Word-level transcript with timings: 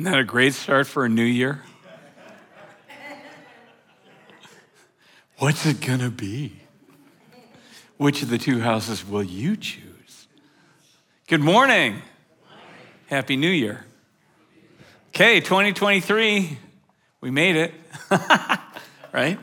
Isn't 0.00 0.10
that 0.10 0.18
a 0.18 0.24
great 0.24 0.54
start 0.54 0.86
for 0.86 1.04
a 1.04 1.10
new 1.10 1.22
year? 1.22 1.60
What's 5.36 5.66
it 5.66 5.82
going 5.82 5.98
to 5.98 6.08
be? 6.08 6.58
Which 7.98 8.22
of 8.22 8.30
the 8.30 8.38
two 8.38 8.60
houses 8.60 9.06
will 9.06 9.22
you 9.22 9.58
choose? 9.58 10.26
Good 11.26 11.42
morning. 11.42 12.00
Happy 13.08 13.36
New 13.36 13.50
Year. 13.50 13.84
Okay, 15.08 15.38
2023, 15.40 16.56
we 17.20 17.30
made 17.30 17.56
it, 17.56 17.74
right? 19.12 19.38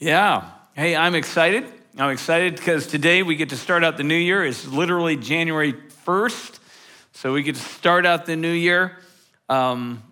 Yeah. 0.00 0.50
Hey, 0.72 0.96
I'm 0.96 1.14
excited. 1.14 1.64
I'm 1.96 2.10
excited 2.10 2.56
because 2.56 2.88
today 2.88 3.22
we 3.22 3.36
get 3.36 3.50
to 3.50 3.56
start 3.56 3.84
out 3.84 3.98
the 3.98 4.02
new 4.02 4.16
year. 4.16 4.44
It's 4.44 4.66
literally 4.66 5.16
January 5.16 5.74
1st. 6.04 6.58
So 7.12 7.32
we 7.32 7.44
get 7.44 7.54
to 7.54 7.62
start 7.62 8.04
out 8.04 8.26
the 8.26 8.34
new 8.34 8.50
year 8.50 8.98
um, 9.48 10.02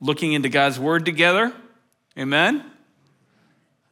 looking 0.00 0.32
into 0.32 0.48
God's 0.48 0.78
Word 0.78 1.04
together. 1.04 1.52
Amen. 2.18 2.64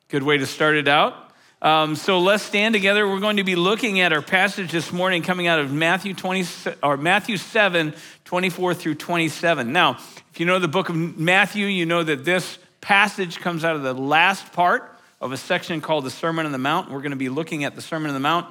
Good 0.08 0.22
way 0.22 0.38
to 0.38 0.46
start 0.46 0.76
it 0.76 0.88
out. 0.88 1.14
Um, 1.62 1.96
so 1.96 2.20
let's 2.20 2.42
stand 2.42 2.74
together. 2.74 3.08
We're 3.08 3.20
going 3.20 3.38
to 3.38 3.44
be 3.44 3.56
looking 3.56 4.00
at 4.00 4.12
our 4.12 4.20
passage 4.20 4.70
this 4.70 4.92
morning 4.92 5.22
coming 5.22 5.46
out 5.46 5.58
of 5.58 5.72
Matthew 5.72 6.12
20 6.12 6.44
or 6.82 6.96
Matthew 6.96 7.38
7, 7.38 7.94
24 8.24 8.74
through 8.74 8.94
27. 8.96 9.72
Now, 9.72 9.98
if 10.30 10.38
you 10.38 10.46
know 10.46 10.58
the 10.58 10.68
book 10.68 10.90
of 10.90 10.96
Matthew, 10.96 11.66
you 11.66 11.86
know 11.86 12.02
that 12.02 12.24
this 12.24 12.58
passage 12.80 13.38
comes 13.40 13.64
out 13.64 13.74
of 13.74 13.82
the 13.82 13.94
last 13.94 14.52
part 14.52 14.96
of 15.20 15.32
a 15.32 15.36
section 15.36 15.80
called 15.80 16.04
the 16.04 16.10
Sermon 16.10 16.46
on 16.46 16.52
the 16.52 16.58
Mount. 16.58 16.90
We're 16.90 17.00
going 17.00 17.10
to 17.10 17.16
be 17.16 17.30
looking 17.30 17.64
at 17.64 17.74
the 17.74 17.82
Sermon 17.82 18.10
on 18.10 18.14
the 18.14 18.20
Mount 18.20 18.46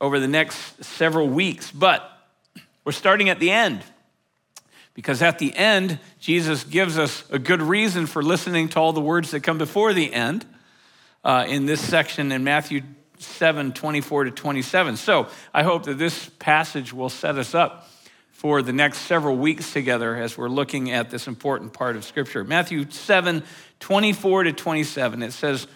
over 0.00 0.20
the 0.20 0.28
next 0.28 0.84
several 0.84 1.28
weeks, 1.28 1.72
but 1.72 2.10
we're 2.84 2.92
starting 2.92 3.28
at 3.28 3.40
the 3.40 3.50
end. 3.50 3.82
Because 4.96 5.20
at 5.20 5.38
the 5.38 5.54
end, 5.54 5.98
Jesus 6.20 6.64
gives 6.64 6.98
us 6.98 7.22
a 7.30 7.38
good 7.38 7.60
reason 7.60 8.06
for 8.06 8.22
listening 8.22 8.70
to 8.70 8.80
all 8.80 8.94
the 8.94 9.00
words 9.00 9.30
that 9.32 9.42
come 9.42 9.58
before 9.58 9.92
the 9.92 10.10
end 10.12 10.46
uh, 11.22 11.44
in 11.46 11.66
this 11.66 11.82
section 11.82 12.32
in 12.32 12.42
Matthew 12.42 12.80
7 13.18 13.72
24 13.72 14.24
to 14.24 14.30
27. 14.30 14.96
So 14.96 15.28
I 15.52 15.64
hope 15.64 15.84
that 15.84 15.98
this 15.98 16.30
passage 16.38 16.94
will 16.94 17.10
set 17.10 17.36
us 17.36 17.54
up 17.54 17.90
for 18.30 18.62
the 18.62 18.72
next 18.72 19.00
several 19.00 19.36
weeks 19.36 19.70
together 19.70 20.16
as 20.16 20.38
we're 20.38 20.48
looking 20.48 20.90
at 20.90 21.10
this 21.10 21.26
important 21.26 21.74
part 21.74 21.96
of 21.96 22.04
Scripture. 22.04 22.42
Matthew 22.42 22.90
7 22.90 23.42
24 23.80 24.44
to 24.44 24.52
27, 24.54 25.22
it 25.22 25.32
says, 25.32 25.66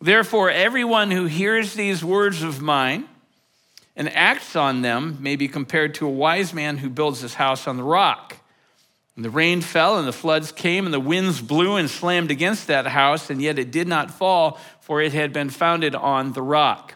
Therefore, 0.00 0.50
everyone 0.50 1.12
who 1.12 1.26
hears 1.26 1.74
these 1.74 2.04
words 2.04 2.42
of 2.42 2.60
mine 2.60 3.08
and 3.94 4.12
acts 4.12 4.56
on 4.56 4.82
them 4.82 5.18
may 5.20 5.36
be 5.36 5.46
compared 5.46 5.94
to 5.94 6.08
a 6.08 6.10
wise 6.10 6.52
man 6.52 6.78
who 6.78 6.90
builds 6.90 7.20
his 7.20 7.34
house 7.34 7.68
on 7.68 7.76
the 7.76 7.84
rock. 7.84 8.38
And 9.16 9.24
the 9.24 9.30
rain 9.30 9.60
fell, 9.60 9.98
and 9.98 10.08
the 10.08 10.12
floods 10.12 10.50
came, 10.50 10.86
and 10.86 10.94
the 10.94 11.00
winds 11.00 11.40
blew 11.40 11.76
and 11.76 11.88
slammed 11.88 12.30
against 12.30 12.66
that 12.66 12.86
house, 12.86 13.30
and 13.30 13.40
yet 13.40 13.58
it 13.58 13.70
did 13.70 13.86
not 13.86 14.10
fall, 14.10 14.58
for 14.80 15.00
it 15.00 15.12
had 15.12 15.32
been 15.32 15.50
founded 15.50 15.94
on 15.94 16.32
the 16.32 16.42
rock. 16.42 16.94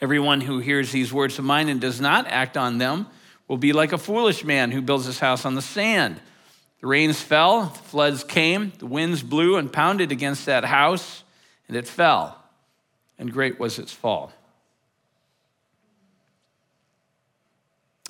Everyone 0.00 0.40
who 0.40 0.58
hears 0.58 0.92
these 0.92 1.12
words 1.12 1.38
of 1.38 1.44
mine 1.44 1.68
and 1.68 1.80
does 1.80 2.00
not 2.00 2.26
act 2.28 2.56
on 2.56 2.78
them 2.78 3.06
will 3.48 3.56
be 3.56 3.72
like 3.72 3.92
a 3.92 3.98
foolish 3.98 4.44
man 4.44 4.70
who 4.70 4.82
builds 4.82 5.06
his 5.06 5.18
house 5.18 5.44
on 5.44 5.54
the 5.54 5.62
sand. 5.62 6.20
The 6.80 6.86
rains 6.86 7.20
fell, 7.20 7.62
the 7.62 7.78
floods 7.78 8.22
came, 8.22 8.72
the 8.78 8.86
winds 8.86 9.22
blew 9.22 9.56
and 9.56 9.72
pounded 9.72 10.12
against 10.12 10.46
that 10.46 10.64
house, 10.64 11.24
and 11.66 11.76
it 11.76 11.88
fell, 11.88 12.40
and 13.18 13.32
great 13.32 13.58
was 13.58 13.78
its 13.78 13.92
fall. 13.92 14.32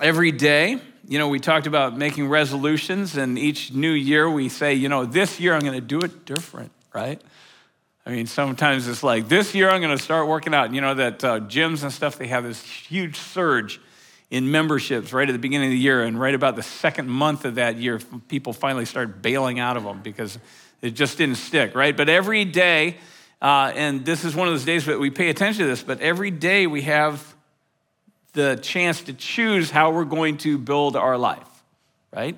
Every 0.00 0.32
day, 0.32 0.80
you 1.08 1.18
know, 1.18 1.28
we 1.28 1.38
talked 1.38 1.66
about 1.66 1.96
making 1.96 2.28
resolutions, 2.28 3.16
and 3.16 3.38
each 3.38 3.72
new 3.72 3.92
year 3.92 4.28
we 4.28 4.48
say, 4.48 4.74
you 4.74 4.88
know, 4.88 5.04
this 5.04 5.38
year 5.38 5.54
I'm 5.54 5.60
going 5.60 5.74
to 5.74 5.80
do 5.80 6.00
it 6.00 6.24
different, 6.24 6.72
right? 6.92 7.20
I 8.04 8.10
mean, 8.10 8.26
sometimes 8.26 8.88
it's 8.88 9.02
like, 9.02 9.28
this 9.28 9.54
year 9.54 9.70
I'm 9.70 9.80
going 9.80 9.96
to 9.96 10.02
start 10.02 10.26
working 10.26 10.52
out. 10.52 10.74
You 10.74 10.80
know, 10.80 10.94
that 10.94 11.24
uh, 11.24 11.40
gyms 11.40 11.82
and 11.84 11.92
stuff, 11.92 12.18
they 12.18 12.26
have 12.26 12.42
this 12.42 12.60
huge 12.62 13.16
surge 13.16 13.80
in 14.30 14.50
memberships 14.50 15.12
right 15.12 15.28
at 15.28 15.32
the 15.32 15.38
beginning 15.38 15.68
of 15.68 15.72
the 15.72 15.78
year, 15.78 16.02
and 16.02 16.18
right 16.18 16.34
about 16.34 16.56
the 16.56 16.62
second 16.62 17.08
month 17.08 17.44
of 17.44 17.54
that 17.54 17.76
year, 17.76 18.00
people 18.26 18.52
finally 18.52 18.84
start 18.84 19.22
bailing 19.22 19.60
out 19.60 19.76
of 19.76 19.84
them 19.84 20.02
because 20.02 20.38
it 20.82 20.90
just 20.90 21.18
didn't 21.18 21.36
stick, 21.36 21.76
right? 21.76 21.96
But 21.96 22.08
every 22.08 22.44
day, 22.44 22.96
uh, 23.40 23.72
and 23.76 24.04
this 24.04 24.24
is 24.24 24.34
one 24.34 24.48
of 24.48 24.54
those 24.54 24.64
days 24.64 24.86
that 24.86 24.98
we 24.98 25.10
pay 25.10 25.30
attention 25.30 25.60
to 25.60 25.68
this, 25.68 25.84
but 25.84 26.00
every 26.00 26.32
day 26.32 26.66
we 26.66 26.82
have 26.82 27.35
the 28.36 28.58
chance 28.60 29.00
to 29.00 29.14
choose 29.14 29.70
how 29.70 29.90
we're 29.90 30.04
going 30.04 30.36
to 30.36 30.58
build 30.58 30.94
our 30.94 31.16
life, 31.16 31.48
right? 32.14 32.36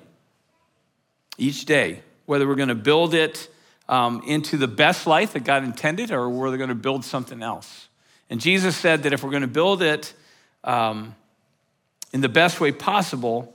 Each 1.37 1.65
day, 1.65 2.01
whether 2.25 2.47
we're 2.47 2.55
going 2.55 2.69
to 2.69 2.75
build 2.75 3.13
it 3.13 3.49
um, 3.89 4.23
into 4.25 4.55
the 4.55 4.67
best 4.67 5.05
life 5.05 5.33
that 5.33 5.43
God 5.43 5.65
intended 5.65 6.09
or 6.11 6.29
we're 6.29 6.55
going 6.55 6.69
to 6.69 6.75
build 6.75 7.03
something 7.03 7.43
else. 7.43 7.89
And 8.29 8.39
Jesus 8.39 8.77
said 8.77 9.03
that 9.03 9.11
if 9.11 9.23
we're 9.23 9.29
going 9.29 9.41
to 9.41 9.47
build 9.47 9.81
it 9.81 10.13
um, 10.63 11.15
in 12.13 12.21
the 12.21 12.29
best 12.29 12.61
way 12.61 12.71
possible, 12.71 13.53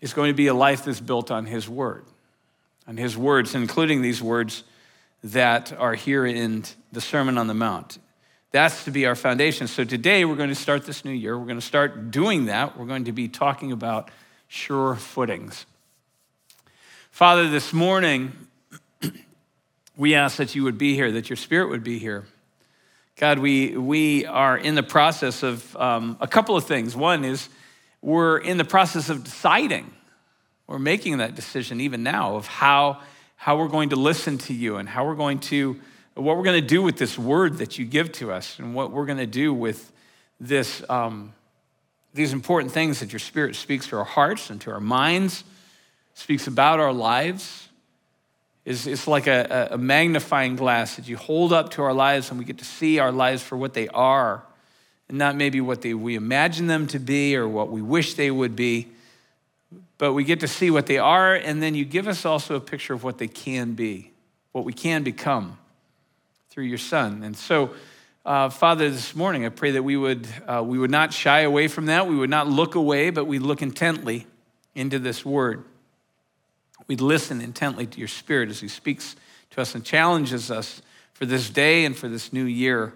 it's 0.00 0.14
going 0.14 0.30
to 0.30 0.36
be 0.36 0.46
a 0.46 0.54
life 0.54 0.86
that's 0.86 1.00
built 1.00 1.30
on 1.30 1.44
His 1.44 1.68
Word, 1.68 2.06
on 2.88 2.96
His 2.96 3.18
words, 3.18 3.54
including 3.54 4.00
these 4.00 4.22
words 4.22 4.64
that 5.24 5.74
are 5.74 5.94
here 5.94 6.24
in 6.24 6.64
the 6.90 7.02
Sermon 7.02 7.36
on 7.36 7.48
the 7.48 7.54
Mount. 7.54 7.98
That's 8.52 8.84
to 8.84 8.90
be 8.90 9.06
our 9.06 9.14
foundation. 9.14 9.66
So 9.66 9.82
today 9.82 10.26
we're 10.26 10.36
going 10.36 10.50
to 10.50 10.54
start 10.54 10.84
this 10.84 11.06
new 11.06 11.10
year. 11.10 11.38
We're 11.38 11.46
going 11.46 11.58
to 11.58 11.66
start 11.66 12.10
doing 12.10 12.46
that. 12.46 12.78
We're 12.78 12.84
going 12.84 13.04
to 13.04 13.12
be 13.12 13.26
talking 13.26 13.72
about 13.72 14.10
sure 14.46 14.94
footings. 14.94 15.64
Father, 17.10 17.48
this 17.48 17.72
morning, 17.72 18.32
we 19.96 20.14
ask 20.14 20.36
that 20.36 20.54
you 20.54 20.64
would 20.64 20.76
be 20.76 20.94
here, 20.94 21.12
that 21.12 21.30
your 21.30 21.38
spirit 21.38 21.70
would 21.70 21.82
be 21.82 21.98
here. 21.98 22.26
God, 23.16 23.38
we, 23.38 23.74
we 23.74 24.26
are 24.26 24.58
in 24.58 24.74
the 24.74 24.82
process 24.82 25.42
of 25.42 25.74
um, 25.76 26.18
a 26.20 26.28
couple 26.28 26.54
of 26.54 26.64
things. 26.64 26.94
One 26.94 27.24
is 27.24 27.48
we're 28.02 28.36
in 28.36 28.58
the 28.58 28.66
process 28.66 29.08
of 29.08 29.24
deciding, 29.24 29.90
we're 30.66 30.78
making 30.78 31.18
that 31.18 31.34
decision 31.34 31.80
even 31.80 32.02
now 32.02 32.36
of 32.36 32.48
how, 32.48 33.00
how 33.34 33.56
we're 33.56 33.68
going 33.68 33.90
to 33.90 33.96
listen 33.96 34.36
to 34.38 34.52
you 34.52 34.76
and 34.76 34.86
how 34.86 35.06
we're 35.06 35.14
going 35.14 35.38
to 35.38 35.80
what 36.14 36.36
we're 36.36 36.42
going 36.42 36.60
to 36.60 36.66
do 36.66 36.82
with 36.82 36.98
this 36.98 37.18
word 37.18 37.58
that 37.58 37.78
you 37.78 37.84
give 37.84 38.12
to 38.12 38.32
us 38.32 38.58
and 38.58 38.74
what 38.74 38.90
we're 38.90 39.06
going 39.06 39.18
to 39.18 39.26
do 39.26 39.54
with 39.54 39.92
this, 40.38 40.84
um, 40.90 41.32
these 42.12 42.32
important 42.32 42.72
things 42.72 43.00
that 43.00 43.12
your 43.12 43.20
spirit 43.20 43.56
speaks 43.56 43.86
to 43.88 43.96
our 43.96 44.04
hearts 44.04 44.50
and 44.50 44.60
to 44.60 44.70
our 44.70 44.80
minds, 44.80 45.44
speaks 46.14 46.46
about 46.46 46.80
our 46.80 46.92
lives. 46.92 47.68
Is 48.64 48.86
it's 48.86 49.08
like 49.08 49.26
a, 49.26 49.68
a 49.72 49.78
magnifying 49.78 50.54
glass 50.54 50.96
that 50.96 51.08
you 51.08 51.16
hold 51.16 51.52
up 51.52 51.70
to 51.70 51.82
our 51.82 51.94
lives 51.94 52.30
and 52.30 52.38
we 52.38 52.44
get 52.44 52.58
to 52.58 52.64
see 52.64 52.98
our 52.98 53.10
lives 53.10 53.42
for 53.42 53.56
what 53.56 53.74
they 53.74 53.88
are 53.88 54.44
and 55.08 55.18
not 55.18 55.34
maybe 55.34 55.60
what 55.60 55.82
they, 55.82 55.94
we 55.94 56.14
imagine 56.14 56.68
them 56.68 56.86
to 56.88 57.00
be 57.00 57.34
or 57.34 57.48
what 57.48 57.70
we 57.70 57.82
wish 57.82 58.14
they 58.14 58.30
would 58.30 58.54
be, 58.54 58.88
but 59.98 60.12
we 60.12 60.22
get 60.22 60.40
to 60.40 60.48
see 60.48 60.70
what 60.70 60.86
they 60.86 60.98
are, 60.98 61.34
and 61.34 61.62
then 61.62 61.74
you 61.74 61.84
give 61.84 62.06
us 62.06 62.24
also 62.24 62.54
a 62.54 62.60
picture 62.60 62.94
of 62.94 63.02
what 63.02 63.18
they 63.18 63.26
can 63.26 63.72
be, 63.72 64.12
what 64.52 64.64
we 64.64 64.72
can 64.72 65.02
become 65.02 65.58
through 66.52 66.64
your 66.64 66.76
Son. 66.76 67.22
And 67.22 67.34
so, 67.34 67.70
uh, 68.26 68.50
Father, 68.50 68.90
this 68.90 69.16
morning 69.16 69.46
I 69.46 69.48
pray 69.48 69.70
that 69.70 69.82
we 69.82 69.96
would, 69.96 70.28
uh, 70.46 70.62
we 70.62 70.78
would 70.78 70.90
not 70.90 71.14
shy 71.14 71.40
away 71.40 71.66
from 71.66 71.86
that. 71.86 72.06
We 72.06 72.14
would 72.14 72.28
not 72.28 72.46
look 72.46 72.74
away, 72.74 73.08
but 73.08 73.24
we 73.24 73.38
look 73.38 73.62
intently 73.62 74.26
into 74.74 74.98
this 74.98 75.24
word. 75.24 75.64
We'd 76.88 77.00
listen 77.00 77.40
intently 77.40 77.86
to 77.86 77.98
your 77.98 78.06
Spirit 78.06 78.50
as 78.50 78.60
He 78.60 78.68
speaks 78.68 79.16
to 79.52 79.62
us 79.62 79.74
and 79.74 79.82
challenges 79.82 80.50
us 80.50 80.82
for 81.14 81.24
this 81.24 81.48
day 81.48 81.86
and 81.86 81.96
for 81.96 82.06
this 82.06 82.34
new 82.34 82.44
year 82.44 82.92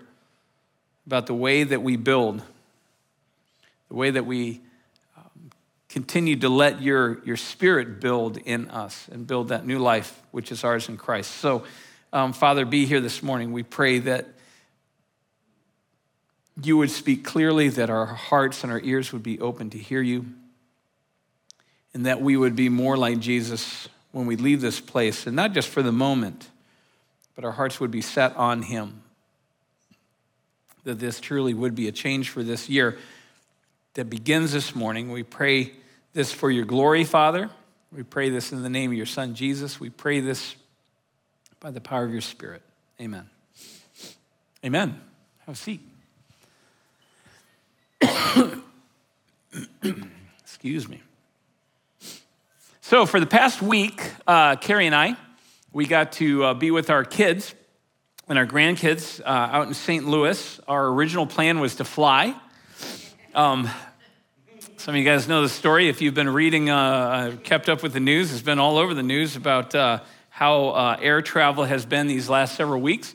about 1.06 1.26
the 1.26 1.34
way 1.34 1.64
that 1.64 1.80
we 1.80 1.96
build, 1.96 2.42
the 3.88 3.96
way 3.96 4.10
that 4.10 4.26
we 4.26 4.60
um, 5.16 5.50
continue 5.88 6.36
to 6.36 6.50
let 6.50 6.82
your, 6.82 7.24
your 7.24 7.38
Spirit 7.38 8.02
build 8.02 8.36
in 8.36 8.68
us 8.68 9.08
and 9.10 9.26
build 9.26 9.48
that 9.48 9.64
new 9.64 9.78
life 9.78 10.20
which 10.30 10.52
is 10.52 10.62
ours 10.62 10.90
in 10.90 10.98
Christ. 10.98 11.30
So, 11.36 11.64
um, 12.16 12.32
Father, 12.32 12.64
be 12.64 12.86
here 12.86 13.02
this 13.02 13.22
morning. 13.22 13.52
We 13.52 13.62
pray 13.62 13.98
that 13.98 14.26
you 16.62 16.78
would 16.78 16.90
speak 16.90 17.26
clearly, 17.26 17.68
that 17.68 17.90
our 17.90 18.06
hearts 18.06 18.62
and 18.62 18.72
our 18.72 18.80
ears 18.80 19.12
would 19.12 19.22
be 19.22 19.38
open 19.38 19.68
to 19.68 19.78
hear 19.78 20.00
you, 20.00 20.24
and 21.92 22.06
that 22.06 22.22
we 22.22 22.38
would 22.38 22.56
be 22.56 22.70
more 22.70 22.96
like 22.96 23.18
Jesus 23.18 23.90
when 24.12 24.24
we 24.24 24.36
leave 24.36 24.62
this 24.62 24.80
place, 24.80 25.26
and 25.26 25.36
not 25.36 25.52
just 25.52 25.68
for 25.68 25.82
the 25.82 25.92
moment, 25.92 26.48
but 27.34 27.44
our 27.44 27.52
hearts 27.52 27.80
would 27.80 27.90
be 27.90 28.00
set 28.00 28.34
on 28.34 28.62
him. 28.62 29.02
That 30.84 30.98
this 30.98 31.20
truly 31.20 31.52
would 31.52 31.74
be 31.74 31.86
a 31.86 31.92
change 31.92 32.30
for 32.30 32.42
this 32.42 32.66
year 32.66 32.96
that 33.92 34.08
begins 34.08 34.52
this 34.52 34.74
morning. 34.74 35.12
We 35.12 35.22
pray 35.22 35.72
this 36.14 36.32
for 36.32 36.50
your 36.50 36.64
glory, 36.64 37.04
Father. 37.04 37.50
We 37.92 38.04
pray 38.04 38.30
this 38.30 38.52
in 38.52 38.62
the 38.62 38.70
name 38.70 38.90
of 38.90 38.96
your 38.96 39.04
Son, 39.04 39.34
Jesus. 39.34 39.78
We 39.78 39.90
pray 39.90 40.20
this 40.20 40.56
by 41.66 41.72
the 41.72 41.80
power 41.80 42.04
of 42.04 42.12
your 42.12 42.20
Spirit. 42.20 42.62
Amen. 43.00 43.28
Amen. 44.64 45.00
Have 45.46 45.56
a 45.56 45.58
seat. 45.58 45.80
Excuse 50.44 50.88
me. 50.88 51.02
So, 52.82 53.04
for 53.04 53.18
the 53.18 53.26
past 53.26 53.60
week, 53.60 54.00
uh, 54.28 54.54
Carrie 54.54 54.86
and 54.86 54.94
I, 54.94 55.16
we 55.72 55.86
got 55.88 56.12
to 56.12 56.44
uh, 56.44 56.54
be 56.54 56.70
with 56.70 56.88
our 56.88 57.02
kids 57.02 57.52
and 58.28 58.38
our 58.38 58.46
grandkids 58.46 59.20
uh, 59.20 59.24
out 59.24 59.66
in 59.66 59.74
St. 59.74 60.06
Louis. 60.06 60.60
Our 60.68 60.86
original 60.86 61.26
plan 61.26 61.58
was 61.58 61.74
to 61.74 61.84
fly. 61.84 62.40
Um, 63.34 63.68
some 64.76 64.94
of 64.94 65.00
you 65.00 65.04
guys 65.04 65.26
know 65.26 65.42
the 65.42 65.48
story. 65.48 65.88
If 65.88 66.00
you've 66.00 66.14
been 66.14 66.28
reading, 66.28 66.70
uh, 66.70 66.76
uh, 66.76 67.36
kept 67.38 67.68
up 67.68 67.82
with 67.82 67.92
the 67.92 67.98
news, 67.98 68.32
it's 68.32 68.40
been 68.40 68.60
all 68.60 68.78
over 68.78 68.94
the 68.94 69.02
news 69.02 69.34
about 69.34 69.74
uh, 69.74 69.98
how 70.36 70.66
uh, 70.68 70.98
air 71.00 71.22
travel 71.22 71.64
has 71.64 71.86
been 71.86 72.08
these 72.08 72.28
last 72.28 72.56
several 72.56 72.82
weeks. 72.82 73.14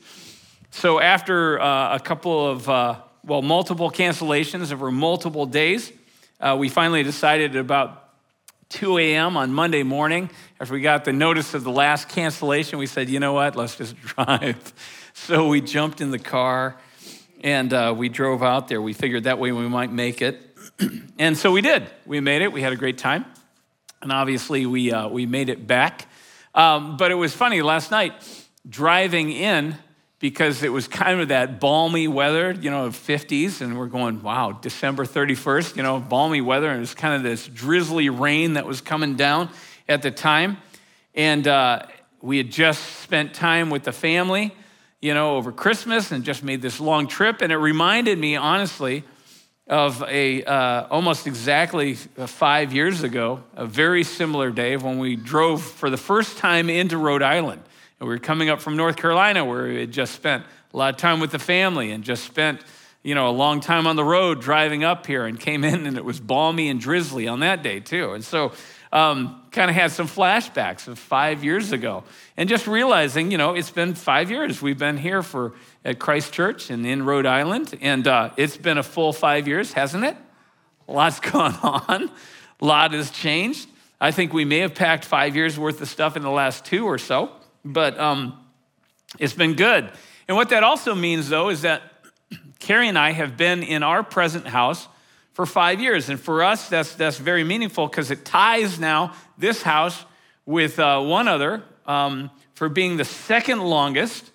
So, 0.72 0.98
after 0.98 1.60
uh, 1.60 1.94
a 1.94 2.00
couple 2.00 2.48
of, 2.48 2.68
uh, 2.68 2.96
well, 3.24 3.42
multiple 3.42 3.92
cancellations 3.92 4.72
over 4.72 4.90
multiple 4.90 5.46
days, 5.46 5.92
we 6.58 6.68
finally 6.68 7.04
decided 7.04 7.54
at 7.54 7.60
about 7.60 8.08
2 8.70 8.98
a.m. 8.98 9.36
on 9.36 9.52
Monday 9.52 9.84
morning, 9.84 10.30
after 10.58 10.74
we 10.74 10.80
got 10.80 11.04
the 11.04 11.12
notice 11.12 11.54
of 11.54 11.62
the 11.62 11.70
last 11.70 12.08
cancellation, 12.08 12.80
we 12.80 12.86
said, 12.86 13.08
you 13.08 13.20
know 13.20 13.34
what, 13.34 13.54
let's 13.54 13.76
just 13.76 13.94
drive. 14.00 14.72
So 15.14 15.46
we 15.46 15.60
jumped 15.60 16.00
in 16.00 16.10
the 16.10 16.18
car 16.18 16.76
and 17.44 17.72
uh, 17.72 17.94
we 17.96 18.08
drove 18.08 18.42
out 18.42 18.66
there. 18.66 18.82
We 18.82 18.94
figured 18.94 19.24
that 19.24 19.38
way 19.38 19.52
we 19.52 19.68
might 19.68 19.92
make 19.92 20.22
it. 20.22 20.40
and 21.20 21.38
so 21.38 21.52
we 21.52 21.60
did. 21.60 21.88
We 22.04 22.18
made 22.18 22.42
it. 22.42 22.52
We 22.52 22.62
had 22.62 22.72
a 22.72 22.76
great 22.76 22.98
time. 22.98 23.26
And 24.00 24.10
obviously, 24.10 24.66
we, 24.66 24.90
uh, 24.90 25.06
we 25.06 25.26
made 25.26 25.48
it 25.48 25.68
back. 25.68 26.08
Um, 26.54 26.96
but 26.96 27.10
it 27.10 27.14
was 27.14 27.32
funny 27.32 27.62
last 27.62 27.90
night, 27.90 28.12
driving 28.68 29.30
in, 29.30 29.76
because 30.22 30.62
it 30.62 30.68
was 30.68 30.86
kind 30.86 31.20
of 31.20 31.28
that 31.28 31.58
balmy 31.58 32.06
weather, 32.06 32.52
you 32.52 32.70
know, 32.70 32.88
50s, 32.90 33.60
and 33.60 33.76
we're 33.76 33.86
going, 33.86 34.22
wow, 34.22 34.52
December 34.52 35.04
31st, 35.04 35.76
you 35.76 35.82
know, 35.82 35.98
balmy 35.98 36.40
weather, 36.40 36.68
and 36.68 36.76
it 36.76 36.80
was 36.80 36.94
kind 36.94 37.14
of 37.14 37.24
this 37.24 37.48
drizzly 37.48 38.08
rain 38.08 38.54
that 38.54 38.64
was 38.64 38.80
coming 38.80 39.16
down 39.16 39.48
at 39.88 40.02
the 40.02 40.12
time. 40.12 40.58
And 41.14 41.48
uh, 41.48 41.86
we 42.20 42.36
had 42.36 42.52
just 42.52 43.00
spent 43.00 43.34
time 43.34 43.68
with 43.68 43.82
the 43.82 43.92
family, 43.92 44.54
you 45.00 45.12
know, 45.12 45.36
over 45.36 45.50
Christmas 45.50 46.12
and 46.12 46.22
just 46.22 46.44
made 46.44 46.62
this 46.62 46.78
long 46.78 47.08
trip. 47.08 47.42
And 47.42 47.52
it 47.52 47.56
reminded 47.56 48.16
me, 48.16 48.36
honestly, 48.36 49.02
of 49.66 50.02
a 50.08 50.42
uh, 50.44 50.86
almost 50.90 51.26
exactly 51.26 51.94
five 51.94 52.72
years 52.72 53.02
ago, 53.02 53.42
a 53.54 53.66
very 53.66 54.04
similar 54.04 54.50
day 54.50 54.76
when 54.76 54.98
we 54.98 55.16
drove 55.16 55.62
for 55.62 55.88
the 55.88 55.96
first 55.96 56.38
time 56.38 56.68
into 56.68 56.98
Rhode 56.98 57.22
Island. 57.22 57.62
And 58.00 58.08
we 58.08 58.14
were 58.14 58.18
coming 58.20 58.50
up 58.50 58.60
from 58.60 58.76
North 58.76 58.96
Carolina 58.96 59.44
where 59.44 59.64
we 59.64 59.80
had 59.80 59.92
just 59.92 60.14
spent 60.14 60.44
a 60.74 60.76
lot 60.76 60.94
of 60.94 60.98
time 60.98 61.20
with 61.20 61.30
the 61.30 61.38
family 61.38 61.92
and 61.92 62.02
just 62.02 62.24
spent, 62.24 62.60
you 63.02 63.14
know, 63.14 63.28
a 63.28 63.30
long 63.30 63.60
time 63.60 63.86
on 63.86 63.94
the 63.94 64.04
road 64.04 64.40
driving 64.40 64.82
up 64.82 65.06
here 65.06 65.26
and 65.26 65.38
came 65.38 65.62
in 65.64 65.86
and 65.86 65.96
it 65.96 66.04
was 66.04 66.18
balmy 66.18 66.68
and 66.68 66.80
drizzly 66.80 67.28
on 67.28 67.40
that 67.40 67.62
day 67.62 67.78
too. 67.78 68.12
And 68.12 68.24
so 68.24 68.52
um, 68.92 69.42
kind 69.50 69.70
of 69.70 69.74
had 69.74 69.90
some 69.90 70.06
flashbacks 70.06 70.86
of 70.86 70.98
five 70.98 71.42
years 71.42 71.72
ago 71.72 72.04
and 72.36 72.48
just 72.48 72.66
realizing, 72.66 73.30
you 73.30 73.38
know, 73.38 73.54
it's 73.54 73.70
been 73.70 73.94
five 73.94 74.30
years. 74.30 74.60
We've 74.60 74.78
been 74.78 74.98
here 74.98 75.22
for 75.22 75.54
at 75.84 75.98
Christ 75.98 76.32
Church 76.32 76.70
and 76.70 76.86
in 76.86 77.04
Rhode 77.04 77.26
Island, 77.26 77.78
and 77.80 78.06
uh, 78.06 78.30
it's 78.36 78.56
been 78.56 78.78
a 78.78 78.82
full 78.82 79.12
five 79.12 79.48
years, 79.48 79.72
hasn't 79.72 80.04
it? 80.04 80.16
A 80.88 80.92
lot's 80.92 81.20
gone 81.30 81.54
on. 81.62 82.10
A 82.60 82.64
lot 82.64 82.92
has 82.92 83.10
changed. 83.10 83.68
I 84.00 84.10
think 84.10 84.32
we 84.32 84.44
may 84.44 84.58
have 84.58 84.74
packed 84.74 85.04
five 85.04 85.34
years 85.34 85.58
worth 85.58 85.80
of 85.80 85.88
stuff 85.88 86.16
in 86.16 86.22
the 86.22 86.30
last 86.30 86.64
two 86.64 86.84
or 86.84 86.98
so 86.98 87.32
but 87.64 87.98
um, 87.98 88.38
it's 89.18 89.34
been 89.34 89.54
good. 89.54 89.90
And 90.28 90.36
what 90.36 90.50
that 90.50 90.64
also 90.64 90.94
means, 90.94 91.28
though, 91.28 91.48
is 91.48 91.62
that 91.62 91.82
Carrie 92.58 92.88
and 92.88 92.98
I 92.98 93.12
have 93.12 93.36
been 93.36 93.62
in 93.62 93.82
our 93.82 94.02
present 94.02 94.46
house 94.46 94.88
for 95.32 95.46
five 95.46 95.80
years. 95.80 96.08
And 96.08 96.20
for 96.20 96.42
us, 96.42 96.68
that's, 96.68 96.94
that's 96.94 97.18
very 97.18 97.44
meaningful 97.44 97.86
because 97.86 98.10
it 98.10 98.24
ties 98.24 98.78
now 98.78 99.14
this 99.38 99.62
house 99.62 100.04
with 100.46 100.78
uh, 100.78 101.00
one 101.00 101.28
other 101.28 101.62
um, 101.86 102.30
for 102.54 102.68
being 102.68 102.96
the 102.96 103.04
second 103.04 103.60
longest 103.60 104.30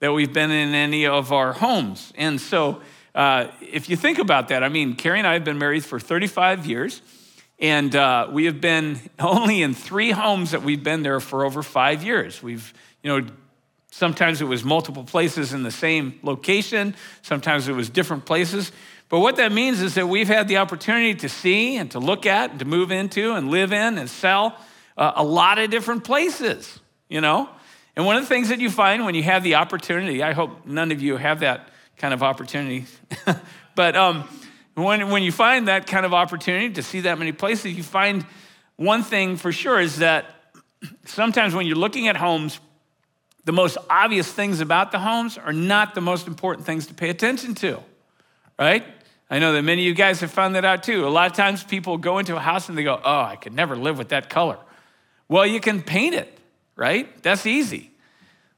that 0.00 0.12
we've 0.12 0.32
been 0.32 0.50
in 0.50 0.74
any 0.74 1.06
of 1.06 1.32
our 1.32 1.52
homes. 1.52 2.12
And 2.16 2.40
so, 2.40 2.82
uh, 3.14 3.46
if 3.60 3.88
you 3.88 3.96
think 3.96 4.18
about 4.18 4.48
that, 4.48 4.64
I 4.64 4.68
mean, 4.68 4.96
Carrie 4.96 5.18
and 5.18 5.26
I 5.26 5.34
have 5.34 5.44
been 5.44 5.58
married 5.58 5.84
for 5.84 6.00
35 6.00 6.66
years. 6.66 7.00
And 7.60 7.94
uh, 7.94 8.28
we 8.30 8.46
have 8.46 8.60
been 8.60 8.98
only 9.18 9.62
in 9.62 9.74
three 9.74 10.10
homes 10.10 10.50
that 10.50 10.62
we've 10.62 10.82
been 10.82 11.02
there 11.02 11.20
for 11.20 11.44
over 11.44 11.62
five 11.62 12.02
years. 12.02 12.42
We've, 12.42 12.74
you 13.02 13.08
know, 13.08 13.26
sometimes 13.90 14.40
it 14.40 14.46
was 14.46 14.64
multiple 14.64 15.04
places 15.04 15.52
in 15.52 15.62
the 15.62 15.70
same 15.70 16.18
location, 16.22 16.96
sometimes 17.22 17.68
it 17.68 17.72
was 17.74 17.88
different 17.88 18.24
places. 18.24 18.72
But 19.08 19.20
what 19.20 19.36
that 19.36 19.52
means 19.52 19.80
is 19.80 19.94
that 19.94 20.08
we've 20.08 20.28
had 20.28 20.48
the 20.48 20.56
opportunity 20.56 21.14
to 21.16 21.28
see 21.28 21.76
and 21.76 21.90
to 21.92 21.98
look 21.98 22.26
at 22.26 22.50
and 22.50 22.58
to 22.58 22.64
move 22.64 22.90
into 22.90 23.32
and 23.32 23.50
live 23.50 23.72
in 23.72 23.98
and 23.98 24.08
sell 24.08 24.56
uh, 24.96 25.12
a 25.16 25.24
lot 25.24 25.58
of 25.58 25.70
different 25.70 26.04
places, 26.04 26.80
you 27.08 27.20
know? 27.20 27.48
And 27.96 28.06
one 28.06 28.16
of 28.16 28.22
the 28.22 28.28
things 28.28 28.48
that 28.48 28.60
you 28.60 28.70
find 28.70 29.04
when 29.04 29.14
you 29.14 29.22
have 29.22 29.42
the 29.42 29.56
opportunity, 29.56 30.22
I 30.22 30.32
hope 30.32 30.66
none 30.66 30.90
of 30.90 31.00
you 31.00 31.16
have 31.16 31.40
that 31.40 31.68
kind 31.96 32.12
of 32.12 32.22
opportunity, 32.22 32.86
but 33.76 33.94
um, 33.94 34.28
when, 34.74 35.10
when 35.10 35.22
you 35.22 35.30
find 35.30 35.68
that 35.68 35.86
kind 35.86 36.04
of 36.04 36.12
opportunity 36.12 36.70
to 36.74 36.82
see 36.82 37.00
that 37.00 37.18
many 37.18 37.32
places, 37.32 37.76
you 37.76 37.84
find 37.84 38.26
one 38.76 39.04
thing 39.04 39.36
for 39.36 39.52
sure 39.52 39.78
is 39.80 39.98
that 39.98 40.26
sometimes 41.04 41.54
when 41.54 41.66
you're 41.66 41.76
looking 41.76 42.08
at 42.08 42.16
homes, 42.16 42.58
the 43.44 43.52
most 43.52 43.78
obvious 43.88 44.30
things 44.30 44.60
about 44.60 44.90
the 44.90 44.98
homes 44.98 45.38
are 45.38 45.52
not 45.52 45.94
the 45.94 46.00
most 46.00 46.26
important 46.26 46.66
things 46.66 46.86
to 46.88 46.94
pay 46.94 47.10
attention 47.10 47.54
to, 47.56 47.80
right? 48.58 48.84
I 49.30 49.38
know 49.38 49.52
that 49.52 49.62
many 49.62 49.82
of 49.82 49.86
you 49.86 49.94
guys 49.94 50.20
have 50.20 50.30
found 50.30 50.54
that 50.54 50.64
out 50.64 50.82
too. 50.82 51.06
A 51.06 51.08
lot 51.08 51.30
of 51.30 51.36
times 51.36 51.64
people 51.64 51.98
go 51.98 52.18
into 52.18 52.36
a 52.36 52.40
house 52.40 52.68
and 52.68 52.76
they 52.76 52.84
go, 52.84 53.00
oh, 53.02 53.20
I 53.22 53.36
could 53.36 53.54
never 53.54 53.76
live 53.76 53.98
with 53.98 54.10
that 54.10 54.28
color. 54.28 54.58
Well, 55.28 55.46
you 55.46 55.60
can 55.60 55.82
paint 55.82 56.14
it, 56.14 56.38
right? 56.76 57.22
That's 57.22 57.46
easy. 57.46 57.90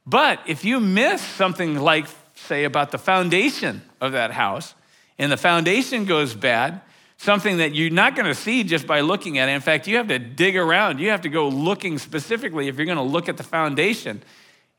But 0.05 0.39
if 0.45 0.63
you 0.65 0.79
miss 0.79 1.21
something 1.21 1.77
like, 1.77 2.07
say, 2.35 2.63
about 2.63 2.91
the 2.91 2.97
foundation 2.97 3.81
of 3.99 4.11
that 4.11 4.31
house, 4.31 4.75
and 5.17 5.31
the 5.31 5.37
foundation 5.37 6.05
goes 6.05 6.35
bad, 6.35 6.81
something 7.17 7.57
that 7.57 7.73
you're 7.73 7.89
not 7.89 8.15
going 8.15 8.27
to 8.27 8.35
see 8.35 8.63
just 8.63 8.85
by 8.85 9.01
looking 9.01 9.37
at 9.37 9.49
it. 9.49 9.53
In 9.53 9.61
fact, 9.61 9.87
you 9.87 9.97
have 9.97 10.07
to 10.09 10.19
dig 10.19 10.55
around. 10.55 10.99
You 10.99 11.09
have 11.09 11.21
to 11.21 11.29
go 11.29 11.49
looking 11.49 11.97
specifically 11.97 12.67
if 12.67 12.77
you're 12.77 12.85
going 12.85 12.97
to 12.97 13.03
look 13.03 13.27
at 13.27 13.37
the 13.37 13.43
foundation. 13.43 14.21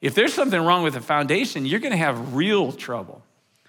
If 0.00 0.14
there's 0.14 0.32
something 0.32 0.60
wrong 0.60 0.84
with 0.84 0.94
the 0.94 1.00
foundation, 1.00 1.66
you're 1.66 1.80
going 1.80 1.92
to 1.92 1.98
have 1.98 2.34
real 2.34 2.70
trouble. 2.70 3.22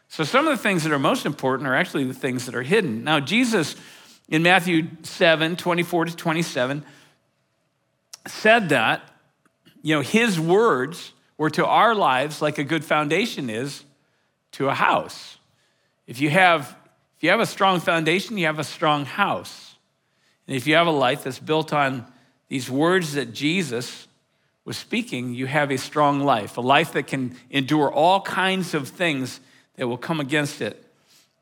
So, 0.10 0.24
some 0.24 0.48
of 0.48 0.58
the 0.58 0.62
things 0.62 0.84
that 0.84 0.92
are 0.92 1.00
most 1.00 1.26
important 1.26 1.70
are 1.70 1.76
actually 1.76 2.04
the 2.04 2.14
things 2.14 2.48
that 2.48 2.56
are 2.56 2.64
hidden. 2.64 3.04
Now, 3.04 3.20
Jesus 3.20 3.76
in 4.28 4.44
Matthew 4.44 4.88
7 5.04 5.56
24 5.56 6.06
to 6.06 6.16
27 6.16 6.84
said 8.28 8.70
that, 8.70 9.02
you 9.82 9.96
know, 9.96 10.02
his 10.02 10.40
words 10.40 11.14
were 11.38 11.50
to 11.52 11.66
our 11.66 11.96
lives 11.96 12.42
like 12.42 12.58
a 12.58 12.64
good 12.64 12.84
foundation 12.84 13.50
is 13.50 13.84
to 14.52 14.68
a 14.68 14.74
house. 14.74 15.38
If 16.08 16.20
you 16.20 16.30
have, 16.32 16.76
if 17.18 17.24
you 17.24 17.30
have 17.30 17.40
a 17.40 17.46
strong 17.46 17.80
foundation, 17.80 18.38
you 18.38 18.48
have 18.48 18.60
a 18.60 18.64
strong 18.64 19.06
house. 19.06 19.76
And 20.48 20.56
if 20.58 20.66
you 20.66 20.74
have 20.74 20.88
a 20.88 20.92
life 20.92 21.24
that's 21.24 21.40
built 21.40 21.72
on 21.72 22.06
these 22.48 22.70
words 22.70 23.14
that 23.14 23.34
Jesus 23.34 24.08
was 24.66 24.76
speaking, 24.76 25.36
you 25.36 25.46
have 25.46 25.72
a 25.72 25.78
strong 25.78 26.22
life, 26.22 26.58
a 26.58 26.62
life 26.62 26.94
that 26.94 27.06
can 27.06 27.36
endure 27.52 27.92
all 27.92 28.22
kinds 28.22 28.74
of 28.74 28.88
things 28.88 29.40
that 29.80 29.88
will 29.88 29.98
come 29.98 30.20
against 30.20 30.62
it 30.62 30.86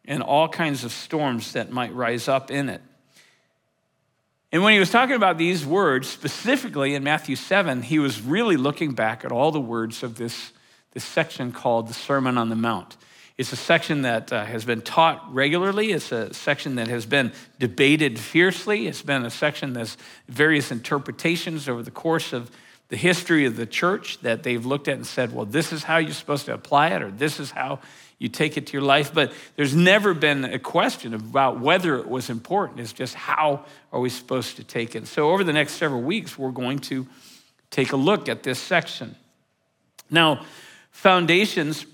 and 0.05 0.21
all 0.21 0.47
kinds 0.47 0.83
of 0.83 0.91
storms 0.91 1.53
that 1.53 1.71
might 1.71 1.91
rise 1.93 2.27
up 2.27 2.51
in 2.51 2.69
it. 2.69 2.81
And 4.51 4.61
when 4.61 4.73
he 4.73 4.79
was 4.79 4.91
talking 4.91 5.15
about 5.15 5.39
these 5.39 5.65
words, 5.65 6.07
specifically 6.07 6.93
in 6.93 7.03
Matthew 7.03 7.35
7, 7.35 7.81
he 7.81 7.97
was 7.97 8.21
really 8.21 8.55
looking 8.55 8.93
back 8.93 9.25
at 9.25 9.31
all 9.31 9.51
the 9.51 9.59
words 9.59 10.03
of 10.03 10.17
this, 10.17 10.51
this 10.91 11.03
section 11.03 11.51
called 11.51 11.87
the 11.87 11.95
Sermon 11.95 12.37
on 12.37 12.49
the 12.49 12.55
Mount. 12.55 12.95
It's 13.39 13.51
a 13.51 13.57
section 13.57 14.03
that 14.03 14.31
uh, 14.31 14.45
has 14.45 14.65
been 14.65 14.81
taught 14.81 15.33
regularly. 15.33 15.91
It's 15.91 16.11
a 16.11 16.31
section 16.31 16.75
that 16.75 16.89
has 16.89 17.07
been 17.07 17.33
debated 17.57 18.19
fiercely. 18.19 18.85
It's 18.85 19.01
been 19.01 19.25
a 19.25 19.31
section 19.31 19.73
that's 19.73 19.97
various 20.27 20.71
interpretations 20.71 21.67
over 21.67 21.81
the 21.81 21.91
course 21.91 22.33
of 22.33 22.51
the 22.89 22.97
history 22.97 23.45
of 23.45 23.57
the 23.57 23.65
church 23.65 24.19
that 24.21 24.43
they've 24.43 24.65
looked 24.65 24.87
at 24.87 24.95
and 24.95 25.05
said, 25.05 25.33
well, 25.33 25.45
this 25.45 25.73
is 25.73 25.83
how 25.83 25.97
you're 25.97 26.13
supposed 26.13 26.45
to 26.45 26.53
apply 26.53 26.89
it, 26.89 27.01
or 27.01 27.11
this 27.11 27.39
is 27.39 27.51
how 27.51 27.79
you 28.19 28.29
take 28.29 28.57
it 28.57 28.67
to 28.67 28.73
your 28.73 28.81
life. 28.81 29.13
But 29.13 29.31
there's 29.55 29.75
never 29.75 30.13
been 30.13 30.43
a 30.43 30.59
question 30.59 31.13
about 31.13 31.59
whether 31.59 31.95
it 31.97 32.07
was 32.07 32.29
important. 32.29 32.79
It's 32.79 32.93
just 32.93 33.13
how 33.13 33.65
are 33.91 33.99
we 33.99 34.09
supposed 34.09 34.57
to 34.57 34.63
take 34.63 34.95
it. 34.95 35.07
So 35.07 35.31
over 35.31 35.43
the 35.43 35.53
next 35.53 35.73
several 35.73 36.01
weeks, 36.01 36.37
we're 36.37 36.51
going 36.51 36.79
to 36.79 37.07
take 37.69 37.91
a 37.91 37.97
look 37.97 38.27
at 38.29 38.43
this 38.43 38.59
section. 38.59 39.15
Now, 40.09 40.45
foundations 40.91 41.85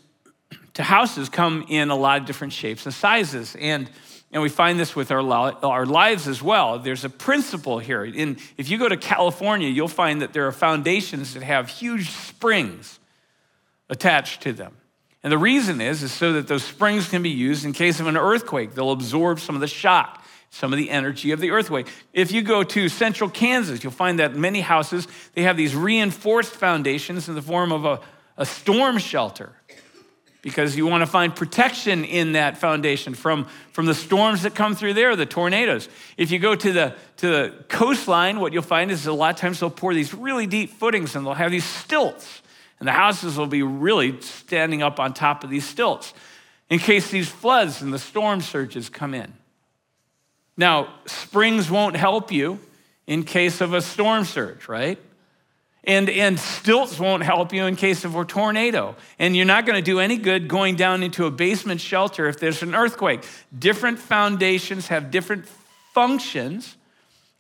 to 0.75 0.83
houses 0.83 1.29
come 1.29 1.65
in 1.67 1.89
a 1.89 1.95
lot 1.95 2.21
of 2.21 2.27
different 2.27 2.53
shapes 2.53 2.85
and 2.85 2.93
sizes. 2.93 3.55
And, 3.59 3.89
and 4.31 4.41
we 4.41 4.49
find 4.49 4.79
this 4.79 4.95
with 4.95 5.11
our, 5.11 5.21
our 5.63 5.85
lives 5.85 6.27
as 6.27 6.41
well. 6.41 6.79
There's 6.79 7.03
a 7.03 7.09
principle 7.09 7.79
here. 7.79 8.05
In, 8.05 8.37
if 8.57 8.69
you 8.69 8.77
go 8.77 8.87
to 8.87 8.97
California, 8.97 9.67
you'll 9.67 9.87
find 9.87 10.21
that 10.21 10.33
there 10.33 10.47
are 10.47 10.51
foundations 10.51 11.33
that 11.33 11.43
have 11.43 11.69
huge 11.69 12.09
springs 12.09 12.99
attached 13.89 14.41
to 14.43 14.53
them. 14.53 14.73
And 15.23 15.31
the 15.31 15.37
reason 15.37 15.79
is, 15.79 16.03
is 16.03 16.11
so 16.11 16.33
that 16.33 16.47
those 16.47 16.63
springs 16.63 17.07
can 17.07 17.23
be 17.23 17.29
used 17.29 17.63
in 17.63 17.71
case 17.71 17.99
of 18.01 18.07
an 18.07 18.17
earthquake. 18.17 18.75
They'll 18.75 18.91
absorb 18.91 19.39
some 19.39 19.55
of 19.55 19.61
the 19.61 19.67
shock. 19.67 20.23
some 20.53 20.71
of 20.71 20.77
the 20.77 20.91
energy 20.91 21.31
of 21.31 21.39
the 21.39 21.49
earthquake. 21.49 21.87
If 22.13 22.31
you 22.31 22.43
go 22.43 22.61
to 22.63 22.87
central 22.87 23.27
Kansas, 23.27 23.83
you'll 23.83 23.91
find 23.91 24.19
that 24.19 24.35
many 24.35 24.61
houses, 24.61 25.07
they 25.33 25.41
have 25.41 25.57
these 25.57 25.75
reinforced 25.75 26.53
foundations 26.53 27.27
in 27.27 27.33
the 27.33 27.41
form 27.41 27.71
of 27.71 27.85
a, 27.85 27.99
a 28.37 28.45
storm 28.45 28.99
shelter 28.99 29.53
because 30.43 30.75
you 30.75 30.85
want 30.85 31.01
to 31.01 31.07
find 31.07 31.35
protection 31.35 32.03
in 32.03 32.33
that 32.33 32.59
foundation 32.59 33.15
from, 33.15 33.47
from 33.71 33.87
the 33.87 33.95
storms 33.95 34.43
that 34.43 34.53
come 34.53 34.75
through 34.75 34.93
there, 34.93 35.15
the 35.15 35.25
tornadoes. 35.25 35.89
If 36.17 36.29
you 36.29 36.37
go 36.37 36.53
to 36.53 36.71
the, 36.71 36.95
to 37.17 37.27
the 37.27 37.53
coastline, 37.67 38.39
what 38.39 38.53
you'll 38.53 38.61
find 38.61 38.91
is 38.91 39.07
a 39.07 39.13
lot 39.13 39.33
of 39.33 39.39
times 39.39 39.59
they'll 39.59 39.71
pour 39.71 39.95
these 39.95 40.13
really 40.13 40.45
deep 40.45 40.69
footings 40.73 41.15
and 41.15 41.25
they'll 41.25 41.33
have 41.33 41.49
these 41.49 41.65
stilts. 41.65 42.42
And 42.83 42.87
the 42.89 42.91
houses 42.91 43.37
will 43.37 43.47
be 43.47 43.63
really 43.63 44.19
standing 44.19 44.83
up 44.83 44.99
on 44.99 45.13
top 45.13 45.45
of 45.45 45.49
these 45.49 45.65
stilts 45.65 46.13
in 46.69 46.79
case 46.79 47.09
these 47.09 47.29
floods 47.29 47.81
and 47.81 47.93
the 47.93 47.97
storm 47.97 48.41
surges 48.41 48.89
come 48.89 49.13
in. 49.13 49.31
Now, 50.57 50.93
springs 51.05 51.71
won't 51.71 51.95
help 51.95 52.29
you 52.29 52.59
in 53.07 53.23
case 53.23 53.61
of 53.61 53.73
a 53.73 53.81
storm 53.81 54.25
surge, 54.25 54.67
right? 54.67 54.99
And, 55.85 56.09
and 56.09 56.37
stilts 56.37 56.99
won't 56.99 57.23
help 57.23 57.53
you 57.53 57.67
in 57.67 57.77
case 57.77 58.03
of 58.03 58.17
a 58.17 58.25
tornado. 58.25 58.97
And 59.17 59.33
you're 59.33 59.45
not 59.45 59.65
going 59.65 59.77
to 59.77 59.81
do 59.81 60.01
any 60.01 60.17
good 60.17 60.49
going 60.49 60.75
down 60.75 61.03
into 61.03 61.25
a 61.25 61.31
basement 61.31 61.79
shelter 61.79 62.27
if 62.27 62.37
there's 62.37 62.63
an 62.63 62.75
earthquake. 62.75 63.23
Different 63.57 63.97
foundations 63.97 64.87
have 64.87 65.09
different 65.09 65.45
functions, 65.93 66.75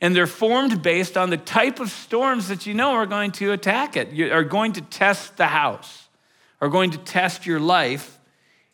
and 0.03 0.13
they're 0.13 0.27
formed 0.27 0.83
based 0.83 1.15
on 1.15 1.29
the 1.29 1.37
type 1.37 1.79
of 1.79 1.89
storms 1.89 2.49
that 2.49 2.65
you 2.65 2.73
know 2.73 2.91
are 2.91 3.05
going 3.05 3.31
to 3.31 3.53
attack 3.53 3.95
it, 3.95 4.09
you 4.09 4.29
are 4.33 4.43
going 4.43 4.73
to 4.73 4.81
test 4.81 5.37
the 5.37 5.47
house, 5.47 6.09
are 6.59 6.67
going 6.67 6.91
to 6.91 6.97
test 6.97 7.45
your 7.45 7.61
life 7.61 8.19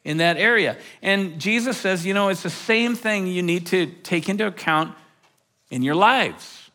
in 0.03 0.17
that 0.17 0.37
area. 0.37 0.75
And 1.03 1.39
Jesus 1.39 1.77
says, 1.77 2.03
you 2.03 2.15
know, 2.15 2.29
it's 2.29 2.41
the 2.41 2.49
same 2.49 2.95
thing 2.95 3.27
you 3.27 3.43
need 3.43 3.67
to 3.67 3.85
take 3.85 4.27
into 4.27 4.47
account 4.47 4.95
in 5.69 5.83
your 5.83 5.93
lives. 5.93 6.71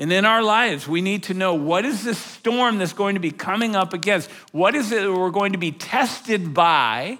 And 0.00 0.12
in 0.12 0.24
our 0.24 0.42
lives, 0.42 0.88
we 0.88 1.00
need 1.00 1.22
to 1.24 1.34
know 1.34 1.54
what 1.54 1.84
is 1.84 2.02
this 2.02 2.18
storm 2.18 2.78
that's 2.78 2.92
going 2.92 3.14
to 3.14 3.20
be 3.20 3.30
coming 3.30 3.76
up 3.76 3.92
against? 3.92 4.28
What 4.50 4.74
is 4.74 4.90
it 4.90 5.02
that 5.02 5.12
we're 5.12 5.30
going 5.30 5.52
to 5.52 5.58
be 5.58 5.70
tested 5.70 6.52
by 6.52 7.18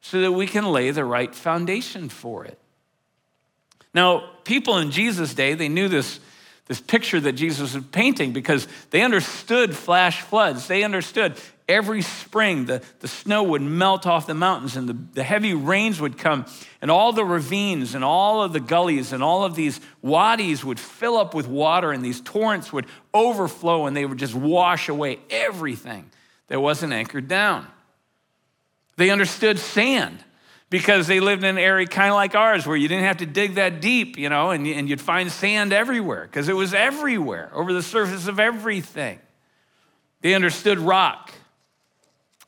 so 0.00 0.20
that 0.20 0.32
we 0.32 0.48
can 0.48 0.64
lay 0.64 0.90
the 0.90 1.04
right 1.04 1.32
foundation 1.32 2.08
for 2.08 2.44
it? 2.44 2.58
Now, 3.94 4.30
people 4.42 4.78
in 4.78 4.90
Jesus' 4.90 5.32
day, 5.32 5.54
they 5.54 5.68
knew 5.68 5.88
this 5.88 6.18
this 6.66 6.80
picture 6.80 7.20
that 7.20 7.32
Jesus 7.32 7.74
was 7.74 7.84
painting 7.92 8.32
because 8.32 8.66
they 8.90 9.02
understood 9.02 9.76
flash 9.76 10.22
floods. 10.22 10.66
They 10.66 10.82
understood 10.82 11.36
every 11.68 12.02
spring 12.02 12.66
the, 12.66 12.82
the 13.00 13.08
snow 13.08 13.42
would 13.42 13.62
melt 13.62 14.06
off 14.06 14.26
the 14.26 14.34
mountains 14.34 14.76
and 14.76 14.88
the, 14.88 14.96
the 15.14 15.22
heavy 15.22 15.54
rains 15.54 16.00
would 16.00 16.18
come 16.18 16.46
and 16.82 16.90
all 16.90 17.12
the 17.12 17.24
ravines 17.24 17.94
and 17.94 18.04
all 18.04 18.42
of 18.42 18.52
the 18.52 18.60
gullies 18.60 19.12
and 19.12 19.22
all 19.22 19.44
of 19.44 19.54
these 19.54 19.80
wadis 20.02 20.64
would 20.64 20.78
fill 20.78 21.16
up 21.16 21.34
with 21.34 21.46
water 21.46 21.90
and 21.92 22.04
these 22.04 22.20
torrents 22.20 22.72
would 22.72 22.86
overflow 23.12 23.86
and 23.86 23.96
they 23.96 24.04
would 24.04 24.18
just 24.18 24.34
wash 24.34 24.88
away 24.88 25.18
everything 25.30 26.10
that 26.48 26.60
wasn't 26.60 26.92
anchored 26.92 27.28
down. 27.28 27.66
They 28.96 29.10
understood 29.10 29.58
sand 29.58 30.22
because 30.74 31.06
they 31.06 31.20
lived 31.20 31.44
in 31.44 31.50
an 31.50 31.58
area 31.58 31.86
kind 31.86 32.08
of 32.08 32.16
like 32.16 32.34
ours 32.34 32.66
where 32.66 32.76
you 32.76 32.88
didn't 32.88 33.04
have 33.04 33.18
to 33.18 33.26
dig 33.26 33.54
that 33.54 33.80
deep, 33.80 34.18
you 34.18 34.28
know, 34.28 34.50
and, 34.50 34.66
and 34.66 34.88
you'd 34.88 35.00
find 35.00 35.30
sand 35.30 35.72
everywhere 35.72 36.22
because 36.22 36.48
it 36.48 36.56
was 36.56 36.74
everywhere 36.74 37.48
over 37.54 37.72
the 37.72 37.80
surface 37.80 38.26
of 38.26 38.40
everything. 38.40 39.20
They 40.20 40.34
understood 40.34 40.80
rock. 40.80 41.30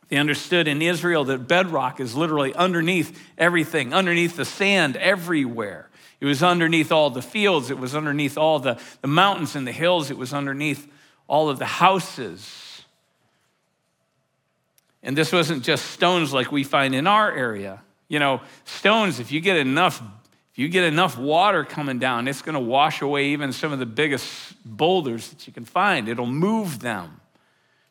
They 0.09 0.17
understood 0.17 0.67
in 0.67 0.83
Israel 0.83 1.23
that 1.27 1.47
bedrock 1.47 2.01
is 2.01 2.17
literally 2.17 2.53
underneath 2.53 3.17
everything, 3.39 3.95
underneath 3.95 4.35
the 4.35 4.45
sand 4.45 4.97
everywhere. 4.97 5.89
It 6.19 6.27
was 6.27 6.43
underneath 6.43 6.91
all 6.91 7.11
the 7.11 7.23
fields, 7.23 7.71
it 7.71 7.79
was 7.79 7.95
underneath 7.95 8.37
all 8.37 8.59
the, 8.59 8.77
the 9.03 9.07
mountains 9.07 9.55
and 9.55 9.65
the 9.65 9.71
hills, 9.71 10.11
it 10.11 10.19
was 10.19 10.35
underneath 10.35 10.91
all 11.29 11.49
of 11.49 11.61
the 11.61 11.65
houses. 11.65 12.83
And 15.05 15.17
this 15.17 15.31
wasn't 15.31 15.63
just 15.63 15.93
stones 15.93 16.33
like 16.33 16.51
we 16.51 16.65
find 16.65 16.93
in 16.93 17.07
our 17.07 17.31
area. 17.31 17.83
You 18.09 18.19
know, 18.19 18.41
stones, 18.65 19.21
if 19.21 19.33
you 19.33 19.41
get 19.41 19.57
enough, 19.57 20.01
if 20.53 20.59
you 20.59 20.69
get 20.69 20.85
enough 20.85 21.19
water 21.19 21.65
coming 21.65 21.99
down, 21.99 22.29
it's 22.29 22.43
going 22.43 22.55
to 22.55 22.61
wash 22.61 23.03
away 23.03 23.29
even 23.29 23.53
some 23.53 23.73
of 23.73 23.79
the 23.79 23.87
biggest 23.87 24.55
boulders 24.65 25.29
that 25.29 25.47
you 25.47 25.53
can 25.53 25.65
find. 25.65 26.09
It'll 26.09 26.27
move 26.27 26.81
them. 26.81 27.21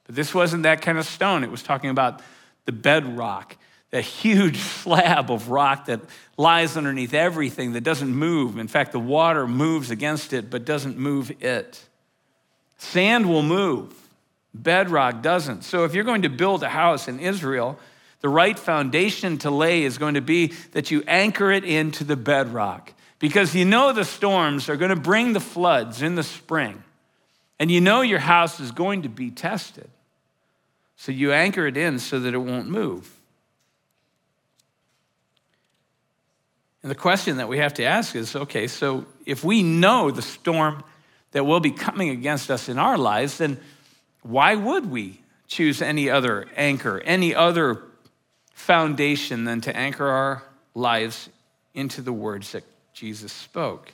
But 0.06 0.16
this 0.16 0.34
wasn't 0.34 0.64
that 0.64 0.82
kind 0.82 0.98
of 0.98 1.06
stone. 1.06 1.44
It 1.44 1.52
was 1.52 1.64
talking 1.64 1.90
about 1.90 2.22
the 2.66 2.72
bedrock, 2.72 3.58
that 3.92 4.04
huge 4.04 4.58
slab 4.84 5.32
of 5.32 5.50
rock 5.50 5.86
that 5.86 6.02
lies 6.38 6.78
underneath 6.78 7.14
everything 7.14 7.74
that 7.74 7.82
doesn't 7.82 8.14
move. 8.14 8.58
In 8.58 8.68
fact, 8.68 8.92
the 8.92 9.00
water 9.00 9.48
moves 9.48 9.92
against 9.92 10.34
it, 10.34 10.50
but 10.50 10.66
doesn't 10.66 10.98
move 10.98 11.32
it. 11.44 11.84
Sand 12.78 13.28
will 13.28 13.44
move, 13.44 13.94
bedrock 14.54 15.22
doesn't. 15.22 15.64
So 15.64 15.86
if 15.86 15.94
you're 15.94 16.04
going 16.04 16.24
to 16.24 16.30
build 16.30 16.62
a 16.62 16.70
house 16.70 17.08
in 17.08 17.20
Israel, 17.20 17.80
the 18.26 18.30
right 18.30 18.58
foundation 18.58 19.38
to 19.38 19.52
lay 19.52 19.84
is 19.84 20.00
going 20.00 20.16
to 20.16 20.22
be 20.22 20.48
that 20.72 20.90
you 20.90 21.04
anchor 21.06 21.52
it 21.52 21.64
into 21.64 22.04
the 22.04 22.16
bedrock 22.16 22.92
because 23.20 23.54
you 23.54 23.66
know 23.66 23.94
the 23.94 24.04
storms 24.04 24.68
are 24.68 24.78
going 24.78 24.90
to 24.90 24.96
bring 24.96 25.34
the 25.34 25.40
floods 25.40 26.02
in 26.02 26.16
the 26.16 26.24
spring. 26.24 26.84
And 27.60 27.70
you 27.70 27.80
know 27.82 28.02
your 28.02 28.18
house 28.18 28.60
is 28.60 28.72
going 28.72 29.04
to 29.04 29.10
be 29.10 29.30
tested. 29.30 29.88
So 30.96 31.12
you 31.12 31.34
anchor 31.34 31.68
it 31.68 31.78
in 31.78 32.00
so 32.00 32.20
that 32.20 32.34
it 32.34 32.40
won't 32.40 32.68
move. 32.68 33.16
And 36.82 36.90
the 36.90 36.96
question 36.96 37.38
that 37.38 37.48
we 37.48 37.60
have 37.60 37.76
to 37.76 37.84
ask 37.84 38.16
is 38.16 38.36
okay, 38.36 38.66
so 38.66 39.06
if 39.28 39.44
we 39.44 39.62
know 39.62 40.10
the 40.10 40.24
storm 40.24 40.84
that 41.30 41.46
will 41.46 41.60
be 41.60 41.70
coming 41.70 42.10
against 42.10 42.50
us 42.50 42.70
in 42.70 42.80
our 42.80 42.98
lives, 42.98 43.38
then 43.38 43.60
why 44.24 44.56
would 44.56 44.90
we 44.90 45.22
choose 45.46 45.80
any 45.80 46.10
other 46.10 46.48
anchor, 46.56 47.00
any 47.02 47.36
other 47.36 47.84
foundation 48.56 49.46
than 49.46 49.62
to 49.62 49.76
anchor 49.76 50.08
our 50.08 50.42
lives 50.74 51.30
into 51.76 52.02
the 52.02 52.12
words 52.12 52.54
that 52.54 52.64
Jesus 52.94 53.32
spoke? 53.32 53.92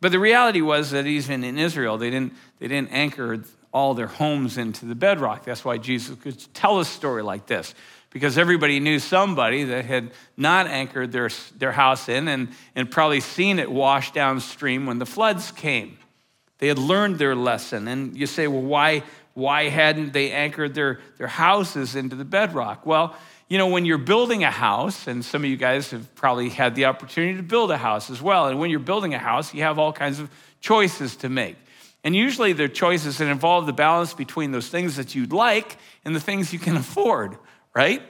But 0.00 0.12
the 0.12 0.18
reality 0.18 0.60
was 0.60 0.90
that 0.90 1.06
even 1.06 1.42
in 1.44 1.56
Israel, 1.58 1.96
they 1.96 2.10
didn't, 2.10 2.34
they 2.58 2.68
didn't 2.68 2.90
anchor 2.90 3.42
all 3.72 3.94
their 3.94 4.06
homes 4.06 4.58
into 4.58 4.84
the 4.84 4.94
bedrock. 4.94 5.44
That's 5.44 5.64
why 5.64 5.78
Jesus 5.78 6.16
could 6.20 6.52
tell 6.52 6.78
a 6.78 6.84
story 6.84 7.22
like 7.22 7.46
this, 7.46 7.74
because 8.10 8.36
everybody 8.36 8.80
knew 8.80 8.98
somebody 8.98 9.64
that 9.64 9.86
had 9.86 10.10
not 10.36 10.66
anchored 10.66 11.10
their, 11.10 11.30
their 11.56 11.72
house 11.72 12.08
in 12.08 12.28
and, 12.28 12.48
and 12.76 12.90
probably 12.90 13.20
seen 13.20 13.58
it 13.58 13.70
wash 13.70 14.12
downstream 14.12 14.84
when 14.84 14.98
the 14.98 15.06
floods 15.06 15.50
came. 15.52 15.96
They 16.58 16.68
had 16.68 16.78
learned 16.78 17.18
their 17.18 17.34
lesson. 17.34 17.88
And 17.88 18.16
you 18.16 18.26
say, 18.26 18.46
well, 18.46 18.62
why, 18.62 19.02
why 19.32 19.70
hadn't 19.70 20.12
they 20.12 20.30
anchored 20.30 20.74
their, 20.74 21.00
their 21.18 21.26
houses 21.26 21.96
into 21.96 22.14
the 22.14 22.24
bedrock? 22.24 22.86
Well, 22.86 23.16
you 23.48 23.58
know, 23.58 23.68
when 23.68 23.84
you're 23.84 23.98
building 23.98 24.42
a 24.42 24.50
house, 24.50 25.06
and 25.06 25.24
some 25.24 25.44
of 25.44 25.50
you 25.50 25.56
guys 25.56 25.90
have 25.90 26.14
probably 26.14 26.48
had 26.48 26.74
the 26.74 26.86
opportunity 26.86 27.36
to 27.36 27.42
build 27.42 27.70
a 27.70 27.76
house 27.76 28.10
as 28.10 28.22
well, 28.22 28.46
and 28.46 28.58
when 28.58 28.70
you're 28.70 28.80
building 28.80 29.14
a 29.14 29.18
house, 29.18 29.52
you 29.52 29.62
have 29.62 29.78
all 29.78 29.92
kinds 29.92 30.18
of 30.18 30.30
choices 30.60 31.16
to 31.16 31.28
make. 31.28 31.56
And 32.04 32.14
usually 32.14 32.52
they're 32.52 32.68
choices 32.68 33.18
that 33.18 33.28
involve 33.28 33.66
the 33.66 33.72
balance 33.72 34.12
between 34.12 34.52
those 34.52 34.68
things 34.68 34.96
that 34.96 35.14
you'd 35.14 35.32
like 35.32 35.76
and 36.04 36.14
the 36.14 36.20
things 36.20 36.52
you 36.52 36.58
can 36.58 36.76
afford, 36.84 37.36
right? 37.74 38.02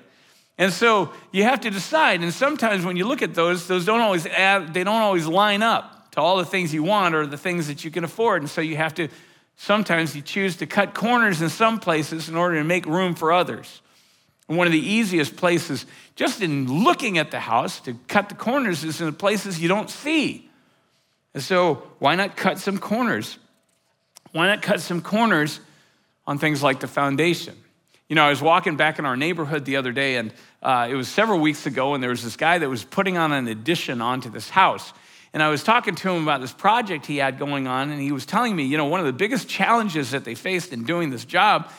And 0.59 0.73
so 0.73 1.13
you 1.33 1.43
have 1.45 1.61
to 1.61 1.71
decide. 1.71 2.23
And 2.23 2.33
sometimes 2.33 2.85
when 2.85 2.97
you 2.97 3.07
look 3.07 3.23
at 3.23 3.35
those, 3.35 3.67
those 3.67 3.85
don't 3.85 4.01
always 4.01 4.27
add, 4.27 4.75
they 4.75 4.85
don't 4.85 5.01
always 5.01 5.27
line 5.27 5.63
up 5.63 6.13
to 6.13 6.21
all 6.21 6.37
the 6.37 6.45
things 6.45 6.73
you 6.73 6.83
want 6.83 7.15
or 7.15 7.27
the 7.27 7.39
things 7.39 7.67
that 7.67 7.85
you 7.85 7.91
can 7.91 8.05
afford. 8.05 8.43
And 8.43 8.51
so 8.51 8.61
you 8.61 8.77
have 8.77 8.95
to, 8.95 9.09
sometimes 9.57 10.15
you 10.15 10.23
choose 10.23 10.57
to 10.57 10.67
cut 10.67 10.95
corners 10.95 11.43
in 11.43 11.49
some 11.49 11.81
places 11.81 12.29
in 12.29 12.37
order 12.37 12.57
to 12.57 12.65
make 12.65 12.87
room 12.87 13.15
for 13.15 13.33
others. 13.33 13.81
And 14.49 14.59
one 14.59 14.67
of 14.67 14.73
the 14.73 14.79
easiest 14.79 15.37
places, 15.37 15.87
just 16.17 16.43
in 16.43 16.85
looking 16.85 17.19
at 17.19 17.31
the 17.31 17.41
house, 17.41 17.81
to 17.81 17.95
cut 18.09 18.29
the 18.29 18.35
corners 18.35 18.85
is 18.85 19.01
in 19.01 19.07
the 19.07 19.13
places 19.13 19.61
you 19.61 19.69
don't 19.69 19.89
see. 19.89 20.51
And 21.33 21.43
so 21.43 21.83
why 21.99 22.15
not 22.15 22.37
cut 22.37 22.59
some 22.59 22.79
corners? 22.79 23.39
why 24.35 24.49
not 24.49 24.63
cut 24.63 24.81
some 24.81 25.01
corners 25.01 25.61
on 26.27 26.39
things 26.39 26.61
like 26.61 26.81
the 26.81 26.89
foundation? 26.89 27.57
You 28.09 28.17
know, 28.17 28.25
I 28.25 28.31
was 28.31 28.43
walking 28.43 28.77
back 28.77 28.99
in 28.99 29.07
our 29.07 29.17
neighborhood 29.17 29.65
the 29.65 29.77
other 29.77 29.93
day, 29.93 30.17
and 30.17 30.35
uh, 30.61 30.89
it 30.91 30.95
was 30.95 31.09
several 31.09 31.39
weeks 31.39 31.67
ago, 31.67 31.95
and 31.95 32.03
there 32.03 32.11
was 32.11 32.25
this 32.25 32.37
guy 32.37 32.59
that 32.59 32.69
was 32.69 32.83
putting 32.83 33.17
on 33.17 33.31
an 33.31 33.47
addition 33.47 34.03
onto 34.03 34.29
this 34.29 34.51
house. 34.51 34.93
And 35.33 35.41
I 35.41 35.51
was 35.51 35.63
talking 35.63 35.95
to 35.95 36.11
him 36.11 36.25
about 36.25 36.41
this 36.41 36.53
project 36.53 37.07
he 37.07 37.19
had 37.19 37.39
going 37.39 37.69
on, 37.69 37.91
and 37.91 38.01
he 38.01 38.11
was 38.11 38.27
telling 38.27 38.57
me, 38.57 38.65
you 38.65 38.77
know, 38.77 38.87
one 38.87 38.99
of 38.99 39.07
the 39.07 39.13
biggest 39.13 39.49
challenges 39.49 40.11
that 40.11 40.25
they 40.25 40.35
faced 40.35 40.73
in 40.73 40.83
doing 40.83 41.11
this 41.11 41.25
job 41.25 41.71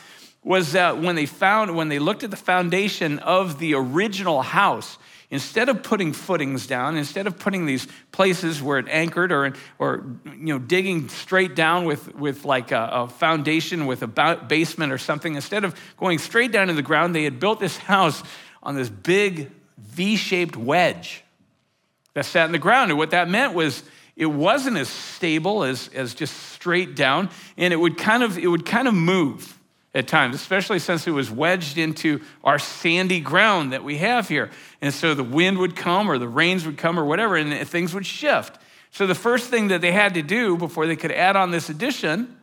was 0.46 0.72
that 0.72 1.02
when 1.02 1.16
they 1.16 1.26
found, 1.26 1.74
when 1.76 1.88
they 1.88 1.98
looked 1.98 2.22
at 2.22 2.30
the 2.30 2.36
foundation 2.36 3.18
of 3.18 3.58
the 3.58 3.74
original 3.74 4.42
house, 4.42 4.96
Instead 5.28 5.68
of 5.68 5.82
putting 5.82 6.12
footings 6.12 6.68
down, 6.68 6.96
instead 6.96 7.26
of 7.26 7.36
putting 7.36 7.66
these 7.66 7.88
places 8.12 8.62
where 8.62 8.78
it 8.78 8.86
anchored 8.88 9.32
or, 9.32 9.54
or 9.76 10.06
you 10.24 10.54
know, 10.54 10.58
digging 10.60 11.08
straight 11.08 11.56
down 11.56 11.84
with, 11.84 12.14
with 12.14 12.44
like 12.44 12.70
a, 12.70 12.88
a 12.92 13.08
foundation 13.08 13.86
with 13.86 14.02
a 14.02 14.36
basement 14.48 14.92
or 14.92 14.98
something, 14.98 15.34
instead 15.34 15.64
of 15.64 15.74
going 15.96 16.18
straight 16.18 16.52
down 16.52 16.68
to 16.68 16.74
the 16.74 16.82
ground, 16.82 17.12
they 17.12 17.24
had 17.24 17.40
built 17.40 17.58
this 17.58 17.76
house 17.76 18.22
on 18.62 18.76
this 18.76 18.88
big 18.88 19.50
V 19.78 20.14
shaped 20.14 20.56
wedge 20.56 21.24
that 22.14 22.24
sat 22.24 22.46
in 22.46 22.52
the 22.52 22.58
ground. 22.58 22.92
And 22.92 22.98
what 22.98 23.10
that 23.10 23.28
meant 23.28 23.52
was 23.52 23.82
it 24.14 24.26
wasn't 24.26 24.76
as 24.76 24.88
stable 24.88 25.64
as, 25.64 25.88
as 25.92 26.14
just 26.14 26.36
straight 26.52 26.94
down, 26.94 27.30
and 27.56 27.72
it 27.72 27.76
would 27.76 27.98
kind 27.98 28.22
of 28.22 28.38
it 28.38 28.46
would 28.46 28.64
kind 28.64 28.86
of 28.86 28.94
move 28.94 29.55
at 29.96 30.06
times, 30.06 30.34
especially 30.34 30.78
since 30.78 31.06
it 31.06 31.10
was 31.10 31.30
wedged 31.30 31.78
into 31.78 32.20
our 32.44 32.58
sandy 32.58 33.18
ground 33.18 33.72
that 33.72 33.82
we 33.82 33.96
have 33.96 34.28
here. 34.28 34.50
And 34.82 34.92
so 34.92 35.14
the 35.14 35.24
wind 35.24 35.56
would 35.56 35.74
come 35.74 36.10
or 36.10 36.18
the 36.18 36.28
rains 36.28 36.66
would 36.66 36.76
come 36.76 36.98
or 36.98 37.04
whatever, 37.04 37.34
and 37.34 37.66
things 37.66 37.94
would 37.94 38.04
shift. 38.04 38.60
So 38.90 39.06
the 39.06 39.14
first 39.14 39.48
thing 39.48 39.68
that 39.68 39.80
they 39.80 39.92
had 39.92 40.12
to 40.14 40.22
do 40.22 40.58
before 40.58 40.86
they 40.86 40.96
could 40.96 41.12
add 41.12 41.34
on 41.34 41.50
this 41.50 41.70
addition, 41.70 42.36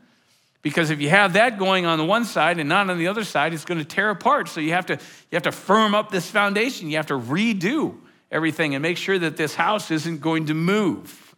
because 0.63 0.89
if 0.89 0.99
you 0.99 1.09
have 1.09 1.33
that 1.33 1.59
going 1.59 1.85
on 1.85 1.99
the 1.99 2.05
one 2.05 2.25
side 2.25 2.57
and 2.57 2.67
not 2.67 2.89
on 2.89 2.97
the 2.97 3.07
other 3.07 3.23
side, 3.23 3.53
it's 3.53 3.65
going 3.65 3.79
to 3.79 3.85
tear 3.85 4.09
apart. 4.09 4.49
So 4.49 4.59
you 4.59 4.71
have 4.71 4.87
to, 4.87 4.93
you 4.93 5.35
have 5.35 5.43
to 5.43 5.51
firm 5.51 5.93
up 5.93 6.09
this 6.09 6.31
foundation. 6.31 6.89
You 6.89 6.97
have 6.97 7.07
to 7.07 7.19
redo 7.19 7.95
everything 8.31 8.73
and 8.73 8.81
make 8.81 8.97
sure 8.97 9.19
that 9.19 9.37
this 9.37 9.53
house 9.53 9.91
isn't 9.91 10.21
going 10.21 10.47
to 10.47 10.55
move. 10.55 11.35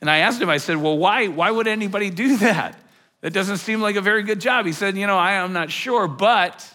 And 0.00 0.08
I 0.10 0.18
asked 0.18 0.40
him, 0.40 0.48
I 0.48 0.56
said, 0.56 0.78
Well, 0.78 0.96
why, 0.96 1.28
why 1.28 1.50
would 1.50 1.66
anybody 1.66 2.08
do 2.08 2.38
that? 2.38 2.78
That 3.22 3.32
doesn't 3.32 3.58
seem 3.58 3.80
like 3.80 3.96
a 3.96 4.00
very 4.00 4.24
good 4.24 4.40
job. 4.40 4.66
He 4.66 4.72
said, 4.72 4.96
You 4.96 5.06
know, 5.06 5.16
I, 5.16 5.34
am 5.34 5.52
not 5.52 5.70
sure, 5.70 6.06
but 6.06 6.68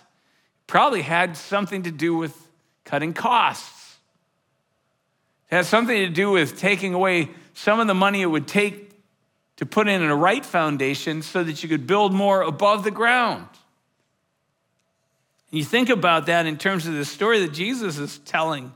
probably 0.66 1.02
had 1.02 1.38
something 1.38 1.84
to 1.84 1.92
do 1.92 2.16
with 2.16 2.36
cutting 2.84 3.14
costs. 3.14 3.98
It 5.52 5.56
had 5.56 5.66
something 5.66 5.96
to 5.96 6.10
do 6.10 6.32
with 6.32 6.58
taking 6.58 6.94
away 6.94 7.30
some 7.54 7.80
of 7.80 7.88
the 7.88 7.94
money 7.94 8.22
it 8.22 8.28
would 8.28 8.48
take 8.48 8.92
to 9.58 9.66
put 9.66 9.88
in 9.88 10.02
a 10.02 10.16
right 10.16 10.46
foundation 10.46 11.22
so 11.22 11.44
that 11.44 11.64
you 11.64 11.70
could 11.70 11.86
build 11.86 12.14
more 12.14 12.42
above 12.42 12.84
the 12.84 12.92
ground. 12.92 13.48
And 15.52 15.60
you 15.60 15.66
think 15.66 15.90
about 15.90 16.28
that 16.28 16.46
in 16.46 16.58
terms 16.58 16.88
of 16.88 16.94
the 16.94 17.06
story 17.06 17.40
that 17.40 17.54
Jesus 17.54 17.98
is 17.98 18.20
telling, 18.20 18.74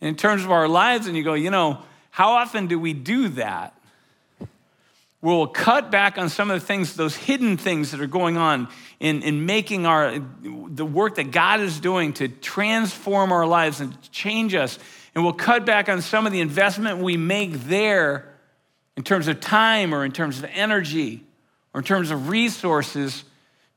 in 0.00 0.16
terms 0.16 0.42
of 0.44 0.50
our 0.50 0.66
lives, 0.66 1.06
and 1.06 1.16
you 1.16 1.22
go, 1.22 1.34
you 1.34 1.50
know, 1.50 1.82
how 2.10 2.32
often 2.32 2.66
do 2.66 2.78
we 2.78 2.92
do 2.92 3.28
that? 3.30 3.76
We'll 5.22 5.46
cut 5.46 5.92
back 5.92 6.18
on 6.18 6.28
some 6.28 6.50
of 6.50 6.60
the 6.60 6.66
things, 6.66 6.96
those 6.96 7.14
hidden 7.14 7.56
things 7.56 7.92
that 7.92 8.00
are 8.00 8.08
going 8.08 8.36
on 8.36 8.68
in, 8.98 9.22
in 9.22 9.46
making 9.46 9.86
our, 9.86 10.18
the 10.42 10.84
work 10.84 11.14
that 11.14 11.30
God 11.30 11.60
is 11.60 11.78
doing 11.78 12.12
to 12.14 12.26
transform 12.26 13.30
our 13.30 13.46
lives 13.46 13.80
and 13.80 14.00
change 14.10 14.52
us. 14.56 14.80
And 15.14 15.22
we'll 15.22 15.32
cut 15.32 15.64
back 15.64 15.88
on 15.88 16.02
some 16.02 16.26
of 16.26 16.32
the 16.32 16.40
investment 16.40 16.98
we 16.98 17.16
make 17.16 17.52
there 17.64 18.34
in 18.96 19.04
terms 19.04 19.28
of 19.28 19.40
time 19.40 19.94
or 19.94 20.04
in 20.04 20.10
terms 20.10 20.38
of 20.40 20.50
energy 20.52 21.24
or 21.72 21.80
in 21.80 21.84
terms 21.84 22.10
of 22.10 22.28
resources 22.28 23.22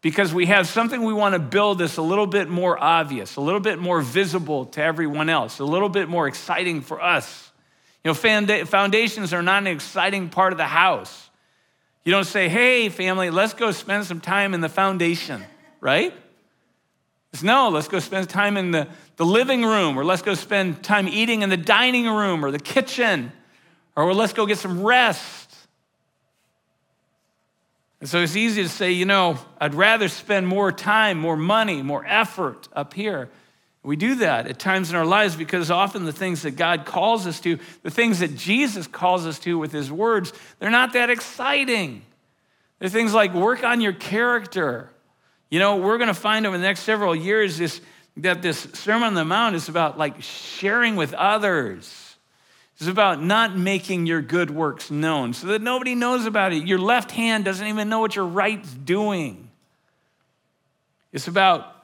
because 0.01 0.33
we 0.33 0.47
have 0.47 0.67
something 0.67 1.03
we 1.03 1.13
want 1.13 1.33
to 1.33 1.39
build 1.39 1.77
that's 1.77 1.97
a 1.97 2.01
little 2.01 2.27
bit 2.27 2.49
more 2.49 2.81
obvious, 2.83 3.35
a 3.35 3.41
little 3.41 3.59
bit 3.59 3.77
more 3.77 4.01
visible 4.01 4.65
to 4.65 4.81
everyone 4.81 5.29
else, 5.29 5.59
a 5.59 5.65
little 5.65 5.89
bit 5.89 6.09
more 6.09 6.27
exciting 6.27 6.81
for 6.81 7.01
us. 7.01 7.51
You 8.03 8.09
know, 8.09 8.65
foundations 8.65 9.33
are 9.33 9.43
not 9.43 9.63
an 9.63 9.67
exciting 9.67 10.29
part 10.29 10.51
of 10.51 10.57
the 10.57 10.65
house. 10.65 11.29
You 12.05 12.12
don't 12.12 12.25
say, 12.25 12.47
hey, 12.47 12.89
family, 12.89 13.31
let's 13.31 13.53
go 13.53 13.71
spend 13.71 14.05
some 14.05 14.21
time 14.21 14.53
in 14.53 14.62
the 14.62 14.69
foundation, 14.69 15.43
right? 15.81 16.13
It's 17.33 17.41
no, 17.43 17.69
let's 17.69 17.88
go 17.88 17.99
spend 17.99 18.30
time 18.30 18.58
in 18.58 18.71
the, 18.71 18.88
the 19.17 19.25
living 19.25 19.63
room, 19.63 19.97
or 19.97 20.06
let's 20.06 20.21
go 20.21 20.36
spend 20.36 20.84
time 20.84 21.08
eating 21.08 21.41
in 21.41 21.49
the 21.49 21.58
dining 21.58 22.06
room 22.06 22.45
or 22.45 22.51
the 22.51 22.60
kitchen, 22.60 23.32
or 23.95 24.13
let's 24.13 24.34
go 24.34 24.45
get 24.45 24.60
some 24.60 24.84
rest. 24.84 25.51
And 27.99 28.08
so 28.08 28.19
it's 28.19 28.36
easy 28.36 28.62
to 28.62 28.69
say, 28.69 28.91
you 28.91 29.06
know, 29.06 29.39
I'd 29.60 29.73
rather 29.73 30.08
spend 30.08 30.47
more 30.47 30.71
time, 30.71 31.17
more 31.17 31.36
money, 31.36 31.82
more 31.82 32.06
effort 32.06 32.67
up 32.73 32.93
here 32.93 33.30
we 33.86 33.95
do 33.95 34.15
that 34.15 34.48
at 34.48 34.58
times 34.58 34.89
in 34.89 34.95
our 34.95 35.06
lives 35.06 35.36
because 35.36 35.69
often 35.69 36.06
the 36.06 36.13
things 36.13 36.41
that 36.41 36.56
God 36.56 36.86
calls 36.86 37.28
us 37.28 37.39
to, 37.41 37.60
the 37.84 37.91
things 37.91 38.19
that 38.19 38.36
Jesus 38.36 38.88
calls 38.88 39.28
us 39.28 39.38
to 39.39 39.60
with 39.60 39.71
his 39.71 39.91
words, 39.91 40.34
they're 40.60 40.71
not 40.71 40.93
that 40.93 41.12
exciting. 41.12 42.02
They're 42.80 42.89
things 42.89 43.13
like 43.13 43.34
work 43.34 43.63
on 43.63 43.82
your 43.82 43.93
character. 43.93 44.89
You 45.52 45.60
know, 45.60 45.78
we're 45.78 46.00
going 46.00 46.08
to 46.08 46.15
find 46.15 46.48
over 46.48 46.58
the 46.58 46.63
next 46.63 46.82
several 46.82 47.15
years 47.15 47.60
this, 47.60 47.80
that 48.17 48.41
this 48.41 48.67
Sermon 48.74 49.04
on 49.04 49.13
the 49.13 49.24
Mount 49.24 49.56
is 49.56 49.69
about 49.69 50.00
like 50.00 50.21
sharing 50.24 50.95
with 50.95 51.13
others. 51.13 52.17
It's 52.78 52.88
about 52.88 53.21
not 53.21 53.56
making 53.56 54.08
your 54.08 54.21
good 54.21 54.50
works 54.50 54.89
known 54.89 55.34
so 55.34 55.48
that 55.48 55.62
nobody 55.62 55.93
knows 55.93 56.26
about 56.26 56.54
it. 56.54 56.65
Your 56.67 56.80
left 56.80 57.12
hand 57.12 57.45
doesn't 57.45 57.67
even 57.67 57.88
know 57.88 58.00
what 58.00 58.15
your 58.15 58.26
right's 58.26 58.74
doing. 58.74 59.50
It's 61.13 61.28
about 61.28 61.74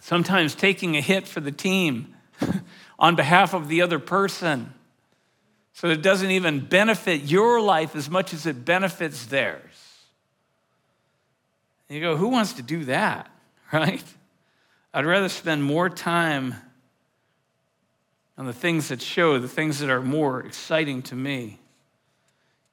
sometimes 0.00 0.54
taking 0.54 0.96
a 0.96 1.00
hit 1.00 1.28
for 1.28 1.40
the 1.40 1.52
team 1.52 2.14
on 2.98 3.16
behalf 3.16 3.54
of 3.54 3.68
the 3.68 3.82
other 3.82 3.98
person. 3.98 4.74
So 5.72 5.88
it 5.88 6.02
doesn't 6.02 6.30
even 6.30 6.60
benefit 6.60 7.22
your 7.22 7.60
life 7.60 7.94
as 7.94 8.10
much 8.10 8.34
as 8.34 8.46
it 8.46 8.64
benefits 8.64 9.26
theirs. 9.26 9.62
And 11.88 11.96
you 11.96 12.02
go, 12.02 12.16
who 12.16 12.28
wants 12.28 12.54
to 12.54 12.62
do 12.62 12.84
that, 12.86 13.30
right? 13.72 14.04
I'd 14.92 15.06
rather 15.06 15.28
spend 15.28 15.62
more 15.62 15.88
time 15.88 16.54
on 18.36 18.46
the 18.46 18.52
things 18.52 18.88
that 18.88 19.02
show, 19.02 19.38
the 19.38 19.48
things 19.48 19.80
that 19.80 19.90
are 19.90 20.00
more 20.00 20.40
exciting 20.40 21.02
to 21.02 21.14
me. 21.14 21.58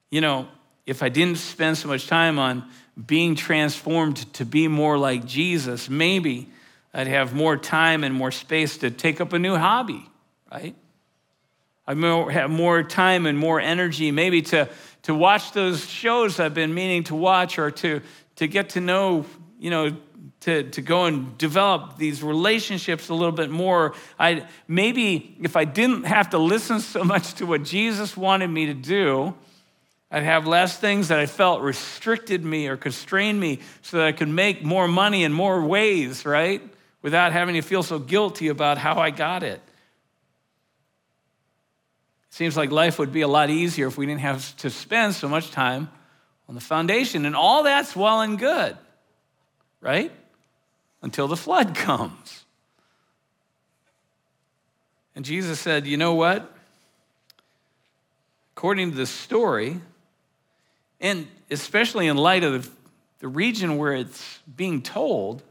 You 0.09 0.21
know, 0.21 0.47
if 0.85 1.03
I 1.03 1.09
didn't 1.09 1.37
spend 1.37 1.77
so 1.77 1.89
much 1.89 2.07
time 2.07 2.39
on 2.39 2.67
being 3.05 3.35
transformed 3.35 4.33
to 4.33 4.45
be 4.45 4.67
more 4.67 4.97
like 4.97 5.25
Jesus, 5.25 5.89
maybe 5.89 6.49
I'd 6.97 7.05
have 7.05 7.31
more 7.35 7.57
time 7.57 8.03
and 8.03 8.15
more 8.15 8.31
space 8.31 8.79
to 8.79 8.89
take 8.89 9.21
up 9.21 9.31
a 9.31 9.37
new 9.37 9.55
hobby, 9.55 10.09
right? 10.51 10.75
I'd 11.85 11.97
have 12.31 12.49
more 12.49 12.81
time 12.81 13.27
and 13.27 13.37
more 13.37 13.61
energy, 13.61 14.09
maybe 14.09 14.41
to, 14.41 14.67
to 15.03 15.13
watch 15.13 15.51
those 15.51 15.87
shows 15.87 16.39
I've 16.39 16.55
been 16.55 16.73
meaning 16.73 17.03
to 17.03 17.15
watch 17.15 17.59
or 17.59 17.69
to, 17.69 18.01
to 18.37 18.47
get 18.47 18.69
to 18.71 18.81
know, 18.81 19.25
you 19.59 19.69
know, 19.69 19.95
to, 20.39 20.63
to 20.63 20.81
go 20.81 21.05
and 21.05 21.37
develop 21.37 21.97
these 21.97 22.23
relationships 22.23 23.09
a 23.09 23.13
little 23.13 23.31
bit 23.31 23.51
more. 23.51 23.93
I 24.19 24.47
maybe 24.67 25.37
if 25.39 25.55
I 25.55 25.65
didn't 25.65 26.05
have 26.05 26.31
to 26.31 26.39
listen 26.39 26.79
so 26.79 27.03
much 27.03 27.35
to 27.35 27.45
what 27.45 27.61
Jesus 27.61 28.17
wanted 28.17 28.47
me 28.47 28.65
to 28.65 28.73
do, 28.73 29.35
I'd 30.09 30.23
have 30.23 30.47
less 30.47 30.77
things 30.77 31.09
that 31.09 31.19
I 31.19 31.27
felt 31.27 31.61
restricted 31.61 32.43
me 32.43 32.67
or 32.67 32.75
constrained 32.75 33.39
me 33.39 33.59
so 33.83 33.97
that 33.97 34.07
I 34.07 34.13
could 34.13 34.29
make 34.29 34.63
more 34.63 34.87
money 34.87 35.23
in 35.23 35.31
more 35.31 35.63
ways, 35.63 36.25
right? 36.25 36.61
Without 37.01 37.31
having 37.31 37.55
to 37.55 37.61
feel 37.61 37.83
so 37.83 37.99
guilty 37.99 38.47
about 38.47 38.77
how 38.77 38.99
I 38.99 39.11
got 39.11 39.43
it. 39.43 39.61
Seems 42.29 42.55
like 42.55 42.71
life 42.71 42.99
would 42.99 43.11
be 43.11 43.21
a 43.21 43.27
lot 43.27 43.49
easier 43.49 43.87
if 43.87 43.97
we 43.97 44.05
didn't 44.05 44.21
have 44.21 44.55
to 44.57 44.69
spend 44.69 45.15
so 45.15 45.27
much 45.27 45.51
time 45.51 45.89
on 46.47 46.55
the 46.55 46.61
foundation. 46.61 47.25
And 47.25 47.35
all 47.35 47.63
that's 47.63 47.95
well 47.95 48.21
and 48.21 48.37
good, 48.37 48.77
right? 49.81 50.11
Until 51.01 51.27
the 51.27 51.37
flood 51.37 51.75
comes. 51.75 52.45
And 55.15 55.25
Jesus 55.25 55.59
said, 55.59 55.87
You 55.87 55.97
know 55.97 56.13
what? 56.13 56.53
According 58.55 58.91
to 58.91 58.97
the 58.97 59.07
story, 59.07 59.81
and 60.99 61.27
especially 61.49 62.05
in 62.05 62.17
light 62.17 62.43
of 62.43 62.69
the 63.19 63.27
region 63.27 63.77
where 63.77 63.93
it's 63.93 64.39
being 64.55 64.81
told, 64.81 65.41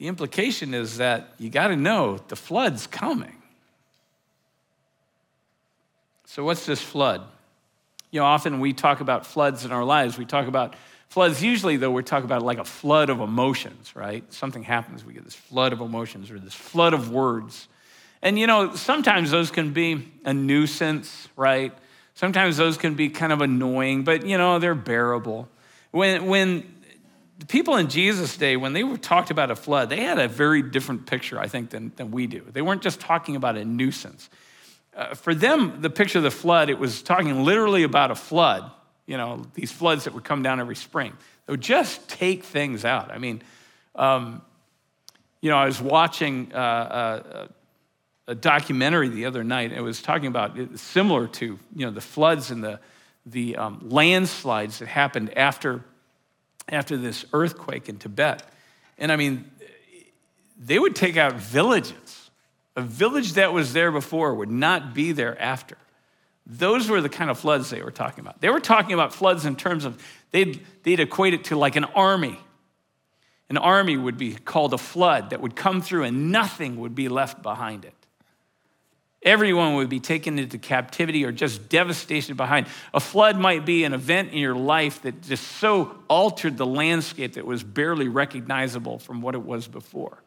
the 0.00 0.08
implication 0.08 0.72
is 0.72 0.96
that 0.96 1.34
you 1.38 1.50
got 1.50 1.68
to 1.68 1.76
know 1.76 2.18
the 2.28 2.36
flood's 2.36 2.86
coming. 2.86 3.36
So, 6.24 6.42
what's 6.42 6.64
this 6.64 6.80
flood? 6.80 7.20
You 8.10 8.20
know, 8.20 8.26
often 8.26 8.60
we 8.60 8.72
talk 8.72 9.00
about 9.00 9.26
floods 9.26 9.66
in 9.66 9.72
our 9.72 9.84
lives. 9.84 10.16
We 10.16 10.24
talk 10.24 10.46
about 10.46 10.74
floods, 11.10 11.42
usually, 11.42 11.76
though, 11.76 11.90
we're 11.90 12.00
talking 12.00 12.24
about 12.24 12.40
like 12.40 12.56
a 12.56 12.64
flood 12.64 13.10
of 13.10 13.20
emotions, 13.20 13.94
right? 13.94 14.24
Something 14.32 14.62
happens, 14.62 15.04
we 15.04 15.12
get 15.12 15.22
this 15.22 15.34
flood 15.34 15.74
of 15.74 15.82
emotions 15.82 16.30
or 16.30 16.38
this 16.38 16.54
flood 16.54 16.94
of 16.94 17.10
words. 17.10 17.68
And, 18.22 18.38
you 18.38 18.46
know, 18.46 18.74
sometimes 18.76 19.30
those 19.30 19.50
can 19.50 19.74
be 19.74 20.10
a 20.24 20.32
nuisance, 20.32 21.28
right? 21.36 21.74
Sometimes 22.14 22.56
those 22.56 22.78
can 22.78 22.94
be 22.94 23.10
kind 23.10 23.34
of 23.34 23.42
annoying, 23.42 24.04
but, 24.04 24.24
you 24.24 24.38
know, 24.38 24.58
they're 24.58 24.74
bearable. 24.74 25.46
When, 25.90 26.24
when 26.26 26.79
the 27.40 27.46
people 27.46 27.76
in 27.76 27.88
Jesus' 27.88 28.36
day, 28.36 28.56
when 28.58 28.74
they 28.74 28.84
were 28.84 28.98
talked 28.98 29.30
about 29.30 29.50
a 29.50 29.56
flood, 29.56 29.88
they 29.88 30.02
had 30.02 30.18
a 30.18 30.28
very 30.28 30.60
different 30.60 31.06
picture, 31.06 31.40
I 31.40 31.48
think, 31.48 31.70
than, 31.70 31.90
than 31.96 32.10
we 32.10 32.26
do. 32.26 32.44
They 32.52 32.60
weren't 32.60 32.82
just 32.82 33.00
talking 33.00 33.34
about 33.34 33.56
a 33.56 33.64
nuisance. 33.64 34.28
Uh, 34.94 35.14
for 35.14 35.34
them, 35.34 35.80
the 35.80 35.88
picture 35.88 36.18
of 36.18 36.24
the 36.24 36.30
flood, 36.30 36.68
it 36.68 36.78
was 36.78 37.00
talking 37.00 37.44
literally 37.44 37.82
about 37.82 38.10
a 38.10 38.14
flood, 38.14 38.70
you 39.06 39.16
know, 39.16 39.46
these 39.54 39.72
floods 39.72 40.04
that 40.04 40.12
would 40.12 40.24
come 40.24 40.42
down 40.42 40.60
every 40.60 40.76
spring. 40.76 41.14
They 41.46 41.52
would 41.54 41.62
just 41.62 42.06
take 42.10 42.44
things 42.44 42.84
out. 42.84 43.10
I 43.10 43.16
mean, 43.16 43.42
um, 43.94 44.42
you 45.40 45.50
know, 45.50 45.56
I 45.56 45.64
was 45.64 45.80
watching 45.80 46.52
uh, 46.54 46.58
uh, 46.58 47.46
a 48.26 48.34
documentary 48.34 49.08
the 49.08 49.24
other 49.24 49.42
night. 49.42 49.70
And 49.70 49.78
it 49.78 49.82
was 49.82 50.02
talking 50.02 50.26
about 50.26 50.58
similar 50.78 51.26
to, 51.26 51.58
you 51.74 51.86
know, 51.86 51.90
the 51.90 52.02
floods 52.02 52.50
and 52.50 52.62
the, 52.62 52.80
the 53.24 53.56
um, 53.56 53.80
landslides 53.88 54.80
that 54.80 54.88
happened 54.88 55.36
after 55.38 55.82
after 56.68 56.96
this 56.96 57.24
earthquake 57.32 57.88
in 57.88 57.98
Tibet. 57.98 58.42
And 58.98 59.10
I 59.10 59.16
mean, 59.16 59.50
they 60.58 60.78
would 60.78 60.94
take 60.94 61.16
out 61.16 61.34
villages. 61.34 62.30
A 62.76 62.82
village 62.82 63.34
that 63.34 63.52
was 63.52 63.72
there 63.72 63.90
before 63.90 64.34
would 64.34 64.50
not 64.50 64.94
be 64.94 65.12
there 65.12 65.40
after. 65.40 65.76
Those 66.46 66.88
were 66.88 67.00
the 67.00 67.08
kind 67.08 67.30
of 67.30 67.38
floods 67.38 67.70
they 67.70 67.82
were 67.82 67.90
talking 67.90 68.20
about. 68.20 68.40
They 68.40 68.50
were 68.50 68.60
talking 68.60 68.92
about 68.92 69.14
floods 69.14 69.46
in 69.46 69.56
terms 69.56 69.84
of, 69.84 70.02
they'd, 70.30 70.64
they'd 70.82 71.00
equate 71.00 71.34
it 71.34 71.44
to 71.44 71.56
like 71.56 71.76
an 71.76 71.84
army. 71.84 72.38
An 73.48 73.56
army 73.56 73.96
would 73.96 74.16
be 74.16 74.34
called 74.34 74.72
a 74.74 74.78
flood 74.78 75.30
that 75.30 75.40
would 75.40 75.56
come 75.56 75.82
through 75.82 76.04
and 76.04 76.30
nothing 76.30 76.78
would 76.80 76.94
be 76.94 77.08
left 77.08 77.42
behind 77.42 77.84
it. 77.84 77.94
Everyone 79.22 79.74
would 79.74 79.90
be 79.90 80.00
taken 80.00 80.38
into 80.38 80.56
captivity 80.56 81.26
or 81.26 81.32
just 81.32 81.68
devastation 81.68 82.36
behind. 82.36 82.66
A 82.94 83.00
flood 83.00 83.36
might 83.36 83.66
be 83.66 83.84
an 83.84 83.92
event 83.92 84.32
in 84.32 84.38
your 84.38 84.54
life 84.54 85.02
that 85.02 85.20
just 85.22 85.46
so 85.58 85.94
altered 86.08 86.56
the 86.56 86.64
landscape 86.64 87.34
that 87.34 87.44
was 87.44 87.62
barely 87.62 88.08
recognizable 88.08 88.98
from 88.98 89.20
what 89.20 89.34
it 89.34 89.42
was 89.42 89.68
before. 89.68 90.22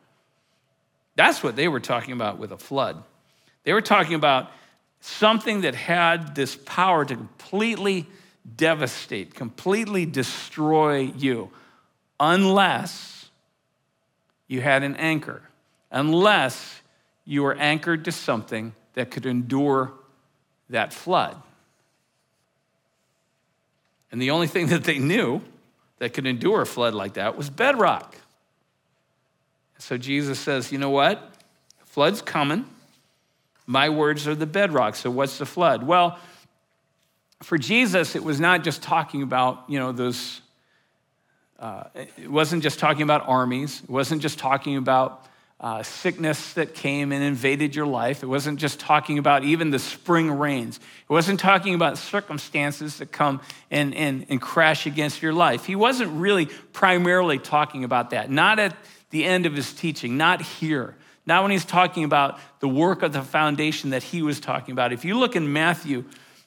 That's 1.15 1.41
what 1.41 1.56
they 1.56 1.67
were 1.67 1.79
talking 1.79 2.13
about 2.13 2.38
with 2.38 2.51
a 2.51 2.58
flood. 2.58 3.03
They 3.63 3.73
were 3.73 3.82
talking 3.82 4.13
about 4.13 4.51
something 4.99 5.62
that 5.62 5.73
had 5.73 6.36
this 6.36 6.56
power 6.56 7.03
to 7.03 7.15
completely 7.15 8.08
devastate, 8.56 9.34
completely 9.34 10.06
destroy 10.06 10.99
you, 11.17 11.49
unless 12.19 13.29
you 14.47 14.62
had 14.62 14.84
an 14.84 14.95
anchor, 14.97 15.41
unless 15.91 16.82
you 17.25 17.41
were 17.41 17.56
anchored 17.56 18.06
to 18.06 18.12
something 18.12 18.73
that 18.93 19.12
could 19.12 19.25
endure 19.25 19.93
that 20.69 20.93
flood. 20.93 21.36
And 24.12 24.21
the 24.21 24.32
only 24.32 24.47
thing 24.47 24.67
that 24.73 24.84
they 24.84 24.99
knew 24.99 25.41
that 25.99 26.13
could 26.13 26.25
endure 26.25 26.62
a 26.62 26.65
flood 26.65 26.93
like 26.93 27.13
that 27.13 27.38
was 27.38 27.49
bedrock. 27.49 28.15
So 29.79 29.97
Jesus 29.97 30.39
says, 30.39 30.71
you 30.71 30.77
know 30.77 30.89
what? 30.89 31.32
Flood's 31.86 32.21
coming. 32.21 32.65
My 33.65 33.89
words 33.89 34.27
are 34.27 34.36
the 34.36 34.45
bedrock. 34.45 34.95
So 34.95 35.10
what's 35.10 35.38
the 35.38 35.45
flood? 35.45 35.84
Well, 35.84 36.17
for 37.41 37.58
Jesus, 37.58 38.15
it 38.15 38.23
was 38.23 38.39
not 38.39 38.63
just 38.63 38.82
talking 38.82 39.21
about, 39.21 39.63
you 39.67 39.79
know, 39.79 39.91
those, 39.91 40.41
uh, 41.60 41.84
it 41.95 42.32
wasn't 42.32 42.63
just 42.63 42.79
talking 42.79 43.03
about 43.03 43.27
armies. 43.27 43.82
It 43.84 43.89
wasn't 43.89 44.21
just 44.21 44.39
talking 44.39 44.77
about 44.77 45.25
uh, 45.59 45.81
sickness 45.81 46.53
that 46.53 46.73
came 46.73 47.11
and 47.11 47.23
invaded 47.23 47.75
your 47.75 47.85
life. 47.85 48.21
It 48.21 48.27
wasn't 48.27 48.59
just 48.59 48.79
talking 48.79 49.17
about 49.17 49.43
even 49.43 49.69
the 49.69 49.79
spring 49.79 50.29
rains. 50.29 50.77
It 50.77 51.11
wasn't 51.11 51.39
talking 51.39 51.73
about 51.73 51.97
circumstances 51.97 52.97
that 52.97 53.11
come 53.11 53.39
and, 53.71 53.95
and, 53.95 54.25
and 54.29 54.41
crash 54.41 54.85
against 54.85 55.21
your 55.21 55.33
life. 55.33 55.65
He 55.65 55.75
wasn't 55.75 56.11
really 56.19 56.47
primarily 56.73 57.39
talking 57.39 57.83
about 57.83 58.09
that, 58.09 58.29
not 58.29 58.59
at 58.59 58.75
the 59.11 59.23
end 59.23 59.45
of 59.45 59.53
his 59.53 59.73
teaching, 59.73 60.17
not 60.17 60.41
here. 60.41 60.95
Not 61.25 61.43
when 61.43 61.51
he's 61.51 61.63
talking 61.63 62.03
about 62.03 62.39
the 62.59 62.67
work 62.67 63.01
of 63.01 63.13
the 63.13 63.21
foundation 63.21 63.91
that 63.91 64.03
he 64.03 64.21
was 64.21 64.41
talking 64.41 64.73
about. 64.73 64.91
If 64.91 65.05
you 65.05 65.17
look 65.17 65.37
in 65.37 65.53
Matthew, 65.53 66.03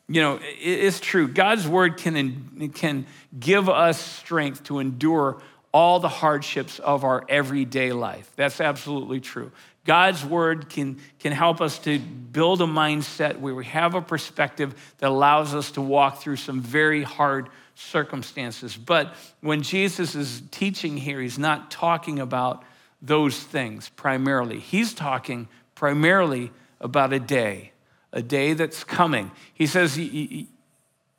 you 0.08 0.20
know, 0.20 0.38
it's 0.42 1.00
true. 1.00 1.26
God's 1.26 1.66
word 1.66 1.96
can, 1.96 2.70
can 2.74 3.06
give 3.38 3.68
us 3.68 3.98
strength 3.98 4.64
to 4.64 4.78
endure 4.78 5.40
all 5.76 6.00
the 6.00 6.08
hardships 6.08 6.78
of 6.78 7.04
our 7.04 7.22
everyday 7.28 7.92
life. 7.92 8.32
That's 8.34 8.62
absolutely 8.62 9.20
true. 9.20 9.52
God's 9.84 10.24
word 10.24 10.70
can, 10.70 10.98
can 11.18 11.32
help 11.32 11.60
us 11.60 11.78
to 11.80 11.98
build 11.98 12.62
a 12.62 12.64
mindset 12.64 13.40
where 13.40 13.54
we 13.54 13.66
have 13.66 13.94
a 13.94 14.00
perspective 14.00 14.74
that 14.96 15.10
allows 15.10 15.54
us 15.54 15.72
to 15.72 15.82
walk 15.82 16.22
through 16.22 16.36
some 16.36 16.62
very 16.62 17.02
hard 17.02 17.50
circumstances. 17.74 18.74
But 18.74 19.14
when 19.42 19.60
Jesus 19.60 20.14
is 20.14 20.42
teaching 20.50 20.96
here, 20.96 21.20
he's 21.20 21.38
not 21.38 21.70
talking 21.70 22.20
about 22.20 22.64
those 23.02 23.38
things 23.38 23.90
primarily. 23.90 24.60
He's 24.60 24.94
talking 24.94 25.46
primarily 25.74 26.52
about 26.80 27.12
a 27.12 27.20
day, 27.20 27.72
a 28.14 28.22
day 28.22 28.54
that's 28.54 28.82
coming. 28.82 29.30
He 29.52 29.66
says, 29.66 29.98
You 29.98 30.46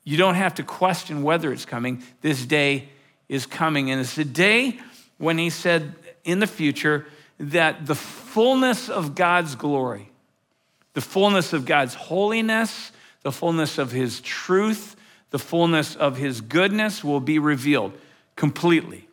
don't 0.04 0.34
have 0.34 0.56
to 0.56 0.64
question 0.64 1.22
whether 1.22 1.54
it's 1.54 1.66
coming. 1.66 2.02
This 2.22 2.44
day 2.44 2.90
is 3.30 3.46
coming. 3.46 3.92
And 3.92 4.02
it's 4.02 4.16
the 4.16 4.26
day 4.26 4.80
when 5.18 5.38
he 5.38 5.50
said 5.50 5.96
in 6.24 6.40
the 6.40 6.48
future 6.48 7.06
that 7.40 7.86
the 7.86 7.96
fullness 7.96 8.90
of 8.90 9.16
God's 9.16 9.56
glory, 9.56 10.10
the 10.94 11.02
fullness 11.02 11.54
of 11.54 11.66
God's 11.66 11.94
holiness, 11.94 12.92
the 13.22 13.32
fullness 13.32 13.78
of 13.78 13.92
his 13.92 14.22
truth, 14.22 14.96
the 15.30 15.40
fullness 15.40 15.96
of 15.96 16.18
his 16.18 16.42
goodness 16.42 17.04
will 17.04 17.20
be 17.20 17.40
revealed 17.40 17.94
completely. 18.36 19.08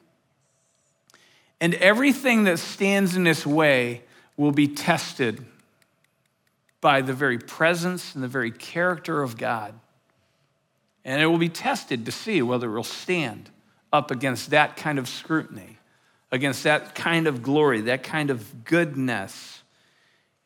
And 1.61 1.75
everything 1.75 2.45
that 2.45 2.59
stands 2.59 3.17
in 3.17 3.25
this 3.25 3.47
way 3.47 4.03
will 4.37 4.53
be 4.53 4.69
tested 4.69 5.45
by 6.81 7.01
the 7.01 7.15
very 7.15 7.39
presence 7.39 8.15
and 8.15 8.23
the 8.23 8.29
very 8.29 8.51
character 8.51 9.23
of 9.23 9.39
God. 9.39 9.75
And 11.05 11.23
it 11.23 11.27
will 11.27 11.39
be 11.39 11.49
tested 11.49 12.05
to 12.07 12.13
see 12.13 12.43
whether 12.43 12.71
it 12.71 12.75
will 12.75 12.85
stand 12.85 13.51
up 13.95 14.11
against 14.11 14.51
that 14.51 14.77
kind 14.77 14.99
of 14.99 15.09
scrutiny, 15.09 15.79
against 16.33 16.65
that 16.65 16.97
kind 16.97 17.29
of 17.29 17.45
glory, 17.45 17.83
that 17.83 18.03
kind 18.03 18.29
of 18.29 18.65
goodness. 18.65 19.63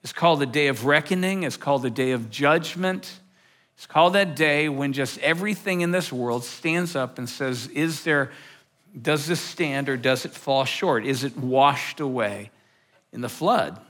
It's 0.02 0.12
called 0.12 0.40
the 0.40 0.46
day 0.46 0.66
of 0.66 0.84
reckoning, 0.84 1.44
it's 1.44 1.56
called 1.56 1.80
the 1.80 1.90
day 1.90 2.10
of 2.10 2.30
judgment. 2.30 3.20
It's 3.76 3.86
called 3.86 4.14
that 4.14 4.34
day 4.34 4.68
when 4.68 4.92
just 4.92 5.18
everything 5.20 5.82
in 5.82 5.92
this 5.92 6.12
world 6.12 6.44
stands 6.44 6.96
up 6.96 7.16
and 7.16 7.28
says, 7.28 7.68
Is 7.68 8.02
there, 8.02 8.32
does 9.00 9.26
this 9.26 9.40
stand 9.40 9.88
or 9.88 9.96
does 9.96 10.24
it 10.24 10.32
fall 10.32 10.64
short? 10.64 11.06
Is 11.06 11.22
it 11.22 11.36
washed 11.36 12.00
away 12.00 12.50
in 13.12 13.20
the 13.20 13.28
flood 13.28 13.80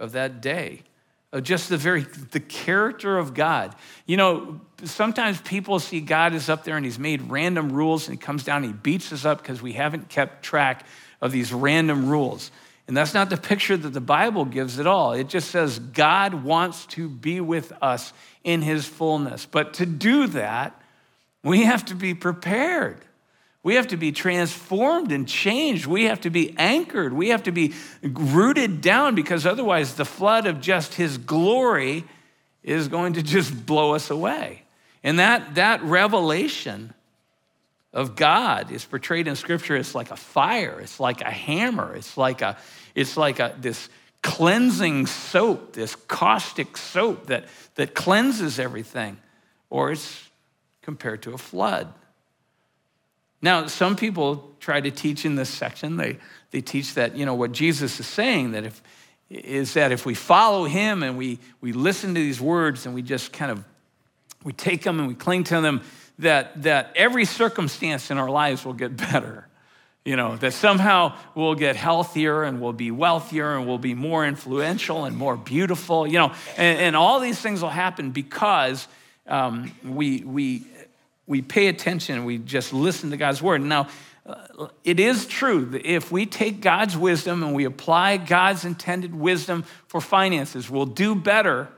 of 0.00 0.12
that 0.12 0.40
day? 0.40 0.82
Of 1.32 1.42
just 1.42 1.68
the 1.68 1.76
very 1.76 2.02
the 2.02 2.40
character 2.40 3.18
of 3.18 3.34
God. 3.34 3.74
You 4.06 4.16
know, 4.16 4.60
sometimes 4.84 5.40
people 5.42 5.78
see 5.78 6.00
God 6.00 6.34
is 6.34 6.48
up 6.48 6.64
there 6.64 6.76
and 6.76 6.84
he's 6.84 6.98
made 6.98 7.22
random 7.30 7.72
rules 7.72 8.08
and 8.08 8.16
he 8.16 8.22
comes 8.22 8.44
down 8.44 8.64
and 8.64 8.72
he 8.72 8.78
beats 8.78 9.12
us 9.12 9.24
up 9.24 9.42
because 9.42 9.60
we 9.60 9.74
haven't 9.74 10.08
kept 10.08 10.42
track 10.42 10.86
of 11.20 11.32
these 11.32 11.52
random 11.52 12.08
rules. 12.08 12.50
And 12.86 12.96
that's 12.96 13.12
not 13.12 13.28
the 13.28 13.36
picture 13.36 13.76
that 13.76 13.90
the 13.90 14.00
Bible 14.00 14.46
gives 14.46 14.80
at 14.80 14.86
all. 14.86 15.12
It 15.12 15.28
just 15.28 15.50
says 15.50 15.78
God 15.78 16.32
wants 16.32 16.86
to 16.86 17.08
be 17.08 17.40
with 17.40 17.72
us 17.82 18.14
in 18.42 18.62
his 18.62 18.86
fullness. 18.86 19.44
But 19.44 19.74
to 19.74 19.86
do 19.86 20.26
that, 20.28 20.80
we 21.42 21.64
have 21.64 21.84
to 21.86 21.94
be 21.94 22.14
prepared. 22.14 23.04
We 23.62 23.74
have 23.74 23.88
to 23.88 23.96
be 23.96 24.12
transformed 24.12 25.10
and 25.10 25.26
changed. 25.26 25.86
We 25.86 26.04
have 26.04 26.20
to 26.22 26.30
be 26.30 26.54
anchored. 26.58 27.12
We 27.12 27.30
have 27.30 27.42
to 27.44 27.52
be 27.52 27.74
rooted 28.02 28.80
down 28.80 29.14
because 29.14 29.44
otherwise, 29.44 29.94
the 29.94 30.04
flood 30.04 30.46
of 30.46 30.60
just 30.60 30.94
His 30.94 31.18
glory 31.18 32.04
is 32.62 32.88
going 32.88 33.14
to 33.14 33.22
just 33.22 33.66
blow 33.66 33.94
us 33.94 34.10
away. 34.10 34.62
And 35.02 35.18
that, 35.18 35.56
that 35.56 35.82
revelation 35.82 36.94
of 37.92 38.14
God 38.14 38.70
is 38.70 38.84
portrayed 38.84 39.26
in 39.26 39.36
Scripture 39.36 39.76
as 39.76 39.94
like 39.94 40.10
a 40.10 40.16
fire, 40.16 40.78
it's 40.80 41.00
like 41.00 41.20
a 41.20 41.30
hammer, 41.30 41.94
it's 41.94 42.16
like, 42.16 42.42
a, 42.42 42.56
it's 42.94 43.16
like 43.16 43.38
a, 43.38 43.56
this 43.58 43.88
cleansing 44.22 45.06
soap, 45.06 45.72
this 45.72 45.96
caustic 45.96 46.76
soap 46.76 47.26
that, 47.26 47.46
that 47.76 47.94
cleanses 47.94 48.58
everything. 48.58 49.18
Or 49.70 49.92
it's 49.92 50.28
compared 50.82 51.22
to 51.22 51.32
a 51.32 51.38
flood. 51.38 51.92
Now, 53.40 53.66
some 53.66 53.96
people 53.96 54.56
try 54.60 54.80
to 54.80 54.90
teach 54.90 55.24
in 55.24 55.36
this 55.36 55.48
section, 55.48 55.96
they, 55.96 56.18
they 56.50 56.60
teach 56.60 56.94
that, 56.94 57.16
you 57.16 57.24
know, 57.24 57.34
what 57.34 57.52
Jesus 57.52 58.00
is 58.00 58.06
saying, 58.06 58.52
that 58.52 58.64
if, 58.64 58.82
is 59.30 59.74
that 59.74 59.92
if 59.92 60.06
we 60.06 60.14
follow 60.14 60.64
him 60.64 61.02
and 61.02 61.16
we, 61.16 61.38
we 61.60 61.72
listen 61.72 62.14
to 62.14 62.20
these 62.20 62.40
words 62.40 62.86
and 62.86 62.94
we 62.94 63.02
just 63.02 63.32
kind 63.32 63.50
of, 63.50 63.64
we 64.42 64.52
take 64.52 64.82
them 64.82 64.98
and 64.98 65.08
we 65.08 65.14
cling 65.14 65.44
to 65.44 65.60
them, 65.60 65.82
that, 66.18 66.62
that 66.62 66.92
every 66.96 67.24
circumstance 67.24 68.10
in 68.10 68.18
our 68.18 68.30
lives 68.30 68.64
will 68.64 68.72
get 68.72 68.96
better. 68.96 69.46
You 70.04 70.16
know, 70.16 70.36
that 70.36 70.54
somehow 70.54 71.16
we'll 71.34 71.54
get 71.54 71.76
healthier 71.76 72.42
and 72.42 72.62
we'll 72.62 72.72
be 72.72 72.90
wealthier 72.90 73.56
and 73.56 73.66
we'll 73.66 73.76
be 73.76 73.92
more 73.94 74.24
influential 74.24 75.04
and 75.04 75.14
more 75.14 75.36
beautiful, 75.36 76.06
you 76.06 76.18
know, 76.18 76.32
and, 76.56 76.78
and 76.78 76.96
all 76.96 77.20
these 77.20 77.38
things 77.38 77.60
will 77.60 77.68
happen 77.68 78.10
because 78.10 78.88
um, 79.26 79.70
we, 79.84 80.20
we 80.20 80.66
we 81.28 81.42
pay 81.42 81.68
attention, 81.68 82.16
and 82.16 82.26
we 82.26 82.38
just 82.38 82.72
listen 82.72 83.10
to 83.10 83.16
God's 83.16 83.42
word. 83.42 83.60
Now, 83.60 83.88
uh, 84.26 84.68
it 84.82 84.98
is 84.98 85.26
true 85.26 85.66
that 85.66 85.86
if 85.86 86.10
we 86.10 86.26
take 86.26 86.60
God's 86.60 86.96
wisdom 86.96 87.42
and 87.42 87.54
we 87.54 87.64
apply 87.64 88.16
God's 88.16 88.64
intended 88.64 89.14
wisdom 89.14 89.64
for 89.86 90.00
finances, 90.00 90.68
we'll 90.68 90.86
do 90.86 91.14
better 91.14 91.68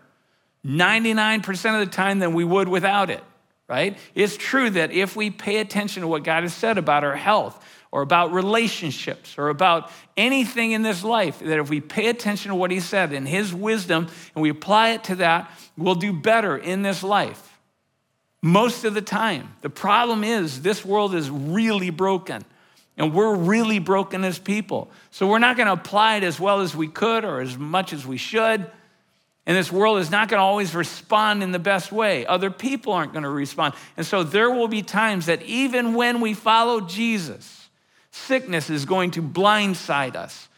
99% 0.65 1.81
of 1.81 1.87
the 1.87 1.93
time 1.93 2.21
than 2.21 2.33
we 2.33 2.45
would 2.45 2.69
without 2.69 3.11
it, 3.11 3.23
right? 3.69 3.99
It's 4.15 4.37
true 4.37 4.71
that 4.71 4.93
if 4.93 5.17
we 5.17 5.31
pay 5.31 5.59
attention 5.59 6.03
to 6.03 6.09
what 6.09 6.23
God 6.23 6.45
has 6.45 6.55
said 6.55 6.79
about 6.79 7.03
our 7.03 7.17
health 7.17 7.65
or 7.91 8.03
about 8.03 8.33
relationships 8.33 9.37
or 9.37 9.49
about 9.49 9.91
anything 10.17 10.73
in 10.73 10.83
this 10.83 11.03
life, 11.03 11.41
that 11.41 11.59
if 11.59 11.71
we 11.71 11.81
pay 11.81 12.09
attention 12.09 12.51
to 12.51 12.55
what 12.55 12.71
He 12.71 12.79
said 12.79 13.13
in 13.13 13.27
His 13.27 13.53
wisdom 13.53 14.07
and 14.35 14.43
we 14.43 14.51
apply 14.51 14.91
it 14.91 15.05
to 15.05 15.17
that, 15.17 15.51
we'll 15.77 15.97
do 15.97 16.13
better 16.13 16.57
in 16.57 16.83
this 16.83 17.03
life 17.03 17.50
most 18.43 18.85
of 18.85 18.95
the 18.95 19.03
time. 19.03 19.55
The 19.61 19.71
problem 19.71 20.25
is, 20.25 20.63
this 20.63 20.85
world 20.85 21.15
is 21.15 21.31
really 21.31 21.91
broken, 21.91 22.45
and 22.97 23.15
we're 23.15 23.35
really 23.35 23.79
broken 23.79 24.25
as 24.25 24.39
people. 24.39 24.91
So 25.11 25.27
we're 25.27 25.39
not 25.39 25.57
going 25.57 25.67
to 25.67 25.73
apply 25.73 26.17
it 26.17 26.25
as 26.25 26.41
well 26.41 26.61
as 26.61 26.75
we 26.75 26.89
could 26.89 27.25
or 27.25 27.41
as 27.41 27.57
much 27.57 27.93
as 27.93 28.07
we 28.07 28.17
should. 28.17 28.71
And 29.47 29.57
this 29.57 29.73
world 29.73 29.99
is 29.99 30.11
not 30.11 30.29
going 30.29 30.39
to 30.39 30.45
always 30.45 30.75
respond 30.75 31.43
in 31.43 31.51
the 31.51 31.59
best 31.59 31.91
way. 31.91 32.27
Other 32.27 32.51
people 32.51 32.93
aren't 32.93 33.13
going 33.13 33.25
to 33.25 33.31
respond. 33.31 33.75
And 33.97 34.07
so 34.07 34.23
there 34.23 34.51
will 34.51 34.69
be 34.69 34.83
times 34.83 35.27
that 35.27 35.43
even 35.43 35.95
when 35.95 36.21
we 36.21 36.35
follow 36.35 36.83
Jesus, 36.83 37.69
sickness 38.11 38.71
is 38.71 38.85
going 38.85 39.13
to 39.13 39.23
blindside 39.23 40.15
us. 40.15 40.49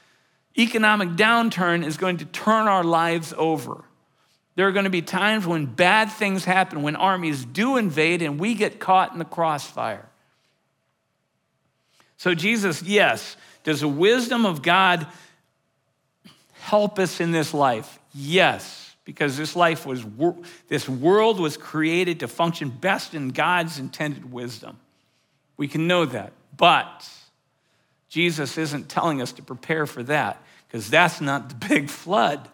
Economic 0.59 1.11
downturn 1.11 1.85
is 1.85 1.97
going 1.97 2.19
to 2.19 2.25
turn 2.27 2.67
our 2.67 2.85
lives 2.85 3.33
over. 3.39 3.85
There 4.55 4.69
are 4.69 4.73
going 4.73 4.85
to 4.85 4.91
be 4.91 5.03
times 5.03 5.47
when 5.47 5.67
bad 5.67 6.11
things 6.11 6.45
happen, 6.45 6.83
when 6.83 6.97
armies 6.97 7.45
do 7.45 7.77
invade 7.77 8.23
and 8.23 8.39
we 8.39 8.55
get 8.55 8.79
caught 8.81 9.13
in 9.13 9.19
the 9.19 9.25
crossfire. 9.25 10.09
So, 12.19 12.35
Jesus, 12.35 12.83
yes, 12.83 13.37
does 13.65 13.81
the 13.81 13.89
wisdom 13.89 14.45
of 14.45 14.63
God 14.63 15.07
help 16.61 16.99
us 16.99 17.21
in 17.21 17.33
this 17.33 17.55
life? 17.55 17.99
Yes, 18.15 18.95
because 19.05 19.37
this 19.37 19.57
life 19.57 19.87
was, 19.87 20.05
this 20.69 20.89
world 20.89 21.41
was 21.41 21.57
created 21.57 22.21
to 22.21 22.29
function 22.29 22.69
best 22.69 23.15
in 23.15 23.31
God's 23.31 23.79
intended 23.79 24.31
wisdom. 24.31 24.79
We 25.57 25.67
can 25.67 25.87
know 25.87 26.05
that. 26.05 26.33
But 26.57 27.09
Jesus 28.09 28.59
isn't 28.59 28.89
telling 28.89 29.23
us 29.23 29.33
to 29.33 29.43
prepare 29.43 29.87
for 29.87 30.03
that 30.05 30.41
because 30.69 30.91
that's 30.91 31.21
not 31.21 31.49
the 31.49 31.55
big 31.69 31.89
flood. 31.89 32.49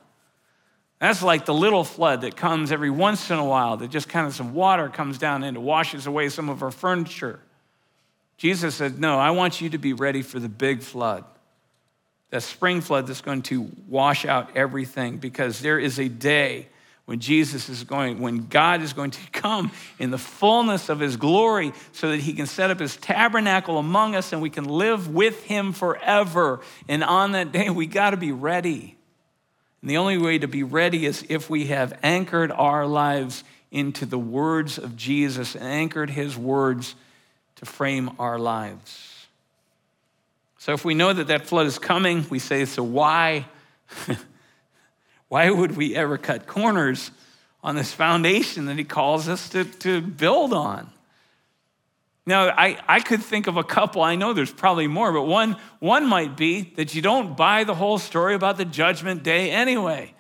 That's 0.99 1.23
like 1.23 1.47
the 1.47 1.55
little 1.55 1.85
flood 1.85 2.23
that 2.23 2.37
comes 2.37 2.73
every 2.73 2.91
once 2.91 3.31
in 3.31 3.39
a 3.39 3.45
while, 3.45 3.77
that 3.77 3.91
just 3.91 4.09
kind 4.09 4.27
of 4.27 4.35
some 4.35 4.53
water 4.53 4.89
comes 4.89 5.19
down 5.19 5.45
and 5.45 5.57
it 5.57 5.61
washes 5.61 6.07
away 6.07 6.29
some 6.29 6.49
of 6.49 6.63
our 6.63 6.73
furniture. 6.73 7.41
Jesus 8.37 8.75
said, 8.75 8.99
No, 8.99 9.19
I 9.19 9.31
want 9.31 9.61
you 9.61 9.71
to 9.71 9.79
be 9.79 9.93
ready 9.93 10.23
for 10.23 10.41
the 10.41 10.49
big 10.49 10.83
flood, 10.83 11.25
that 12.31 12.43
spring 12.43 12.81
flood 12.81 13.07
that's 13.07 13.21
going 13.21 13.43
to 13.43 13.71
wash 13.89 14.25
out 14.25 14.57
everything, 14.57 15.19
because 15.19 15.61
there 15.61 15.79
is 15.79 16.01
a 16.01 16.09
day 16.09 16.69
when 17.09 17.21
Jesus 17.21 17.71
is 17.71 17.85
going, 17.85 18.21
when 18.21 18.49
God 18.49 18.83
is 18.83 18.93
going 18.93 19.13
to 19.13 19.21
come 19.33 19.71
in 20.01 20.11
the 20.11 20.19
fullness 20.19 20.89
of 20.89 20.99
his 21.01 21.17
glory 21.17 21.73
so 21.93 22.11
that 22.11 22.21
he 22.21 22.35
can 22.35 22.47
set 22.47 22.71
up 22.71 22.81
his 22.81 22.97
tabernacle 22.97 23.79
among 23.79 24.15
us 24.15 24.33
and 24.33 24.43
we 24.43 24.51
can 24.51 24.65
live 24.65 25.09
with 25.09 25.45
him 25.45 25.73
forever. 25.73 26.61
And 26.87 27.03
on 27.03 27.33
that 27.33 27.51
day, 27.51 27.71
we 27.71 27.87
got 27.87 28.11
to 28.11 28.19
be 28.19 28.33
ready. 28.33 28.98
And 29.81 29.91
the 29.91 29.97
only 29.97 30.19
way 30.19 30.39
to 30.39 30.49
be 30.49 30.63
ready 30.63 31.07
is 31.07 31.25
if 31.29 31.49
we 31.49 31.67
have 31.67 31.99
anchored 32.03 32.51
our 32.51 32.87
lives 32.87 33.45
into 33.71 34.07
the 34.07 34.19
words 34.19 34.79
of 34.79 34.97
Jesus, 34.97 35.55
and 35.55 35.65
anchored 35.65 36.11
his 36.11 36.37
words 36.37 36.95
to 37.57 37.67
frame 37.67 38.11
our 38.19 38.39
lives. 38.39 39.27
So 40.59 40.73
if 40.73 40.85
we 40.85 40.95
know 40.95 41.13
that 41.13 41.29
that 41.29 41.47
flood 41.47 41.67
is 41.67 41.79
coming, 41.79 42.27
we 42.31 42.39
say, 42.39 42.65
so 42.65 42.83
why? 42.83 43.47
why 45.29 45.51
would 45.51 45.77
we 45.77 45.95
ever 45.95 46.19
cut 46.19 46.47
corners 46.47 47.11
on 47.63 47.77
this 47.77 47.93
foundation 47.93 48.67
that 48.67 48.79
he 48.79 48.85
calls 48.85 49.29
us 49.29 49.49
to, 49.51 49.65
to 49.65 50.01
build 50.01 50.53
on? 50.53 50.91
Now, 52.29 52.49
I, 52.51 52.79
I 52.87 53.01
could 53.01 53.23
think 53.23 53.47
of 53.47 53.57
a 53.57 53.65
couple. 53.65 54.03
I 54.03 54.15
know 54.15 54.35
there's 54.35 54.53
probably 54.53 54.87
more, 54.87 55.11
but 55.13 55.23
one, 55.23 55.57
one 55.79 56.07
might 56.07 56.37
be 56.37 56.75
that 56.77 56.95
you 56.95 57.01
don't 57.01 57.35
buy 57.39 57.65
the 57.65 57.75
whole 57.75 57.97
story 57.97 58.35
about 58.35 58.59
the 58.59 58.67
judgment 58.67 59.23
day 59.23 59.51
anyway. 59.51 60.13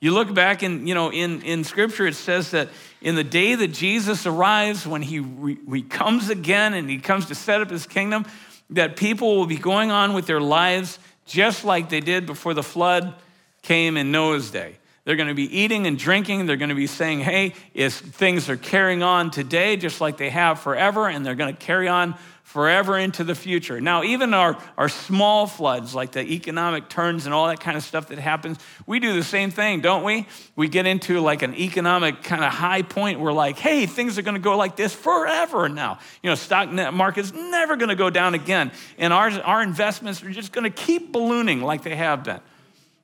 You 0.00 0.12
look 0.12 0.32
back 0.32 0.62
and, 0.62 0.88
you 0.88 0.94
know, 0.94 1.12
in, 1.12 1.42
in 1.42 1.64
scripture, 1.64 2.06
it 2.06 2.14
says 2.14 2.52
that 2.52 2.70
in 3.02 3.14
the 3.14 3.22
day 3.22 3.56
that 3.56 3.68
Jesus 3.74 4.24
arrives, 4.24 4.86
when 4.86 5.02
he, 5.02 5.18
re, 5.20 5.58
he 5.70 5.82
comes 5.82 6.30
again 6.30 6.72
and 6.72 6.88
he 6.88 6.98
comes 6.98 7.26
to 7.26 7.34
set 7.34 7.60
up 7.60 7.68
his 7.68 7.86
kingdom, 7.86 8.24
that 8.70 8.96
people 8.96 9.36
will 9.36 9.44
be 9.44 9.58
going 9.58 9.90
on 9.90 10.14
with 10.14 10.24
their 10.24 10.40
lives 10.40 10.98
just 11.26 11.62
like 11.62 11.90
they 11.90 12.00
did 12.00 12.24
before 12.24 12.54
the 12.54 12.62
flood 12.62 13.14
came 13.60 13.98
in 13.98 14.10
Noah's 14.10 14.50
day. 14.50 14.78
They're 15.10 15.16
going 15.16 15.26
to 15.26 15.34
be 15.34 15.58
eating 15.58 15.88
and 15.88 15.98
drinking. 15.98 16.46
They're 16.46 16.56
going 16.56 16.68
to 16.68 16.76
be 16.76 16.86
saying, 16.86 17.18
hey, 17.18 17.54
if 17.74 17.94
things 17.94 18.48
are 18.48 18.56
carrying 18.56 19.02
on 19.02 19.32
today 19.32 19.76
just 19.76 20.00
like 20.00 20.18
they 20.18 20.30
have 20.30 20.60
forever, 20.60 21.08
and 21.08 21.26
they're 21.26 21.34
going 21.34 21.52
to 21.52 21.60
carry 21.60 21.88
on 21.88 22.14
forever 22.44 22.96
into 22.96 23.24
the 23.24 23.34
future. 23.34 23.80
Now, 23.80 24.04
even 24.04 24.32
our, 24.34 24.56
our 24.78 24.88
small 24.88 25.48
floods, 25.48 25.96
like 25.96 26.12
the 26.12 26.20
economic 26.20 26.88
turns 26.88 27.24
and 27.24 27.34
all 27.34 27.48
that 27.48 27.58
kind 27.58 27.76
of 27.76 27.82
stuff 27.82 28.06
that 28.06 28.20
happens, 28.20 28.60
we 28.86 29.00
do 29.00 29.12
the 29.14 29.24
same 29.24 29.50
thing, 29.50 29.80
don't 29.80 30.04
we? 30.04 30.28
We 30.54 30.68
get 30.68 30.86
into 30.86 31.18
like 31.18 31.42
an 31.42 31.56
economic 31.56 32.22
kind 32.22 32.44
of 32.44 32.52
high 32.52 32.82
point. 32.82 33.18
We're 33.18 33.32
like, 33.32 33.58
hey, 33.58 33.86
things 33.86 34.16
are 34.16 34.22
going 34.22 34.36
to 34.36 34.40
go 34.40 34.56
like 34.56 34.76
this 34.76 34.94
forever 34.94 35.68
now. 35.68 35.98
You 36.22 36.30
know, 36.30 36.36
stock 36.36 36.70
market's 36.70 37.32
never 37.32 37.74
going 37.74 37.88
to 37.88 37.96
go 37.96 38.10
down 38.10 38.34
again. 38.34 38.70
And 38.96 39.12
our, 39.12 39.28
our 39.40 39.60
investments 39.60 40.22
are 40.22 40.30
just 40.30 40.52
going 40.52 40.62
to 40.62 40.70
keep 40.70 41.10
ballooning 41.10 41.62
like 41.62 41.82
they 41.82 41.96
have 41.96 42.22
been. 42.22 42.38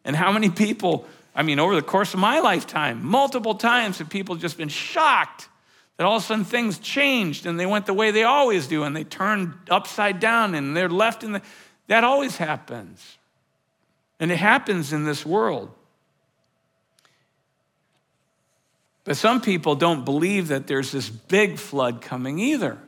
And 0.05 0.15
how 0.15 0.31
many 0.31 0.51
people 0.51 1.05
I 1.37 1.43
mean, 1.43 1.59
over 1.59 1.75
the 1.75 1.83
course 1.83 2.15
of 2.15 2.21
my 2.21 2.41
lifetime, 2.41 3.05
multiple 3.05 3.55
times 3.55 3.99
have 3.99 4.09
people 4.09 4.37
just 4.37 4.57
been 4.57 4.71
shocked 4.71 5.49
that 5.99 6.05
all 6.07 6.17
of 6.17 6.23
a 6.23 6.27
sudden 6.27 6.45
things 6.45 6.79
changed 6.79 7.45
and 7.45 7.61
they 7.61 7.67
went 7.67 7.85
the 7.85 7.95
way 7.95 8.11
they 8.11 8.25
always 8.25 8.67
do 8.67 8.85
and 8.85 8.97
they 8.97 9.05
turned 9.05 9.53
upside 9.71 10.19
down 10.19 10.55
and 10.55 10.75
they're 10.75 10.89
left 10.89 11.23
in 11.23 11.33
the. 11.33 11.43
That 11.89 12.05
always 12.05 12.39
happens. 12.39 13.19
And 14.19 14.33
it 14.33 14.39
happens 14.39 14.95
in 14.95 15.05
this 15.05 15.27
world. 15.27 15.71
But 19.05 19.19
some 19.19 19.43
people 19.43 19.77
don't 19.77 20.07
believe 20.07 20.49
that 20.49 20.67
there's 20.67 20.91
this 20.91 21.09
big 21.09 21.59
flood 21.59 22.01
coming 22.01 22.39
either. 22.39 22.79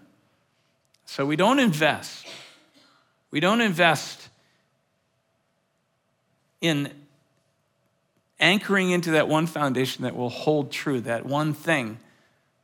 So 1.04 1.26
we 1.26 1.36
don't 1.36 1.58
invest. 1.58 2.26
We 3.30 3.40
don't 3.40 3.60
invest 3.60 4.28
in 6.60 6.92
anchoring 8.40 8.90
into 8.90 9.12
that 9.12 9.28
one 9.28 9.46
foundation 9.46 10.04
that 10.04 10.16
will 10.16 10.28
hold 10.28 10.70
true, 10.70 11.00
that 11.02 11.26
one 11.26 11.52
thing, 11.54 11.98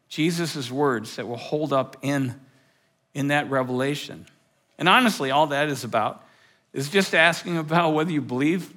Jesus' 0.09 0.71
words 0.71 1.17
that 1.17 1.27
will 1.27 1.37
hold 1.37 1.73
up 1.73 1.97
in, 2.03 2.35
in 3.13 3.29
that 3.29 3.51
revelation. 3.51 4.27
And 4.79 4.89
honestly, 4.89 5.31
all 5.31 5.49
that 5.49 5.69
is 5.69 5.85
about 5.85 6.25
is 6.73 6.89
just 6.89 7.15
asking 7.15 7.57
about 7.57 7.95
whether 7.95 8.11
you 8.11 8.21
believe, 8.21 8.73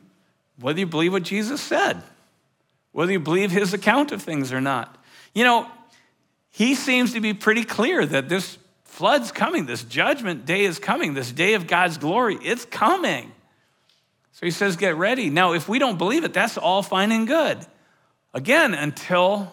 whether 0.59 0.79
you 0.79 0.87
believe 0.87 1.13
what 1.13 1.23
Jesus 1.23 1.61
said, 1.61 2.01
whether 2.91 3.11
you 3.11 3.19
believe 3.19 3.51
his 3.51 3.73
account 3.73 4.11
of 4.11 4.21
things 4.21 4.51
or 4.51 4.61
not. 4.61 4.97
You 5.33 5.43
know, 5.43 5.67
he 6.49 6.73
seems 6.73 7.13
to 7.13 7.21
be 7.21 7.33
pretty 7.33 7.63
clear 7.63 8.05
that 8.05 8.29
this 8.29 8.57
flood's 8.83 9.31
coming, 9.31 9.67
this 9.67 9.83
judgment 9.83 10.45
day 10.45 10.65
is 10.65 10.79
coming, 10.79 11.13
this 11.13 11.31
day 11.31 11.53
of 11.53 11.67
God's 11.67 11.97
glory, 11.99 12.39
it's 12.41 12.65
coming. 12.65 13.31
So 14.37 14.45
he 14.45 14.51
says, 14.51 14.75
Get 14.75 14.95
ready. 14.97 15.31
Now, 15.31 15.53
if 15.53 15.67
we 15.67 15.79
don't 15.79 15.97
believe 15.97 16.23
it, 16.23 16.31
that's 16.31 16.59
all 16.59 16.83
fine 16.83 17.11
and 17.11 17.25
good. 17.25 17.57
Again, 18.35 18.75
until 18.75 19.51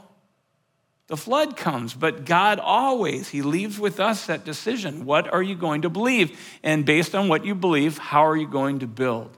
the 1.07 1.17
flood 1.17 1.57
comes. 1.57 1.95
But 1.95 2.27
God 2.27 2.61
always, 2.61 3.31
He 3.31 3.41
leaves 3.41 3.81
with 3.81 3.99
us 3.99 4.27
that 4.27 4.45
decision. 4.45 5.07
What 5.07 5.33
are 5.33 5.43
you 5.43 5.55
going 5.55 5.83
to 5.83 5.89
believe? 5.89 6.39
And 6.63 6.85
based 6.85 7.15
on 7.15 7.29
what 7.29 7.47
you 7.47 7.55
believe, 7.55 7.97
how 7.97 8.27
are 8.27 8.37
you 8.37 8.47
going 8.47 8.81
to 8.81 8.87
build? 8.87 9.35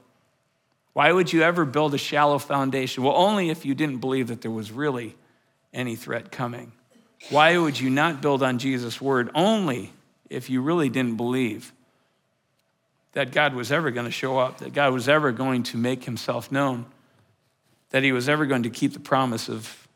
Why 0.91 1.13
would 1.13 1.31
you 1.31 1.43
ever 1.43 1.63
build 1.63 1.93
a 1.93 1.97
shallow 1.97 2.39
foundation? 2.39 3.03
Well, 3.03 3.15
only 3.15 3.49
if 3.49 3.65
you 3.65 3.73
didn't 3.73 3.99
believe 3.99 4.27
that 4.27 4.41
there 4.41 4.51
was 4.51 4.69
really 4.69 5.15
any 5.73 5.95
threat 5.95 6.29
coming. 6.29 6.73
Why 7.29 7.57
would 7.57 7.79
you 7.79 7.89
not 7.89 8.21
build 8.21 8.43
on 8.43 8.59
Jesus' 8.59 8.99
word? 8.99 9.29
Only 9.33 9.93
if 10.29 10.49
you 10.49 10.61
really 10.61 10.89
didn't 10.89 11.15
believe 11.15 11.71
that 13.17 13.31
God 13.31 13.55
was 13.55 13.71
ever 13.71 13.89
going 13.89 14.05
to 14.05 14.11
show 14.11 14.37
up, 14.37 14.59
that 14.59 14.73
God 14.73 14.93
was 14.93 15.09
ever 15.09 15.31
going 15.31 15.63
to 15.63 15.77
make 15.77 16.03
himself 16.03 16.51
known, 16.51 16.85
that 17.89 18.03
he 18.03 18.11
was 18.11 18.29
ever 18.29 18.45
going 18.45 18.61
to 18.61 18.69
keep 18.69 18.93
the 18.93 18.99
promise 18.99 19.49
of 19.49 19.87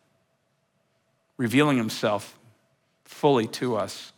revealing 1.38 1.78
himself 1.78 2.36
fully 3.06 3.46
to 3.46 3.76
us 3.76 4.12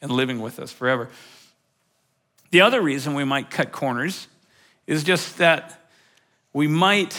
and 0.00 0.10
living 0.10 0.40
with 0.40 0.58
us 0.58 0.72
forever. 0.72 1.10
The 2.50 2.62
other 2.62 2.80
reason 2.80 3.12
we 3.12 3.24
might 3.24 3.50
cut 3.50 3.72
corners 3.72 4.26
is 4.86 5.04
just 5.04 5.36
that 5.36 5.86
we 6.54 6.66
might, 6.66 7.14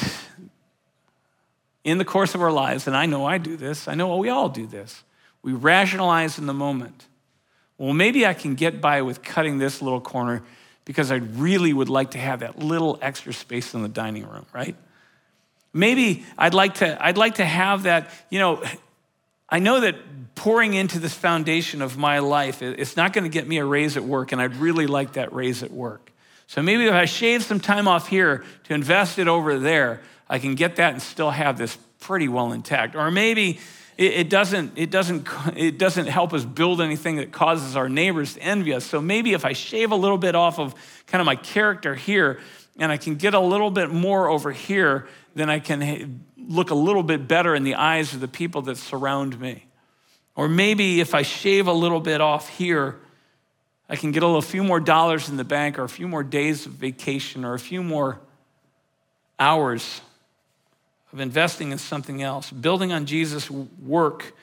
in 1.84 2.00
the 2.00 2.06
course 2.06 2.34
of 2.34 2.41
our 2.41 2.52
lives, 2.52 2.88
and 2.88 2.97
I 2.97 3.06
know 3.06 3.28
I 3.28 3.38
do 3.38 3.56
this, 3.56 3.88
I 3.88 3.93
know 3.93 4.17
we 4.17 4.30
all 4.30 4.50
do 4.50 4.65
this, 4.65 5.04
we 5.43 5.54
rationalize 5.54 6.39
in 6.39 6.47
the 6.47 6.54
moment. 6.56 7.06
Well, 7.78 7.93
maybe 7.93 8.26
I 8.26 8.34
can 8.34 8.56
get 8.56 8.82
by 8.82 9.04
with 9.04 9.21
cutting 9.21 9.60
this 9.60 9.84
little 9.84 10.02
corner 10.02 10.41
because 10.88 11.12
I 11.12 11.15
really 11.15 11.73
would 11.73 11.89
like 11.89 12.12
to 12.12 12.17
have 12.17 12.39
that 12.39 12.60
little 12.60 12.97
extra 13.02 13.34
space 13.34 13.73
in 13.73 13.84
the 13.84 13.89
dining 13.89 14.26
room, 14.26 14.45
right? 14.54 14.73
Maybe 15.73 16.26
I'd 16.38 16.54
like 16.54 16.76
to, 16.76 17.06
I'd 17.06 17.17
like 17.17 17.36
to 17.36 17.45
have 17.45 17.84
that, 17.84 18.10
you 18.30 18.39
know, 18.39 18.63
I 19.50 19.60
know 19.60 19.82
that 19.82 19.95
pouring 20.36 20.76
into 20.76 20.97
this 21.00 21.13
foundation 21.13 21.82
of 21.82 21.97
my 21.97 22.19
life, 22.19 22.62
it's 22.62 22.95
not 22.95 23.12
going 23.12 23.26
to 23.26 23.30
get 23.30 23.45
me 23.45 23.58
a 23.58 23.65
raise 23.65 23.97
at 23.97 24.04
work, 24.04 24.32
and 24.32 24.41
I'd 24.41 24.56
really 24.56 24.88
like 24.88 25.13
that 25.13 25.34
raise 25.34 25.62
at 25.62 25.71
work. 25.71 26.10
So 26.47 26.62
maybe 26.62 26.86
if 26.86 26.93
I 26.93 27.04
shave 27.04 27.43
some 27.43 27.60
time 27.60 27.89
off 27.89 28.08
here 28.08 28.45
to 28.63 28.73
invest 28.73 29.19
it 29.19 29.28
over 29.28 29.60
there, 29.60 30.02
I 30.30 30.39
can 30.39 30.56
get 30.56 30.78
that 30.78 30.93
and 30.93 31.02
still 31.02 31.32
have 31.32 31.58
this 31.58 31.78
pretty 32.08 32.30
well 32.30 32.54
intact. 32.54 32.96
Or 32.96 33.12
maybe 33.12 33.60
it, 33.98 34.30
doesn't, 34.30 34.78
it, 34.78 34.89
doesn't, 34.89 35.28
it 35.58 35.78
doesn't 35.78 36.06
help 36.06 36.34
us 36.34 36.46
build 36.46 36.80
anything 36.80 37.17
that 37.17 37.34
causes 37.34 37.76
our 37.76 37.89
neighbors 37.89 38.36
to 38.36 38.41
envy 38.41 38.74
us. 38.74 38.86
So 38.86 39.02
maybe 39.02 39.34
if 39.34 39.43
I 39.43 39.52
shave 39.52 39.91
a 39.91 39.96
little 39.96 40.17
bit 40.17 40.34
off 40.34 40.58
of 40.58 40.74
kind 41.06 41.20
of 41.20 41.26
my 41.26 41.36
character 41.36 41.96
here, 41.96 42.39
and 42.80 42.93
I 42.93 42.98
can 42.98 43.15
get 43.15 43.34
a 43.34 43.41
little 43.41 43.72
bit 43.72 43.89
more 43.89 44.30
over 44.30 44.54
here, 44.54 45.08
then 45.36 45.50
I 45.50 45.60
can 45.60 46.24
look 46.38 46.70
a 46.70 46.76
little 46.76 47.04
bit 47.04 47.28
better 47.28 47.54
in 47.56 47.63
the 47.63 47.76
eyes 47.76 48.13
of 48.13 48.22
the 48.22 48.28
people 48.30 48.62
that 48.63 48.78
surround 48.78 49.38
me. 49.38 49.65
Or 50.34 50.48
maybe 50.48 51.02
if 51.02 51.13
I 51.13 51.24
shave 51.24 51.67
a 51.67 51.74
little 51.74 52.00
bit 52.00 52.22
off 52.22 52.48
here, 52.48 53.00
I 53.89 53.98
can 53.98 54.13
get 54.13 54.24
a 54.24 54.28
little, 54.28 54.41
few 54.41 54.63
more 54.63 54.80
dollars 54.80 55.28
in 55.28 55.36
the 55.36 55.43
bank 55.43 55.78
or 55.78 55.84
a 55.84 55.89
few 55.89 56.08
more 56.08 56.24
days 56.24 56.67
of 56.67 56.74
vacation 56.74 57.43
or 57.43 57.54
a 57.54 57.60
few 57.60 57.84
more 57.84 58.22
hours 59.39 60.02
of 61.13 61.20
investing 61.20 61.72
in 61.72 61.78
something 61.78 62.22
else. 62.22 62.52
Building 62.52 62.91
on 62.91 63.06
Jesus' 63.06 63.50
work, 63.50 64.36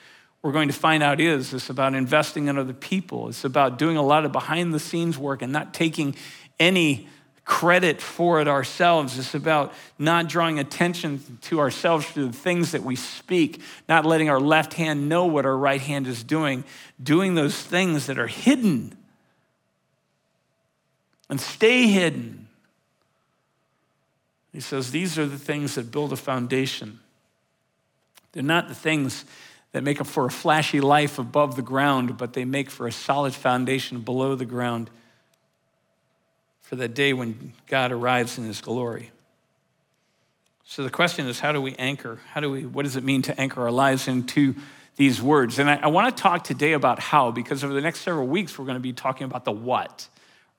we're 0.43 0.53
going 0.53 0.69
to 0.69 0.75
find 0.75 1.03
out 1.03 1.21
is 1.21 1.53
it's 1.55 1.71
about 1.71 1.95
investing 1.95 2.49
in 2.49 2.59
other 2.59 2.73
people. 2.73 3.29
It's 3.29 3.45
about 3.45 3.79
doing 3.79 3.97
a 3.97 4.03
lot 4.03 4.25
of 4.25 4.33
behind 4.33 4.75
the 4.75 4.81
scenes 4.81 5.19
work 5.19 5.43
and 5.43 5.53
not 5.53 5.75
taking 5.75 6.15
any 6.59 7.09
credit 7.45 8.01
for 8.01 8.41
it 8.41 8.49
ourselves. 8.49 9.19
It's 9.19 9.35
about 9.35 9.73
not 9.99 10.29
drawing 10.29 10.59
attention 10.59 11.39
to 11.43 11.61
ourselves 11.61 12.07
through 12.07 12.29
the 12.29 12.33
things 12.33 12.73
that 12.73 12.83
we 12.83 12.97
speak, 12.97 13.61
not 13.89 14.07
letting 14.07 14.31
our 14.31 14.41
left 14.41 14.75
hand 14.75 15.09
know 15.09 15.27
what 15.27 15.45
our 15.45 15.57
right 15.57 15.81
hand 15.81 16.07
is 16.07 16.25
doing, 16.25 16.65
doing 17.03 17.35
those 17.35 17.61
things 17.61 18.07
that 18.07 18.19
are 18.19 18.27
hidden 18.27 18.97
and 21.29 21.41
stay 21.41 21.87
hidden. 21.87 22.44
He 24.55 24.61
says 24.61 24.93
these 24.93 25.19
are 25.19 25.27
the 25.27 25.37
things 25.37 25.75
that 25.75 25.91
build 25.91 26.13
a 26.13 26.17
foundation. 26.17 27.01
They're 28.33 28.43
not 28.45 28.69
the 28.69 28.75
things 28.75 29.25
that 29.73 29.83
make 29.83 30.01
up 30.01 30.07
for 30.07 30.27
a 30.27 30.31
flashy 30.31 30.81
life 30.81 31.19
above 31.19 31.57
the 31.57 31.63
ground, 31.63 32.17
but 32.17 32.35
they 32.35 32.45
make 32.45 32.71
for 32.71 32.87
a 32.87 32.93
solid 32.93 33.35
foundation 33.35 34.01
below 34.03 34.37
the 34.37 34.45
ground 34.45 34.91
for 36.63 36.77
the 36.77 36.87
day 36.87 37.13
when 37.13 37.53
God 37.67 37.91
arrives 37.91 38.39
in 38.39 38.45
his 38.45 38.61
glory. 38.61 39.11
So 40.65 40.85
the 40.85 40.91
question 40.91 41.27
is 41.27 41.41
how 41.41 41.51
do 41.51 41.61
we 41.61 41.75
anchor? 41.75 42.21
How 42.31 42.41
do 42.41 42.49
we, 42.49 42.65
what 42.65 42.85
does 42.85 42.95
it 42.95 43.03
mean 43.03 43.23
to 43.23 43.39
anchor 43.39 43.61
our 43.63 43.73
lives 43.73 44.07
into 44.07 44.55
these 44.95 45.21
words? 45.21 45.59
And 45.59 45.69
I, 45.69 45.81
I 45.83 45.87
want 45.89 46.17
to 46.17 46.23
talk 46.23 46.45
today 46.45 46.75
about 46.75 47.01
how, 47.01 47.33
because 47.33 47.65
over 47.65 47.75
the 47.75 47.81
next 47.81 48.03
several 48.03 48.29
weeks, 48.29 48.57
we're 48.57 48.67
going 48.67 48.77
to 48.77 48.81
be 48.81 48.93
talking 48.93 49.25
about 49.25 49.45
the 49.45 49.53
what 49.53 50.07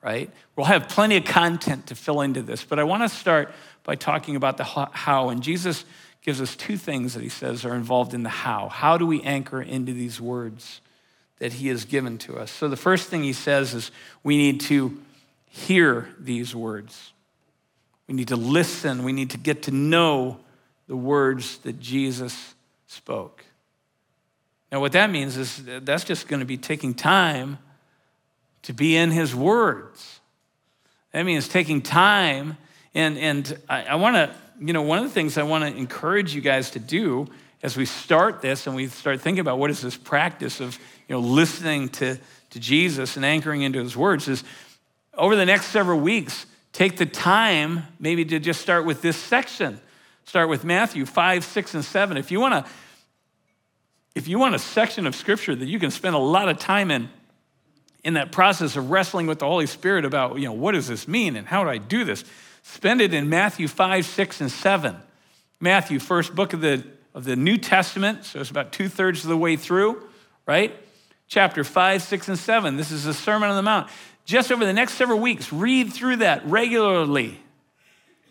right? 0.05 0.29
We'll 0.55 0.67
have 0.67 0.87
plenty 0.87 1.17
of 1.17 1.25
content 1.25 1.87
to 1.87 1.95
fill 1.95 2.21
into 2.21 2.43
this, 2.43 2.63
but 2.63 2.77
I 2.77 2.83
want 2.83 3.01
to 3.01 3.09
start 3.09 3.51
by 3.83 3.95
talking 3.95 4.35
about 4.35 4.57
the 4.57 4.63
how. 4.63 5.29
And 5.29 5.41
Jesus 5.41 5.83
gives 6.21 6.39
us 6.39 6.55
two 6.55 6.77
things 6.77 7.15
that 7.15 7.23
he 7.23 7.29
says 7.29 7.65
are 7.65 7.73
involved 7.73 8.13
in 8.13 8.21
the 8.21 8.29
how. 8.29 8.69
How 8.69 8.99
do 8.99 9.07
we 9.07 9.23
anchor 9.23 9.61
into 9.61 9.93
these 9.93 10.21
words 10.21 10.79
that 11.39 11.53
he 11.53 11.69
has 11.69 11.85
given 11.85 12.19
to 12.19 12.37
us? 12.37 12.51
So 12.51 12.67
the 12.67 12.77
first 12.77 13.09
thing 13.09 13.23
he 13.23 13.33
says 13.33 13.73
is 13.73 13.89
we 14.23 14.37
need 14.37 14.61
to 14.61 15.01
hear 15.47 16.07
these 16.19 16.55
words. 16.55 17.11
We 18.07 18.13
need 18.13 18.27
to 18.27 18.35
listen. 18.35 19.03
We 19.03 19.11
need 19.11 19.31
to 19.31 19.39
get 19.39 19.63
to 19.63 19.71
know 19.71 20.37
the 20.87 20.95
words 20.95 21.57
that 21.59 21.79
Jesus 21.79 22.53
spoke. 22.85 23.43
Now, 24.71 24.81
what 24.81 24.91
that 24.91 25.09
means 25.09 25.35
is 25.35 25.63
that's 25.65 26.03
just 26.03 26.27
going 26.27 26.41
to 26.41 26.45
be 26.45 26.57
taking 26.57 26.93
time 26.93 27.57
to 28.65 28.73
be 28.73 28.95
in 28.95 29.11
his 29.11 29.33
words. 29.33 30.19
That 31.11 31.23
means 31.23 31.47
taking 31.47 31.81
time. 31.81 32.57
And, 32.93 33.17
and 33.17 33.57
I, 33.69 33.85
I 33.85 33.95
want 33.95 34.15
to, 34.15 34.35
you 34.59 34.73
know, 34.73 34.81
one 34.81 34.97
of 34.97 35.03
the 35.03 35.11
things 35.11 35.37
I 35.37 35.43
want 35.43 35.63
to 35.63 35.75
encourage 35.75 36.33
you 36.33 36.41
guys 36.41 36.71
to 36.71 36.79
do 36.79 37.27
as 37.61 37.77
we 37.77 37.85
start 37.85 38.41
this 38.41 38.67
and 38.67 38.75
we 38.75 38.87
start 38.87 39.21
thinking 39.21 39.39
about 39.39 39.59
what 39.59 39.69
is 39.69 39.81
this 39.81 39.97
practice 39.97 40.59
of, 40.59 40.77
you 41.07 41.15
know, 41.15 41.19
listening 41.19 41.89
to, 41.89 42.17
to 42.49 42.59
Jesus 42.59 43.15
and 43.15 43.25
anchoring 43.25 43.61
into 43.61 43.79
his 43.79 43.95
words 43.95 44.27
is 44.27 44.43
over 45.13 45.35
the 45.35 45.45
next 45.45 45.67
several 45.67 45.99
weeks, 45.99 46.45
take 46.73 46.97
the 46.97 47.05
time 47.05 47.83
maybe 47.99 48.25
to 48.25 48.39
just 48.39 48.61
start 48.61 48.85
with 48.85 49.01
this 49.01 49.15
section. 49.15 49.79
Start 50.25 50.49
with 50.49 50.63
Matthew 50.63 51.05
5, 51.05 51.43
6, 51.43 51.73
and 51.75 51.85
7. 51.85 52.17
If 52.17 52.31
you 52.31 52.39
want 52.39 52.65
to, 52.65 52.71
if 54.15 54.27
you 54.27 54.39
want 54.39 54.55
a 54.55 54.59
section 54.59 55.05
of 55.05 55.15
scripture 55.15 55.55
that 55.55 55.67
you 55.67 55.79
can 55.79 55.91
spend 55.91 56.15
a 56.15 56.19
lot 56.19 56.49
of 56.49 56.57
time 56.57 56.89
in, 56.89 57.09
in 58.05 58.13
that 58.13 58.31
process 58.31 58.75
of 58.75 58.91
wrestling 58.91 59.25
with 59.25 59.39
the 59.39 59.47
Holy 59.47 59.65
Spirit 59.65 60.05
about, 60.05 60.37
you 60.37 60.45
know, 60.45 60.53
what 60.53 60.73
does 60.73 60.87
this 60.87 61.07
mean 61.07 61.35
and 61.35 61.47
how 61.47 61.63
do 61.63 61.69
I 61.71 61.79
do 61.79 62.05
this? 62.05 62.23
Spend 62.61 63.01
it 63.01 63.15
in 63.15 63.29
Matthew 63.29 63.67
5, 63.67 64.05
6, 64.05 64.41
and 64.41 64.51
7. 64.51 64.95
Matthew, 65.59 65.97
first 65.97 66.35
book 66.35 66.53
of 66.53 66.61
the, 66.61 66.83
of 67.15 67.23
the 67.23 67.35
New 67.35 67.57
Testament, 67.57 68.23
so 68.23 68.39
it's 68.39 68.51
about 68.51 68.71
two 68.71 68.89
thirds 68.89 69.23
of 69.23 69.29
the 69.29 69.37
way 69.37 69.55
through, 69.55 70.03
right? 70.45 70.75
Chapter 71.27 71.63
5, 71.63 72.03
6, 72.03 72.27
and 72.27 72.37
7. 72.37 72.77
This 72.77 72.91
is 72.91 73.05
the 73.05 73.13
Sermon 73.13 73.49
on 73.49 73.55
the 73.55 73.63
Mount. 73.63 73.89
Just 74.23 74.51
over 74.51 74.65
the 74.65 74.73
next 74.73 74.93
several 74.93 75.19
weeks, 75.19 75.51
read 75.51 75.91
through 75.91 76.17
that 76.17 76.45
regularly. 76.45 77.39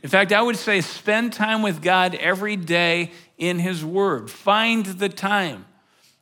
In 0.04 0.08
fact, 0.08 0.32
I 0.32 0.40
would 0.40 0.56
say 0.56 0.82
spend 0.82 1.32
time 1.32 1.62
with 1.62 1.82
God 1.82 2.14
every 2.14 2.54
day 2.54 3.10
in 3.38 3.58
His 3.58 3.84
Word. 3.84 4.30
Find 4.30 4.86
the 4.86 5.08
time. 5.08 5.64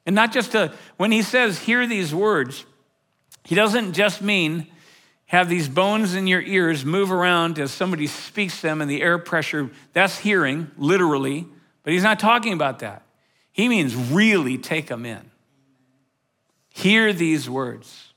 And 0.06 0.14
not 0.14 0.32
just 0.32 0.52
to, 0.52 0.72
when 0.96 1.12
He 1.12 1.20
says, 1.20 1.58
hear 1.58 1.86
these 1.86 2.14
words, 2.14 2.64
he 3.44 3.54
doesn't 3.54 3.92
just 3.92 4.22
mean 4.22 4.66
have 5.26 5.48
these 5.48 5.68
bones 5.68 6.14
in 6.14 6.26
your 6.26 6.42
ears 6.42 6.84
move 6.84 7.10
around 7.10 7.58
as 7.58 7.70
somebody 7.70 8.06
speaks 8.06 8.60
them 8.60 8.80
and 8.80 8.90
the 8.90 9.00
air 9.00 9.18
pressure. 9.18 9.70
That's 9.94 10.18
hearing, 10.18 10.70
literally, 10.76 11.46
but 11.82 11.92
he's 11.92 12.02
not 12.02 12.20
talking 12.20 12.52
about 12.52 12.80
that. 12.80 13.02
He 13.50 13.68
means 13.68 13.94
really 13.94 14.58
take 14.58 14.88
them 14.88 15.06
in. 15.06 15.30
Hear 16.68 17.12
these 17.12 17.48
words. 17.48 18.12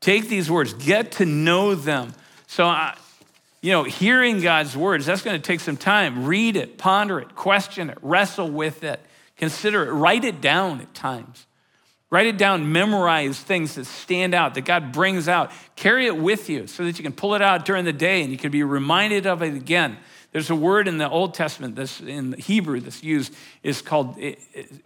Take 0.00 0.28
these 0.28 0.50
words, 0.50 0.74
get 0.74 1.12
to 1.12 1.26
know 1.26 1.74
them. 1.74 2.14
So, 2.46 2.64
I, 2.64 2.96
you 3.60 3.72
know, 3.72 3.82
hearing 3.84 4.40
God's 4.40 4.76
words, 4.76 5.06
that's 5.06 5.22
going 5.22 5.38
to 5.40 5.44
take 5.44 5.60
some 5.60 5.76
time. 5.76 6.24
Read 6.24 6.56
it, 6.56 6.78
ponder 6.78 7.18
it, 7.18 7.34
question 7.34 7.90
it, 7.90 7.98
wrestle 8.00 8.48
with 8.48 8.84
it, 8.84 9.00
consider 9.36 9.86
it, 9.86 9.90
write 9.90 10.24
it 10.24 10.40
down 10.40 10.80
at 10.80 10.94
times. 10.94 11.46
Write 12.10 12.26
it 12.26 12.38
down, 12.38 12.72
memorize 12.72 13.38
things 13.38 13.74
that 13.74 13.84
stand 13.84 14.34
out, 14.34 14.54
that 14.54 14.62
God 14.62 14.92
brings 14.92 15.28
out. 15.28 15.52
Carry 15.76 16.06
it 16.06 16.16
with 16.16 16.48
you 16.48 16.66
so 16.66 16.84
that 16.84 16.96
you 16.98 17.02
can 17.02 17.12
pull 17.12 17.34
it 17.34 17.42
out 17.42 17.66
during 17.66 17.84
the 17.84 17.92
day 17.92 18.22
and 18.22 18.32
you 18.32 18.38
can 18.38 18.50
be 18.50 18.62
reminded 18.62 19.26
of 19.26 19.42
it 19.42 19.54
again. 19.54 19.98
There's 20.32 20.48
a 20.48 20.54
word 20.54 20.88
in 20.88 20.96
the 20.98 21.08
Old 21.08 21.34
Testament, 21.34 21.76
that's 21.76 22.00
in 22.00 22.32
Hebrew 22.34 22.80
that's 22.80 23.02
used, 23.02 23.34
is 23.62 23.82
called, 23.82 24.18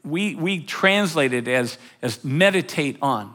we, 0.05 0.35
we 0.35 0.61
translate 0.61 1.33
it 1.33 1.47
as, 1.47 1.79
as 2.01 2.25
meditate 2.25 2.97
on. 3.01 3.35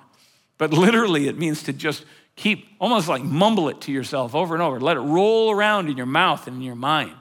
But 0.57 0.73
literally, 0.73 1.27
it 1.27 1.37
means 1.37 1.63
to 1.63 1.73
just 1.73 2.03
keep, 2.35 2.67
almost 2.79 3.07
like 3.07 3.23
mumble 3.23 3.69
it 3.69 3.81
to 3.81 3.91
yourself 3.91 4.35
over 4.35 4.53
and 4.53 4.61
over. 4.61 4.81
Let 4.81 4.97
it 4.97 5.01
roll 5.01 5.51
around 5.51 5.89
in 5.89 5.95
your 5.95 6.05
mouth 6.05 6.47
and 6.47 6.57
in 6.57 6.61
your 6.61 6.75
mind. 6.75 7.15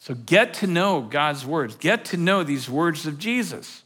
So 0.00 0.14
get 0.14 0.54
to 0.54 0.66
know 0.66 1.00
God's 1.00 1.44
words, 1.44 1.76
get 1.76 2.06
to 2.06 2.16
know 2.16 2.42
these 2.42 2.68
words 2.68 3.06
of 3.06 3.18
Jesus 3.18 3.82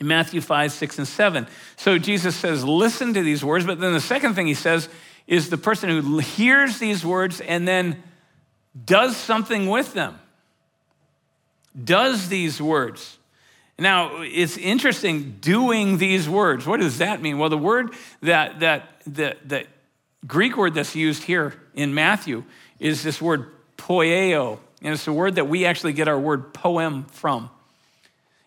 in 0.00 0.06
Matthew 0.06 0.40
5, 0.40 0.72
6, 0.72 0.98
and 0.98 1.08
7. 1.08 1.46
So 1.76 1.98
Jesus 1.98 2.36
says, 2.36 2.64
listen 2.64 3.14
to 3.14 3.22
these 3.22 3.44
words. 3.44 3.66
But 3.66 3.80
then 3.80 3.92
the 3.92 4.00
second 4.00 4.34
thing 4.34 4.46
he 4.46 4.54
says 4.54 4.88
is 5.26 5.50
the 5.50 5.58
person 5.58 5.90
who 5.90 6.18
hears 6.18 6.78
these 6.78 7.04
words 7.04 7.40
and 7.40 7.66
then 7.66 8.02
does 8.84 9.16
something 9.16 9.68
with 9.68 9.92
them. 9.94 10.18
Does 11.82 12.28
these 12.28 12.60
words. 12.60 13.18
Now, 13.78 14.22
it's 14.22 14.56
interesting 14.56 15.36
doing 15.40 15.98
these 15.98 16.28
words. 16.28 16.66
What 16.66 16.80
does 16.80 16.98
that 16.98 17.22
mean? 17.22 17.38
Well, 17.38 17.48
the 17.48 17.58
word 17.58 17.92
that, 18.22 18.60
that, 18.60 19.02
the, 19.06 19.36
the 19.44 19.66
Greek 20.26 20.56
word 20.56 20.74
that's 20.74 20.96
used 20.96 21.22
here 21.22 21.54
in 21.74 21.94
Matthew 21.94 22.44
is 22.80 23.04
this 23.04 23.22
word 23.22 23.50
poieo. 23.76 24.58
And 24.82 24.94
it's 24.94 25.06
a 25.06 25.12
word 25.12 25.36
that 25.36 25.48
we 25.48 25.64
actually 25.64 25.92
get 25.92 26.08
our 26.08 26.18
word 26.18 26.52
poem 26.52 27.04
from. 27.04 27.50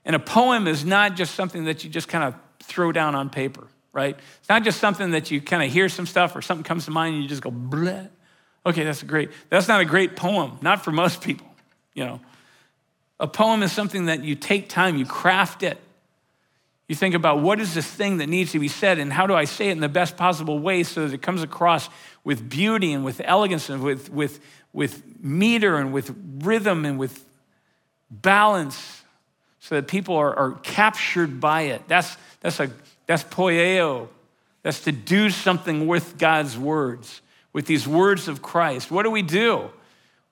And 0.05 0.15
a 0.15 0.19
poem 0.19 0.67
is 0.67 0.83
not 0.83 1.15
just 1.15 1.35
something 1.35 1.65
that 1.65 1.83
you 1.83 1.89
just 1.89 2.07
kind 2.07 2.23
of 2.23 2.35
throw 2.63 2.91
down 2.91 3.15
on 3.15 3.29
paper, 3.29 3.67
right? 3.93 4.17
It's 4.39 4.49
not 4.49 4.63
just 4.63 4.79
something 4.79 5.11
that 5.11 5.31
you 5.31 5.41
kind 5.41 5.63
of 5.63 5.71
hear 5.71 5.89
some 5.89 6.05
stuff 6.05 6.35
or 6.35 6.41
something 6.41 6.63
comes 6.63 6.85
to 6.85 6.91
mind 6.91 7.15
and 7.15 7.23
you 7.23 7.29
just 7.29 7.41
go, 7.41 7.51
bleh. 7.51 8.09
Okay, 8.65 8.83
that's 8.83 9.01
great, 9.03 9.31
that's 9.49 9.67
not 9.67 9.81
a 9.81 9.85
great 9.85 10.15
poem, 10.15 10.57
not 10.61 10.83
for 10.83 10.91
most 10.91 11.21
people, 11.21 11.47
you 11.93 12.05
know. 12.05 12.19
A 13.19 13.27
poem 13.27 13.63
is 13.63 13.71
something 13.71 14.05
that 14.05 14.23
you 14.23 14.35
take 14.35 14.69
time, 14.69 14.97
you 14.97 15.05
craft 15.05 15.63
it. 15.63 15.79
You 16.87 16.95
think 16.95 17.15
about 17.15 17.39
what 17.39 17.59
is 17.61 17.73
this 17.73 17.87
thing 17.87 18.17
that 18.17 18.27
needs 18.27 18.51
to 18.51 18.59
be 18.59 18.67
said 18.67 18.99
and 18.99 19.13
how 19.13 19.25
do 19.25 19.33
I 19.33 19.45
say 19.45 19.69
it 19.69 19.71
in 19.71 19.79
the 19.79 19.87
best 19.87 20.17
possible 20.17 20.59
way 20.59 20.83
so 20.83 21.07
that 21.07 21.13
it 21.13 21.21
comes 21.21 21.41
across 21.41 21.87
with 22.23 22.49
beauty 22.49 22.91
and 22.91 23.05
with 23.05 23.21
elegance 23.23 23.69
and 23.69 23.81
with, 23.81 24.11
with, 24.11 24.41
with 24.73 25.01
meter 25.23 25.77
and 25.77 25.93
with 25.93 26.13
rhythm 26.39 26.83
and 26.83 26.99
with 26.99 27.23
balance 28.09 29.00
so 29.61 29.75
that 29.75 29.87
people 29.87 30.15
are, 30.15 30.35
are 30.35 30.51
captured 30.63 31.39
by 31.39 31.61
it. 31.61 31.87
That's, 31.87 32.17
that's, 32.41 32.59
a, 32.59 32.71
that's 33.05 33.23
poieo. 33.23 34.09
That's 34.63 34.81
to 34.81 34.91
do 34.91 35.29
something 35.29 35.87
with 35.87 36.17
God's 36.17 36.57
words, 36.57 37.21
with 37.53 37.67
these 37.67 37.87
words 37.87 38.27
of 38.27 38.41
Christ. 38.41 38.91
What 38.91 39.03
do 39.03 39.11
we 39.11 39.21
do? 39.21 39.69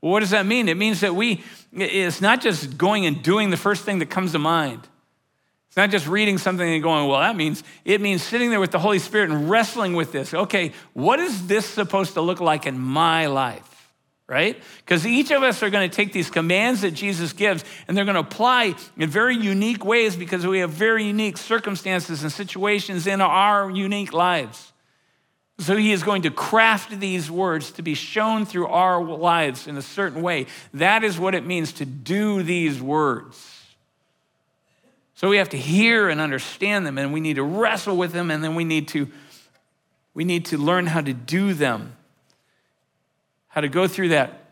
Well, 0.02 0.12
what 0.12 0.22
does 0.22 0.32
that 0.32 0.46
mean? 0.46 0.68
It 0.68 0.78
means 0.78 1.02
that 1.02 1.14
we, 1.16 1.44
it's 1.72 2.22
not 2.22 2.42
just 2.42 2.78
going 2.78 3.06
and 3.06 3.22
doing 3.22 3.52
the 3.52 3.58
first 3.58 3.86
thing 3.86 4.00
that 4.00 4.10
comes 4.10 4.32
to 4.32 4.40
mind. 4.40 4.82
It's 5.68 5.78
not 5.78 5.92
just 5.92 6.08
reading 6.08 6.40
something 6.40 6.68
and 6.68 6.82
going, 6.82 7.08
well, 7.08 7.20
that 7.20 7.36
means, 7.36 7.64
it 7.86 8.02
means 8.02 8.24
sitting 8.24 8.50
there 8.50 8.60
with 8.60 8.72
the 8.72 8.80
Holy 8.80 8.98
Spirit 8.98 9.30
and 9.30 9.48
wrestling 9.48 9.94
with 9.94 10.12
this. 10.12 10.34
Okay, 10.34 10.72
what 10.94 11.20
is 11.20 11.46
this 11.46 11.68
supposed 11.68 12.16
to 12.16 12.22
look 12.22 12.40
like 12.40 12.66
in 12.66 12.80
my 12.80 13.28
life? 13.28 13.69
Right? 14.30 14.62
Because 14.86 15.08
each 15.08 15.32
of 15.32 15.42
us 15.42 15.64
are 15.64 15.72
going 15.72 15.90
to 15.90 15.96
take 15.96 16.14
these 16.14 16.30
commands 16.30 16.82
that 16.82 16.92
Jesus 16.92 17.34
gives 17.34 17.66
and 17.88 17.98
they're 17.98 18.06
going 18.06 18.14
to 18.14 18.22
apply 18.22 18.76
in 18.96 19.10
very 19.10 19.36
unique 19.36 19.84
ways 19.84 20.16
because 20.16 20.46
we 20.46 20.60
have 20.60 20.70
very 20.70 21.04
unique 21.04 21.36
circumstances 21.36 22.22
and 22.22 22.32
situations 22.32 23.08
in 23.08 23.22
our 23.22 23.72
unique 23.72 24.14
lives. 24.14 24.72
So 25.58 25.76
he 25.76 25.92
is 25.92 26.04
going 26.04 26.22
to 26.22 26.32
craft 26.32 27.00
these 27.00 27.30
words 27.30 27.72
to 27.72 27.82
be 27.82 27.96
shown 27.96 28.46
through 28.46 28.68
our 28.68 29.04
lives 29.04 29.68
in 29.68 29.76
a 29.78 29.82
certain 29.82 30.22
way. 30.22 30.46
That 30.76 31.04
is 31.04 31.20
what 31.20 31.34
it 31.34 31.44
means 31.46 31.74
to 31.74 31.86
do 31.86 32.44
these 32.44 32.80
words. 32.80 33.66
So 35.16 35.28
we 35.28 35.36
have 35.38 35.50
to 35.50 35.58
hear 35.58 36.08
and 36.08 36.22
understand 36.22 36.88
them, 36.88 36.98
and 36.98 37.12
we 37.12 37.20
need 37.20 37.36
to 37.36 37.44
wrestle 37.44 37.98
with 37.98 38.14
them, 38.14 38.32
and 38.32 38.42
then 38.42 38.56
we 38.56 38.64
need 38.64 38.88
to, 38.90 39.10
we 40.14 40.24
need 40.24 40.46
to 40.46 40.58
learn 40.58 40.86
how 40.86 41.02
to 41.02 41.14
do 41.14 41.54
them, 41.54 41.98
how 43.60 43.62
to 43.62 43.68
go 43.68 43.90
through 43.90 44.08
that, 44.08 44.46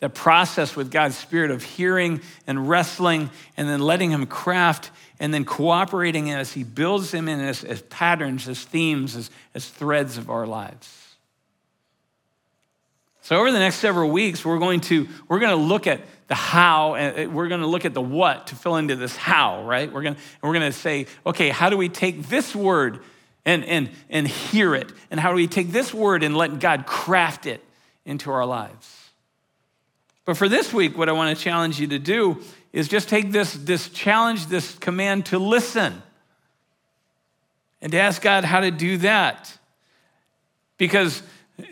that 0.00 0.14
process 0.14 0.74
with 0.74 0.90
God's 0.90 1.14
Spirit 1.14 1.50
of 1.50 1.62
hearing 1.62 2.22
and 2.46 2.66
wrestling, 2.66 3.28
and 3.54 3.68
then 3.68 3.80
letting 3.80 4.10
Him 4.10 4.24
craft, 4.24 4.90
and 5.20 5.34
then 5.34 5.44
cooperating 5.44 6.30
as 6.30 6.50
He 6.50 6.64
builds 6.64 7.10
them 7.10 7.28
in 7.28 7.38
as, 7.38 7.64
as 7.64 7.82
patterns, 7.82 8.48
as 8.48 8.64
themes, 8.64 9.14
as, 9.14 9.30
as 9.54 9.68
threads 9.68 10.16
of 10.16 10.30
our 10.30 10.46
lives. 10.46 11.16
So 13.20 13.36
over 13.36 13.52
the 13.52 13.58
next 13.58 13.76
several 13.76 14.08
weeks, 14.08 14.42
we're 14.42 14.58
going 14.58 14.80
to, 14.80 15.06
we're 15.28 15.40
going 15.40 15.50
to 15.50 15.62
look 15.62 15.86
at 15.86 16.00
the 16.28 16.34
how, 16.34 16.94
and 16.94 17.28
uh, 17.28 17.30
we're 17.30 17.48
going 17.48 17.60
to 17.60 17.66
look 17.66 17.84
at 17.84 17.92
the 17.92 18.00
what 18.00 18.46
to 18.46 18.56
fill 18.56 18.76
into 18.76 18.96
this 18.96 19.14
how, 19.16 19.64
right? 19.64 19.92
We're 19.92 20.00
going 20.00 20.14
to, 20.14 20.20
we're 20.40 20.54
going 20.54 20.72
to 20.72 20.78
say, 20.78 21.08
okay, 21.26 21.50
how 21.50 21.68
do 21.68 21.76
we 21.76 21.90
take 21.90 22.28
this 22.28 22.56
word 22.56 23.00
and, 23.44 23.66
and, 23.66 23.90
and 24.08 24.26
hear 24.26 24.74
it? 24.74 24.90
And 25.10 25.20
how 25.20 25.28
do 25.28 25.34
we 25.34 25.46
take 25.46 25.72
this 25.72 25.92
word 25.92 26.22
and 26.22 26.34
let 26.34 26.58
God 26.58 26.86
craft 26.86 27.44
it 27.44 27.62
into 28.08 28.30
our 28.30 28.44
lives? 28.44 29.10
But 30.24 30.36
for 30.36 30.48
this 30.48 30.72
week, 30.72 30.98
what 30.98 31.08
I 31.08 31.12
want 31.12 31.36
to 31.36 31.42
challenge 31.42 31.78
you 31.78 31.86
to 31.88 31.98
do 31.98 32.42
is 32.72 32.88
just 32.88 33.08
take 33.08 33.30
this, 33.30 33.54
this 33.54 33.88
challenge, 33.90 34.46
this 34.46 34.74
command 34.74 35.26
to 35.26 35.38
listen 35.38 36.02
and 37.80 37.92
to 37.92 38.00
ask 38.00 38.20
God 38.20 38.44
how 38.44 38.60
to 38.60 38.72
do 38.72 38.98
that. 38.98 39.56
Because 40.76 41.22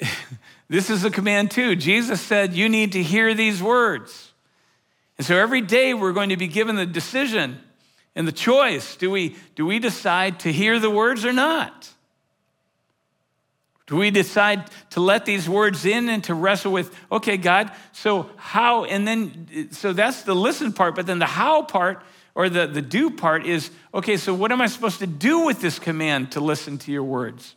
This 0.68 0.90
is 0.90 1.04
a 1.04 1.10
command 1.10 1.50
too. 1.50 1.76
Jesus 1.76 2.20
said, 2.20 2.54
You 2.54 2.68
need 2.68 2.92
to 2.92 3.02
hear 3.02 3.34
these 3.34 3.62
words. 3.62 4.32
And 5.18 5.26
so 5.26 5.36
every 5.36 5.60
day 5.60 5.94
we're 5.94 6.12
going 6.12 6.30
to 6.30 6.36
be 6.36 6.48
given 6.48 6.76
the 6.76 6.86
decision 6.86 7.60
and 8.14 8.26
the 8.26 8.32
choice 8.32 8.96
do 8.96 9.10
we, 9.10 9.36
do 9.54 9.64
we 9.64 9.78
decide 9.78 10.40
to 10.40 10.52
hear 10.52 10.78
the 10.78 10.90
words 10.90 11.24
or 11.24 11.32
not? 11.32 11.90
Do 13.86 13.96
we 13.96 14.10
decide 14.10 14.68
to 14.90 15.00
let 15.00 15.26
these 15.26 15.48
words 15.48 15.86
in 15.86 16.08
and 16.08 16.22
to 16.24 16.34
wrestle 16.34 16.72
with, 16.72 16.94
okay, 17.10 17.36
God, 17.36 17.70
so 17.92 18.28
how, 18.36 18.84
and 18.84 19.06
then, 19.06 19.68
so 19.70 19.92
that's 19.92 20.22
the 20.22 20.34
listen 20.34 20.72
part, 20.72 20.96
but 20.96 21.06
then 21.06 21.20
the 21.20 21.26
how 21.26 21.62
part 21.62 22.02
or 22.34 22.48
the, 22.48 22.66
the 22.66 22.82
do 22.82 23.10
part 23.10 23.46
is, 23.46 23.70
okay, 23.94 24.16
so 24.16 24.34
what 24.34 24.50
am 24.50 24.60
I 24.60 24.66
supposed 24.66 24.98
to 24.98 25.06
do 25.06 25.46
with 25.46 25.60
this 25.60 25.78
command 25.78 26.32
to 26.32 26.40
listen 26.40 26.78
to 26.78 26.92
your 26.92 27.04
words? 27.04 27.54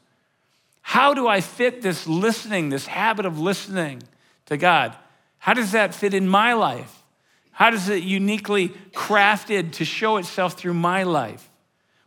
How 0.82 1.14
do 1.14 1.28
I 1.28 1.42
fit 1.42 1.82
this 1.82 2.08
listening, 2.08 2.70
this 2.70 2.86
habit 2.86 3.26
of 3.26 3.40
listening 3.40 4.04
to 4.46 4.56
God? 4.56 4.96
How 5.40 5.54
does 5.54 5.72
that 5.72 5.96
fit 5.96 6.14
in 6.14 6.28
my 6.28 6.54
life? 6.54 7.04
How 7.52 7.72
does 7.72 7.90
it 7.90 8.04
uniquely 8.04 8.70
crafted 8.94 9.74
to 9.74 9.86
show 9.86 10.18
itself 10.18 10.54
through 10.54 10.76
my 10.76 11.04
life? 11.04 11.50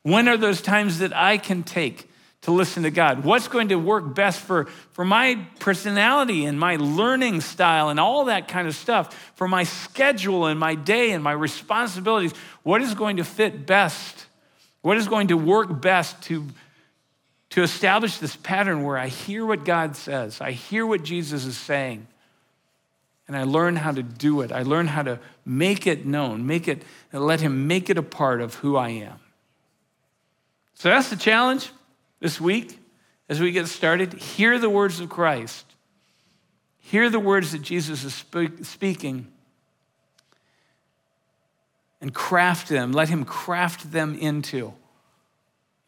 When 0.03 0.29
are 0.29 0.37
those 0.37 0.63
times 0.63 1.01
that 1.01 1.15
I 1.15 1.39
can 1.39 1.63
take 1.63 2.09
to 2.43 2.51
listen 2.51 2.83
to 2.83 2.91
God? 2.91 3.25
What's 3.25 3.49
going 3.49 3.69
to 3.69 3.77
work 3.77 4.15
best 4.15 4.41
for, 4.41 4.67
for 4.93 5.05
my 5.05 5.47
personality 5.59 6.45
and 6.45 6.59
my 6.59 6.77
learning 6.77 7.41
style 7.41 7.89
and 7.89 7.99
all 7.99 8.27
that 8.27 8.49
kind 8.49 8.69
of 8.69 8.75
stuff, 8.75 9.15
for 9.35 9.49
my 9.49 9.65
schedule 9.65 10.47
and 10.47 10.59
my 10.59 10.75
day 10.75 11.13
and 11.13 11.23
my 11.23 11.33
responsibilities? 11.33 12.35
What 12.63 12.83
is 12.83 12.95
going 12.95 13.17
to 13.17 13.25
fit 13.25 13.67
best? 13.67 14.27
What 14.83 14.97
is 14.97 15.09
going 15.09 15.29
to 15.29 15.37
work 15.37 15.81
best 15.81 16.23
to 16.25 16.47
to 17.53 17.63
establish 17.63 18.17
this 18.17 18.35
pattern 18.35 18.83
where 18.83 18.97
I 18.97 19.09
hear 19.09 19.45
what 19.45 19.67
God 19.67 19.95
says, 19.95 20.41
I 20.41 20.53
hear 20.53 20.87
what 20.87 21.03
Jesus 21.03 21.45
is 21.45 21.55
saying, 21.59 22.07
and 23.29 23.37
I 23.37 23.43
learn 23.45 23.77
how 23.77 23.93
to 23.93 24.03
do 24.03 24.41
it. 24.41 24.51
I 24.51 24.63
learn 24.63 24.87
how 24.87 25.03
to 25.03 25.19
make 25.45 25.87
it 25.87 26.07
known, 26.07 26.47
make 26.47 26.67
it, 26.67 26.83
let 27.13 27.43
Him 27.43 27.67
make 27.67 27.91
it 27.91 27.99
a 27.99 28.03
part 28.03 28.41
of 28.41 28.55
who 28.55 28.77
I 28.77 28.89
am. 28.89 29.21
So 30.73 30.89
that's 30.89 31.11
the 31.11 31.17
challenge 31.17 31.71
this 32.23 32.41
week 32.41 32.79
as 33.29 33.41
we 33.41 33.51
get 33.51 33.67
started. 33.67 34.15
Hear 34.15 34.59
the 34.59 34.71
words 34.71 35.01
of 35.01 35.11
Christ, 35.11 35.67
hear 36.79 37.11
the 37.11 37.21
words 37.21 37.53
that 37.53 37.61
Jesus 37.61 38.05
is 38.05 38.25
speaking, 38.67 39.27
and 42.01 42.15
craft 42.15 42.69
them. 42.69 42.93
Let 42.93 43.09
Him 43.09 43.25
craft 43.25 43.91
them 43.93 44.15
into 44.15 44.73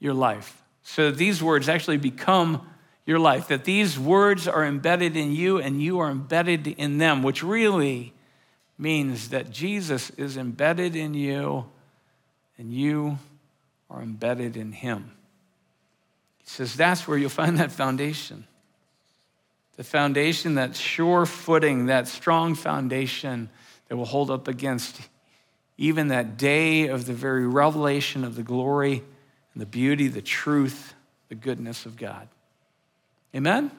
your 0.01 0.13
life 0.13 0.61
so 0.83 1.11
that 1.11 1.17
these 1.17 1.43
words 1.43 1.69
actually 1.69 1.97
become 1.97 2.69
your 3.07 3.19
life, 3.19 3.49
that 3.49 3.65
these 3.65 3.99
words 3.99 4.49
are 4.49 4.65
embedded 4.65 5.17
in 5.17 5.33
you 5.33 5.59
and 5.59 5.81
you 5.81 6.01
are 6.01 6.11
embedded 6.11 6.67
in 6.67 6.99
them, 6.99 7.23
which 7.23 7.43
really 7.43 8.13
means 8.77 9.29
that 9.29 9.51
Jesus 9.51 10.11
is 10.11 10.37
embedded 10.37 10.97
in 10.97 11.15
you 11.15 11.67
and 12.59 12.73
you 12.73 13.19
are 13.89 14.03
embedded 14.03 14.57
in 14.57 14.73
him. 14.73 15.13
He 16.45 16.51
says 16.51 16.77
that's 16.77 17.09
where 17.09 17.19
you'll 17.19 17.31
find 17.31 17.59
that 17.59 17.73
foundation. 17.73 18.47
The 19.77 19.85
foundation, 19.85 20.55
that 20.55 20.77
sure 20.77 21.27
footing, 21.27 21.87
that 21.87 22.07
strong 22.07 22.55
foundation 22.55 23.49
that 23.89 23.97
will 23.97 24.05
hold 24.05 24.31
up 24.31 24.47
against 24.47 25.01
even 25.77 26.09
that 26.09 26.37
day 26.37 26.87
of 26.87 27.07
the 27.07 27.13
very 27.13 27.47
revelation 27.47 28.23
of 28.23 28.37
the 28.37 28.45
glory 28.45 29.03
and 29.53 29.61
the 29.61 29.67
beauty, 29.67 30.07
the 30.07 30.23
truth, 30.23 30.95
the 31.29 31.35
goodness 31.35 31.87
of 31.87 31.97
God. 31.97 32.29
Amen? 33.35 33.73